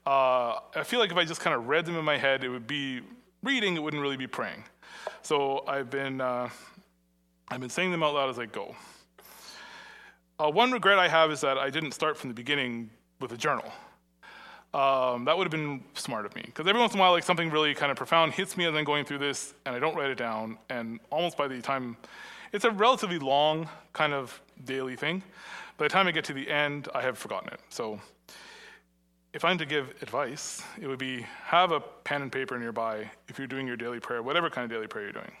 Uh, 0.05 0.59
I 0.75 0.83
feel 0.83 0.99
like 0.99 1.11
if 1.11 1.17
I 1.17 1.25
just 1.25 1.41
kind 1.41 1.55
of 1.55 1.67
read 1.67 1.85
them 1.85 1.95
in 1.95 2.05
my 2.05 2.17
head, 2.17 2.43
it 2.43 2.49
would 2.49 2.67
be 2.67 3.01
reading, 3.41 3.75
it 3.75 3.81
wouldn't 3.81 4.01
really 4.01 4.17
be 4.17 4.27
praying. 4.27 4.63
So 5.23 5.63
I've 5.67 5.89
been, 5.89 6.21
uh, 6.21 6.49
I've 7.49 7.59
been 7.59 7.69
saying 7.69 7.91
them 7.91 8.03
out 8.03 8.13
loud 8.13 8.29
as 8.29 8.37
I 8.37 8.45
go. 8.45 8.75
Uh, 10.37 10.51
one 10.51 10.71
regret 10.71 10.99
I 10.99 11.07
have 11.07 11.31
is 11.31 11.41
that 11.41 11.57
I 11.57 11.69
didn't 11.69 11.93
start 11.93 12.17
from 12.17 12.29
the 12.29 12.33
beginning 12.33 12.89
with 13.19 13.31
a 13.31 13.37
journal. 13.37 13.71
Um, 14.73 15.23
that 15.25 15.37
would 15.37 15.45
have 15.45 15.51
been 15.51 15.83
smart 15.93 16.25
of 16.25 16.35
me. 16.35 16.43
Because 16.45 16.67
every 16.67 16.81
once 16.81 16.93
in 16.93 16.99
a 16.99 17.01
while, 17.01 17.13
like 17.13 17.23
something 17.23 17.49
really 17.49 17.73
kind 17.73 17.91
of 17.91 17.97
profound 17.97 18.33
hits 18.33 18.57
me 18.57 18.65
as 18.65 18.75
I'm 18.75 18.83
going 18.83 19.05
through 19.05 19.19
this, 19.19 19.53
and 19.65 19.73
I 19.73 19.79
don't 19.79 19.95
write 19.95 20.09
it 20.09 20.17
down. 20.17 20.57
And 20.69 20.99
almost 21.09 21.37
by 21.37 21.47
the 21.47 21.61
time, 21.61 21.95
it's 22.51 22.65
a 22.65 22.71
relatively 22.71 23.17
long 23.17 23.69
kind 23.93 24.13
of 24.13 24.39
daily 24.65 24.97
thing. 24.97 25.23
By 25.77 25.85
the 25.85 25.89
time 25.89 26.07
I 26.07 26.11
get 26.11 26.25
to 26.25 26.33
the 26.33 26.49
end, 26.49 26.89
I 26.93 27.01
have 27.01 27.17
forgotten 27.17 27.53
it. 27.53 27.61
So 27.69 27.99
if 29.35 29.43
I'm 29.43 29.57
to 29.57 29.65
give 29.65 29.93
advice, 30.01 30.63
it 30.81 30.87
would 30.87 30.97
be 30.97 31.25
have 31.43 31.73
a 31.73 31.81
pen 31.81 32.21
and 32.21 32.31
paper 32.31 32.57
nearby 32.57 33.11
if 33.27 33.37
you're 33.37 33.47
doing 33.47 33.67
your 33.67 33.75
daily 33.75 33.99
prayer, 33.99 34.23
whatever 34.23 34.49
kind 34.49 34.63
of 34.63 34.71
daily 34.71 34.87
prayer 34.87 35.03
you're 35.03 35.11
doing. 35.11 35.33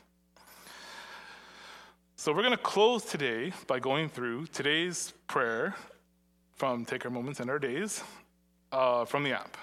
So 2.17 2.33
we're 2.33 2.41
going 2.41 2.51
to 2.51 2.57
close 2.57 3.05
today 3.05 3.53
by 3.67 3.79
going 3.79 4.09
through 4.09 4.47
today's 4.47 5.13
prayer 5.27 5.75
from 6.55 6.83
Take 6.83 7.05
Our 7.05 7.11
Moments 7.11 7.39
and 7.39 7.49
Our 7.49 7.57
Days 7.57 8.03
uh, 8.73 9.05
from 9.05 9.23
the 9.23 9.31
app. 9.31 9.55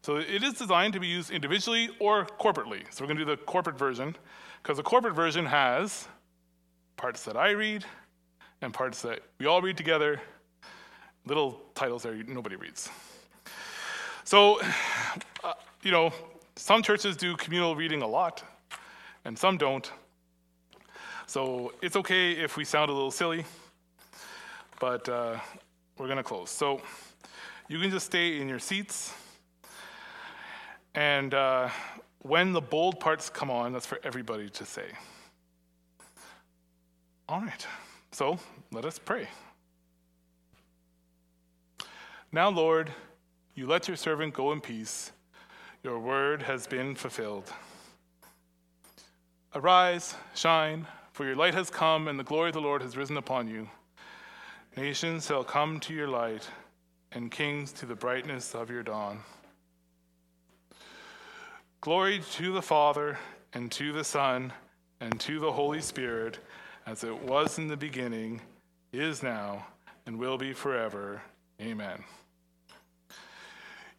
So 0.00 0.16
it 0.16 0.42
is 0.42 0.54
designed 0.54 0.94
to 0.94 1.00
be 1.00 1.08
used 1.08 1.30
individually 1.30 1.90
or 1.98 2.24
corporately. 2.24 2.82
So 2.90 3.04
we're 3.04 3.08
going 3.08 3.18
to 3.18 3.26
do 3.26 3.30
the 3.30 3.36
corporate 3.36 3.78
version 3.78 4.16
because 4.62 4.78
the 4.78 4.82
corporate 4.82 5.14
version 5.14 5.44
has 5.44 6.08
parts 6.96 7.24
that 7.24 7.36
I 7.36 7.50
read 7.50 7.84
and 8.62 8.72
parts 8.72 9.02
that 9.02 9.20
we 9.38 9.44
all 9.44 9.60
read 9.60 9.76
together, 9.76 10.22
little 11.26 11.60
titles 11.74 12.04
there 12.04 12.14
nobody 12.14 12.56
reads. 12.56 12.88
So, 14.24 14.58
uh, 15.44 15.52
you 15.82 15.90
know, 15.90 16.12
some 16.56 16.82
churches 16.82 17.16
do 17.16 17.36
communal 17.36 17.76
reading 17.76 18.00
a 18.00 18.06
lot, 18.06 18.42
and 19.24 19.38
some 19.38 19.58
don't. 19.58 19.90
So 21.26 21.72
it's 21.82 21.96
okay 21.96 22.32
if 22.32 22.56
we 22.56 22.64
sound 22.64 22.90
a 22.90 22.94
little 22.94 23.10
silly, 23.10 23.44
but 24.80 25.08
uh, 25.08 25.38
we're 25.98 26.06
going 26.06 26.16
to 26.16 26.22
close. 26.22 26.50
So 26.50 26.80
you 27.68 27.78
can 27.78 27.90
just 27.90 28.06
stay 28.06 28.40
in 28.40 28.48
your 28.48 28.58
seats. 28.58 29.12
And 30.94 31.34
uh, 31.34 31.68
when 32.20 32.52
the 32.52 32.60
bold 32.60 33.00
parts 33.00 33.28
come 33.28 33.50
on, 33.50 33.72
that's 33.72 33.86
for 33.86 33.98
everybody 34.04 34.48
to 34.48 34.64
say. 34.64 34.86
All 37.28 37.40
right, 37.40 37.66
so 38.12 38.38
let 38.70 38.84
us 38.84 38.98
pray. 38.98 39.28
Now, 42.32 42.48
Lord, 42.48 42.90
you 43.54 43.66
let 43.66 43.88
your 43.88 43.96
servant 43.96 44.34
go 44.34 44.52
in 44.52 44.60
peace. 44.60 45.12
Your 45.82 45.98
word 45.98 46.42
has 46.42 46.66
been 46.66 46.94
fulfilled. 46.94 47.52
Arise, 49.54 50.14
shine, 50.34 50.86
for 51.12 51.24
your 51.24 51.36
light 51.36 51.54
has 51.54 51.70
come, 51.70 52.08
and 52.08 52.18
the 52.18 52.24
glory 52.24 52.48
of 52.48 52.54
the 52.54 52.60
Lord 52.60 52.82
has 52.82 52.96
risen 52.96 53.16
upon 53.16 53.46
you. 53.46 53.68
Nations 54.76 55.26
shall 55.26 55.44
come 55.44 55.78
to 55.80 55.94
your 55.94 56.08
light, 56.08 56.48
and 57.12 57.30
kings 57.30 57.70
to 57.74 57.86
the 57.86 57.94
brightness 57.94 58.54
of 58.54 58.70
your 58.70 58.82
dawn. 58.82 59.20
Glory 61.80 62.22
to 62.32 62.52
the 62.52 62.62
Father, 62.62 63.18
and 63.52 63.70
to 63.70 63.92
the 63.92 64.02
Son, 64.02 64.52
and 65.00 65.20
to 65.20 65.38
the 65.38 65.52
Holy 65.52 65.80
Spirit, 65.80 66.40
as 66.86 67.04
it 67.04 67.22
was 67.22 67.58
in 67.58 67.68
the 67.68 67.76
beginning, 67.76 68.40
is 68.92 69.22
now, 69.22 69.66
and 70.06 70.18
will 70.18 70.38
be 70.38 70.52
forever. 70.52 71.22
Amen. 71.60 72.02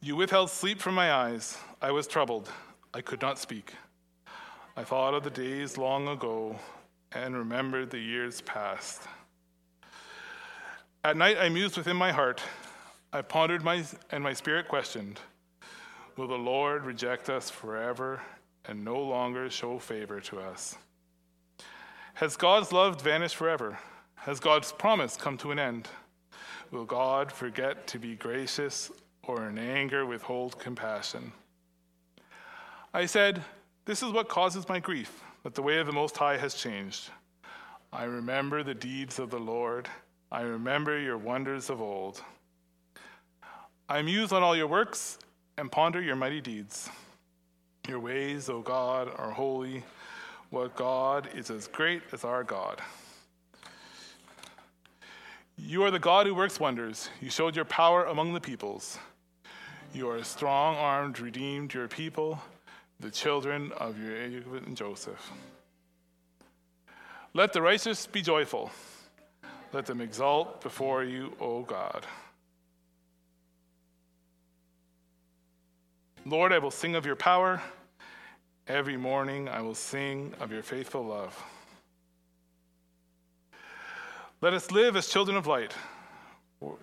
You 0.05 0.15
withheld 0.15 0.51
sleep 0.51 0.79
from 0.79 0.93
my 0.93 1.11
eyes. 1.11 1.57
I 1.81 1.89
was 1.89 2.05
troubled. 2.05 2.47
I 2.93 3.01
could 3.01 3.23
not 3.23 3.39
speak. 3.39 3.73
I 4.77 4.83
thought 4.83 5.15
of 5.15 5.23
the 5.23 5.31
days 5.31 5.79
long 5.79 6.07
ago 6.07 6.59
and 7.11 7.35
remembered 7.35 7.89
the 7.89 7.97
years 7.97 8.39
past. 8.41 9.01
At 11.03 11.17
night 11.17 11.37
I 11.39 11.49
mused 11.49 11.75
within 11.75 11.97
my 11.97 12.11
heart. 12.11 12.39
I 13.11 13.23
pondered 13.23 13.63
my, 13.63 13.83
and 14.11 14.23
my 14.23 14.33
spirit 14.33 14.67
questioned 14.67 15.19
Will 16.17 16.27
the 16.27 16.35
Lord 16.35 16.85
reject 16.85 17.27
us 17.27 17.49
forever 17.49 18.21
and 18.65 18.85
no 18.85 19.01
longer 19.01 19.49
show 19.49 19.79
favor 19.79 20.21
to 20.21 20.39
us? 20.39 20.77
Has 22.13 22.37
God's 22.37 22.71
love 22.71 23.01
vanished 23.01 23.37
forever? 23.37 23.79
Has 24.17 24.39
God's 24.39 24.71
promise 24.71 25.17
come 25.17 25.39
to 25.39 25.49
an 25.49 25.57
end? 25.57 25.87
Will 26.69 26.85
God 26.85 27.31
forget 27.31 27.87
to 27.87 27.97
be 27.97 28.15
gracious 28.15 28.91
or 29.27 29.47
in 29.49 29.57
anger 29.57 30.05
withhold 30.05 30.59
compassion? 30.59 31.31
I 32.93 33.05
said, 33.05 33.43
This 33.85 34.01
is 34.01 34.11
what 34.11 34.29
causes 34.29 34.67
my 34.69 34.79
grief 34.79 35.23
that 35.43 35.55
the 35.55 35.61
way 35.61 35.79
of 35.79 35.87
the 35.87 35.93
Most 35.93 36.17
High 36.17 36.37
has 36.37 36.53
changed. 36.53 37.09
I 37.93 38.05
remember 38.05 38.63
the 38.63 38.73
deeds 38.73 39.19
of 39.19 39.29
the 39.29 39.39
Lord. 39.39 39.87
I 40.31 40.41
remember 40.41 40.99
your 40.99 41.17
wonders 41.17 41.69
of 41.69 41.81
old. 41.81 42.21
I 43.87 44.01
muse 44.01 44.31
on 44.31 44.43
all 44.43 44.55
your 44.55 44.67
works 44.67 45.19
and 45.57 45.71
ponder 45.71 46.01
your 46.01 46.15
mighty 46.15 46.41
deeds. 46.41 46.89
Your 47.87 47.99
ways, 47.99 48.49
O 48.49 48.61
God, 48.61 49.11
are 49.17 49.31
holy. 49.31 49.83
What 50.49 50.75
God 50.75 51.29
is 51.35 51.51
as 51.51 51.67
great 51.67 52.01
as 52.11 52.23
our 52.23 52.43
God. 52.43 52.81
You 55.57 55.83
are 55.83 55.91
the 55.91 55.99
God 55.99 56.27
who 56.27 56.35
works 56.35 56.59
wonders. 56.59 57.09
You 57.21 57.29
showed 57.29 57.55
your 57.55 57.65
power 57.65 58.05
among 58.05 58.33
the 58.33 58.41
peoples. 58.41 58.97
You 59.95 60.09
are 60.09 60.23
strong 60.23 60.75
armed, 60.75 61.19
redeemed 61.19 61.73
your 61.73 61.87
people 61.87 62.39
the 62.99 63.09
children 63.09 63.71
of 63.77 63.97
your 63.97 64.27
Jacob 64.27 64.67
and 64.67 64.77
Joseph. 64.77 65.31
Let 67.33 67.53
the 67.53 67.61
righteous 67.61 68.05
be 68.05 68.21
joyful. 68.21 68.71
Let 69.73 69.85
them 69.85 70.01
exult 70.01 70.61
before 70.61 71.03
you, 71.03 71.33
O 71.39 71.61
God. 71.63 72.05
Lord, 76.25 76.51
I 76.53 76.59
will 76.59 76.71
sing 76.71 76.95
of 76.95 77.05
your 77.05 77.15
power 77.15 77.61
Every 78.67 78.97
morning 78.97 79.47
I 79.47 79.61
will 79.61 79.75
sing 79.75 80.33
of 80.39 80.51
your 80.51 80.63
faithful 80.63 81.05
love. 81.05 81.39
Let 84.41 84.53
us 84.53 84.71
live 84.71 84.95
as 84.95 85.07
children 85.07 85.37
of 85.37 85.45
light, 85.45 85.71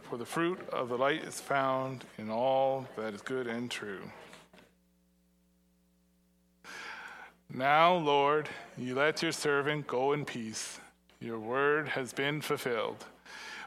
for 0.02 0.16
the 0.16 0.24
fruit 0.24 0.58
of 0.70 0.88
the 0.88 0.96
light 0.96 1.24
is 1.24 1.40
found 1.40 2.04
in 2.18 2.30
all 2.30 2.86
that 2.96 3.14
is 3.14 3.22
good 3.22 3.46
and 3.46 3.70
true. 3.70 4.02
Now, 7.54 7.94
Lord, 7.94 8.48
you 8.78 8.94
let 8.94 9.22
your 9.22 9.32
servant 9.32 9.86
go 9.86 10.12
in 10.12 10.24
peace. 10.24 10.80
Your 11.20 11.38
word 11.38 11.86
has 11.88 12.12
been 12.12 12.40
fulfilled. 12.40 13.04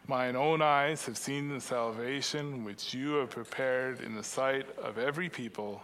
Mine 0.08 0.36
own 0.36 0.62
eyes 0.62 1.06
have 1.06 1.18
seen 1.18 1.50
the 1.50 1.62
salvation 1.62 2.64
which 2.64 2.94
you 2.94 3.14
have 3.14 3.30
prepared 3.30 4.02
in 4.02 4.16
the 4.16 4.24
sight 4.24 4.68
of 4.78 4.98
every 4.98 5.30
people, 5.30 5.82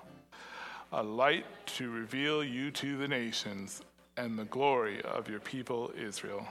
a 0.92 1.02
light 1.02 1.46
to 1.66 1.90
reveal 1.90 2.44
you 2.44 2.72
to 2.72 2.98
the 2.98 3.08
nations 3.08 3.82
and 4.18 4.38
the 4.38 4.46
glory 4.46 5.02
of 5.04 5.30
your 5.30 5.40
people 5.40 5.92
Israel. 5.98 6.48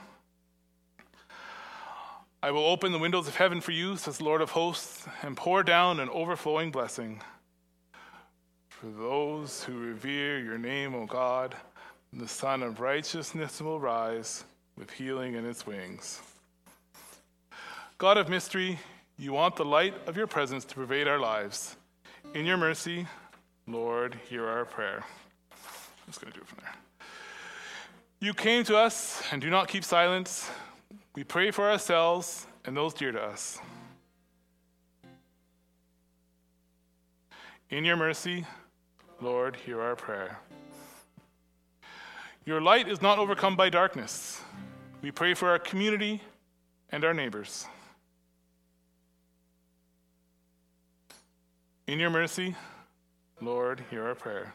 I 2.43 2.53
will 2.53 2.65
open 2.65 2.93
the 2.93 2.99
windows 2.99 3.29
of 3.29 3.37
heaven 3.37 3.61
for 3.61 3.73
you, 3.73 3.99
says 3.99 4.17
the 4.17 4.25
Lord 4.25 4.41
of 4.41 4.53
hosts, 4.53 5.07
and 5.23 5.37
pour 5.37 5.63
down 5.63 6.01
an 6.01 6.09
overflowing 6.09 6.71
blessing. 6.71 7.21
For 8.69 8.87
those 8.87 9.63
who 9.65 9.79
revere 9.79 10.39
your 10.39 10.57
name, 10.57 10.95
O 10.95 11.05
God, 11.05 11.55
the 12.15 12.27
Sun 12.27 12.63
of 12.63 12.81
righteousness 12.81 13.61
will 13.61 13.79
rise 13.79 14.45
with 14.79 14.91
healing 14.91 15.35
in 15.35 15.45
its 15.45 15.67
wings. 15.67 16.23
God 17.99 18.17
of 18.17 18.31
mystery, 18.31 18.79
you 19.19 19.35
want 19.35 19.57
the 19.57 19.65
light 19.67 19.95
of 20.07 20.17
your 20.17 20.27
presence 20.27 20.65
to 20.65 20.75
pervade 20.75 21.07
our 21.07 21.19
lives. 21.19 21.77
In 22.33 22.47
your 22.47 22.57
mercy, 22.57 23.07
Lord, 23.67 24.17
hear 24.31 24.47
our 24.47 24.65
prayer. 24.65 25.05
I'm 25.53 26.07
just 26.07 26.23
going 26.23 26.33
to 26.33 26.39
do 26.39 26.43
it 26.43 26.49
from 26.49 26.61
there. 26.63 26.75
You 28.19 28.33
came 28.33 28.65
to 28.65 28.79
us 28.79 29.23
and 29.31 29.43
do 29.43 29.51
not 29.51 29.69
keep 29.69 29.85
silence. 29.85 30.49
We 31.15 31.25
pray 31.25 31.51
for 31.51 31.69
ourselves 31.71 32.47
and 32.65 32.77
those 32.77 32.95
dear 32.95 33.13
to 33.13 33.21
us. 33.21 33.59
In 37.69 37.85
your 37.85 37.97
mercy, 37.97 38.45
Lord, 39.21 39.57
hear 39.57 39.81
our 39.81 39.97
prayer. 39.97 40.39
Your 42.45 42.61
light 42.61 42.89
is 42.89 43.03
not 43.03 43.19
overcome 43.19 43.55
by 43.55 43.71
darkness. 43.71 44.41
We 45.03 45.11
pray 45.11 45.35
for 45.35 45.49
our 45.51 45.59
community 45.59 46.23
and 46.91 47.05
our 47.05 47.15
neighbors. 47.15 47.67
In 51.87 51.99
your 51.99 52.11
mercy, 52.11 52.55
Lord, 53.41 53.83
hear 53.91 54.07
our 54.07 54.15
prayer. 54.15 54.55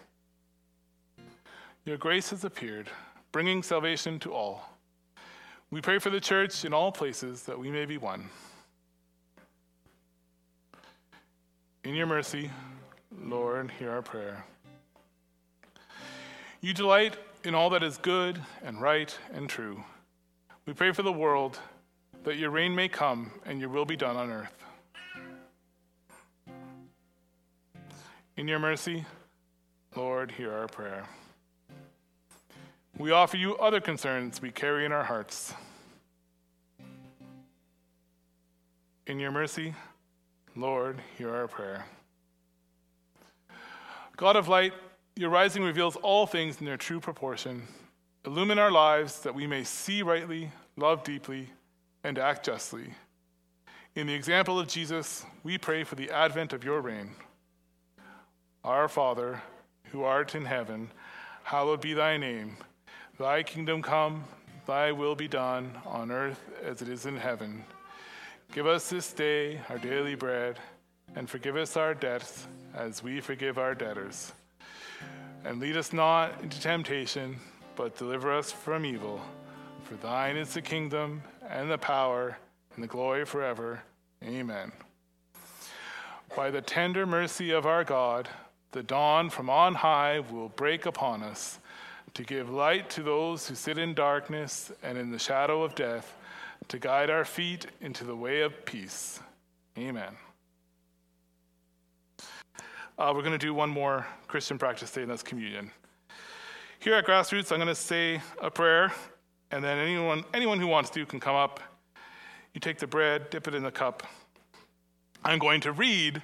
Your 1.85 1.97
grace 1.97 2.29
has 2.31 2.43
appeared, 2.43 2.89
bringing 3.31 3.61
salvation 3.61 4.19
to 4.19 4.33
all. 4.33 4.74
We 5.75 5.81
pray 5.81 5.99
for 5.99 6.09
the 6.09 6.21
church 6.21 6.63
in 6.63 6.73
all 6.73 6.89
places 6.89 7.43
that 7.43 7.59
we 7.59 7.69
may 7.69 7.83
be 7.83 7.97
one. 7.97 8.29
In 11.83 11.95
your 11.95 12.05
mercy, 12.05 12.49
Lord, 13.21 13.71
hear 13.77 13.91
our 13.91 14.01
prayer. 14.01 14.45
You 16.61 16.73
delight 16.73 17.17
in 17.43 17.53
all 17.53 17.69
that 17.71 17.83
is 17.83 17.97
good 17.97 18.41
and 18.63 18.79
right 18.79 19.19
and 19.33 19.49
true. 19.49 19.83
We 20.65 20.71
pray 20.71 20.93
for 20.93 21.03
the 21.03 21.11
world 21.11 21.59
that 22.23 22.37
your 22.37 22.51
reign 22.51 22.73
may 22.73 22.87
come 22.87 23.31
and 23.45 23.59
your 23.59 23.67
will 23.67 23.83
be 23.83 23.97
done 23.97 24.15
on 24.15 24.31
earth. 24.31 24.55
In 28.37 28.47
your 28.47 28.59
mercy, 28.59 29.03
Lord, 29.93 30.31
hear 30.31 30.53
our 30.53 30.69
prayer. 30.69 31.05
We 32.97 33.11
offer 33.11 33.35
you 33.35 33.57
other 33.57 33.81
concerns 33.81 34.41
we 34.41 34.51
carry 34.51 34.85
in 34.85 34.93
our 34.93 35.03
hearts. 35.03 35.53
In 39.05 39.19
your 39.19 39.31
mercy, 39.31 39.75
Lord, 40.55 41.01
hear 41.17 41.35
our 41.35 41.47
prayer. 41.47 41.85
God 44.15 44.37
of 44.37 44.47
light, 44.47 44.71
your 45.17 45.29
rising 45.29 45.61
reveals 45.61 45.97
all 45.97 46.25
things 46.25 46.61
in 46.61 46.65
their 46.65 46.77
true 46.77 47.01
proportion. 47.01 47.63
Illumine 48.25 48.59
our 48.59 48.71
lives 48.71 49.19
that 49.21 49.35
we 49.35 49.45
may 49.45 49.65
see 49.65 50.01
rightly, 50.01 50.51
love 50.77 51.03
deeply, 51.03 51.49
and 52.05 52.17
act 52.17 52.45
justly. 52.45 52.93
In 53.95 54.07
the 54.07 54.13
example 54.13 54.57
of 54.57 54.69
Jesus, 54.69 55.25
we 55.43 55.57
pray 55.57 55.83
for 55.83 55.95
the 55.95 56.11
advent 56.11 56.53
of 56.53 56.63
your 56.63 56.79
reign. 56.79 57.11
Our 58.63 58.87
Father, 58.87 59.41
who 59.91 60.03
art 60.03 60.33
in 60.33 60.45
heaven, 60.45 60.91
hallowed 61.43 61.81
be 61.81 61.93
thy 61.93 62.15
name. 62.15 62.55
Thy 63.17 63.43
kingdom 63.43 63.81
come, 63.81 64.25
thy 64.67 64.91
will 64.91 65.15
be 65.15 65.29
done, 65.29 65.71
on 65.85 66.11
earth 66.11 66.41
as 66.61 66.81
it 66.81 66.89
is 66.89 67.05
in 67.05 67.15
heaven. 67.15 67.63
Give 68.51 68.67
us 68.67 68.89
this 68.89 69.13
day 69.13 69.61
our 69.69 69.77
daily 69.77 70.15
bread, 70.15 70.59
and 71.15 71.29
forgive 71.29 71.55
us 71.55 71.77
our 71.77 71.93
debts 71.93 72.45
as 72.73 73.01
we 73.01 73.21
forgive 73.21 73.57
our 73.57 73.73
debtors. 73.73 74.33
And 75.45 75.61
lead 75.61 75.77
us 75.77 75.93
not 75.93 76.41
into 76.41 76.59
temptation, 76.59 77.37
but 77.77 77.97
deliver 77.97 78.33
us 78.33 78.51
from 78.51 78.85
evil. 78.85 79.21
For 79.83 79.95
thine 79.95 80.35
is 80.35 80.53
the 80.53 80.61
kingdom, 80.61 81.21
and 81.49 81.71
the 81.71 81.77
power, 81.77 82.37
and 82.75 82.83
the 82.83 82.87
glory 82.87 83.25
forever. 83.25 83.81
Amen. 84.25 84.73
By 86.35 86.51
the 86.51 86.61
tender 86.61 87.05
mercy 87.05 87.51
of 87.51 87.65
our 87.65 87.85
God, 87.85 88.27
the 88.73 88.83
dawn 88.83 89.29
from 89.29 89.49
on 89.49 89.75
high 89.75 90.19
will 90.19 90.49
break 90.49 90.85
upon 90.85 91.23
us 91.23 91.59
to 92.15 92.23
give 92.23 92.49
light 92.49 92.89
to 92.89 93.03
those 93.03 93.47
who 93.47 93.55
sit 93.55 93.77
in 93.77 93.93
darkness 93.93 94.71
and 94.81 94.97
in 94.97 95.11
the 95.11 95.19
shadow 95.19 95.63
of 95.63 95.75
death, 95.75 96.15
to 96.69 96.79
guide 96.79 97.09
our 97.09 97.25
feet 97.25 97.67
into 97.81 98.03
the 98.05 98.15
way 98.15 98.41
of 98.41 98.65
peace. 98.65 99.19
Amen. 99.77 100.15
Uh, 102.97 103.11
we're 103.13 103.21
going 103.21 103.33
to 103.33 103.37
do 103.37 103.53
one 103.53 103.69
more 103.69 104.07
Christian 104.29 104.57
practice 104.57 104.89
today, 104.89 105.03
and 105.03 105.11
that's 105.11 105.21
communion. 105.21 105.69
Here 106.79 106.93
at 106.93 107.05
Grassroots, 107.05 107.51
I'm 107.51 107.57
going 107.57 107.67
to 107.67 107.75
say 107.75 108.21
a 108.41 108.49
prayer, 108.49 108.93
and 109.51 109.61
then 109.61 109.77
anyone, 109.77 110.23
anyone 110.33 110.59
who 110.59 110.67
wants 110.67 110.89
to 110.91 111.05
can 111.05 111.19
come 111.19 111.35
up. 111.35 111.59
You 112.53 112.61
take 112.61 112.79
the 112.79 112.87
bread, 112.87 113.29
dip 113.29 113.49
it 113.49 113.53
in 113.53 113.63
the 113.63 113.71
cup. 113.71 114.03
I'm 115.25 115.39
going 115.39 115.59
to 115.61 115.73
read 115.73 116.21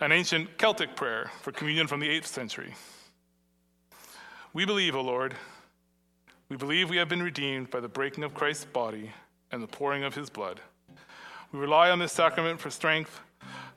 an 0.00 0.10
ancient 0.10 0.58
Celtic 0.58 0.96
prayer 0.96 1.30
for 1.40 1.52
communion 1.52 1.86
from 1.86 2.00
the 2.00 2.08
8th 2.08 2.26
century. 2.26 2.74
We 4.54 4.64
believe, 4.64 4.94
O 4.94 5.00
Lord, 5.00 5.34
we 6.48 6.56
believe 6.56 6.88
we 6.88 6.98
have 6.98 7.08
been 7.08 7.24
redeemed 7.24 7.70
by 7.72 7.80
the 7.80 7.88
breaking 7.88 8.22
of 8.22 8.34
Christ's 8.34 8.64
body 8.64 9.10
and 9.50 9.60
the 9.60 9.66
pouring 9.66 10.04
of 10.04 10.14
his 10.14 10.30
blood. 10.30 10.60
We 11.50 11.58
rely 11.58 11.90
on 11.90 11.98
this 11.98 12.12
sacrament 12.12 12.60
for 12.60 12.70
strength, 12.70 13.18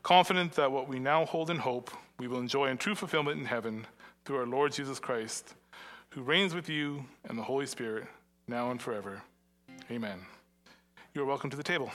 confident 0.03 0.53
that 0.53 0.71
what 0.71 0.87
we 0.87 0.99
now 0.99 1.25
hold 1.25 1.49
in 1.49 1.57
hope 1.57 1.89
we 2.19 2.27
will 2.27 2.37
enjoy 2.37 2.67
in 2.67 2.77
true 2.77 2.93
fulfillment 2.93 3.39
in 3.39 3.45
heaven 3.45 3.87
through 4.23 4.37
our 4.37 4.45
Lord 4.45 4.71
Jesus 4.71 4.99
Christ, 4.99 5.55
who 6.09 6.21
reigns 6.21 6.53
with 6.53 6.69
you 6.69 7.05
and 7.27 7.39
the 7.39 7.43
Holy 7.43 7.65
Spirit, 7.65 8.05
now 8.47 8.69
and 8.69 8.79
forever. 8.79 9.23
Amen. 9.89 10.19
You 11.15 11.23
are 11.23 11.25
welcome 11.25 11.49
to 11.49 11.57
the 11.57 11.63
table. 11.63 11.91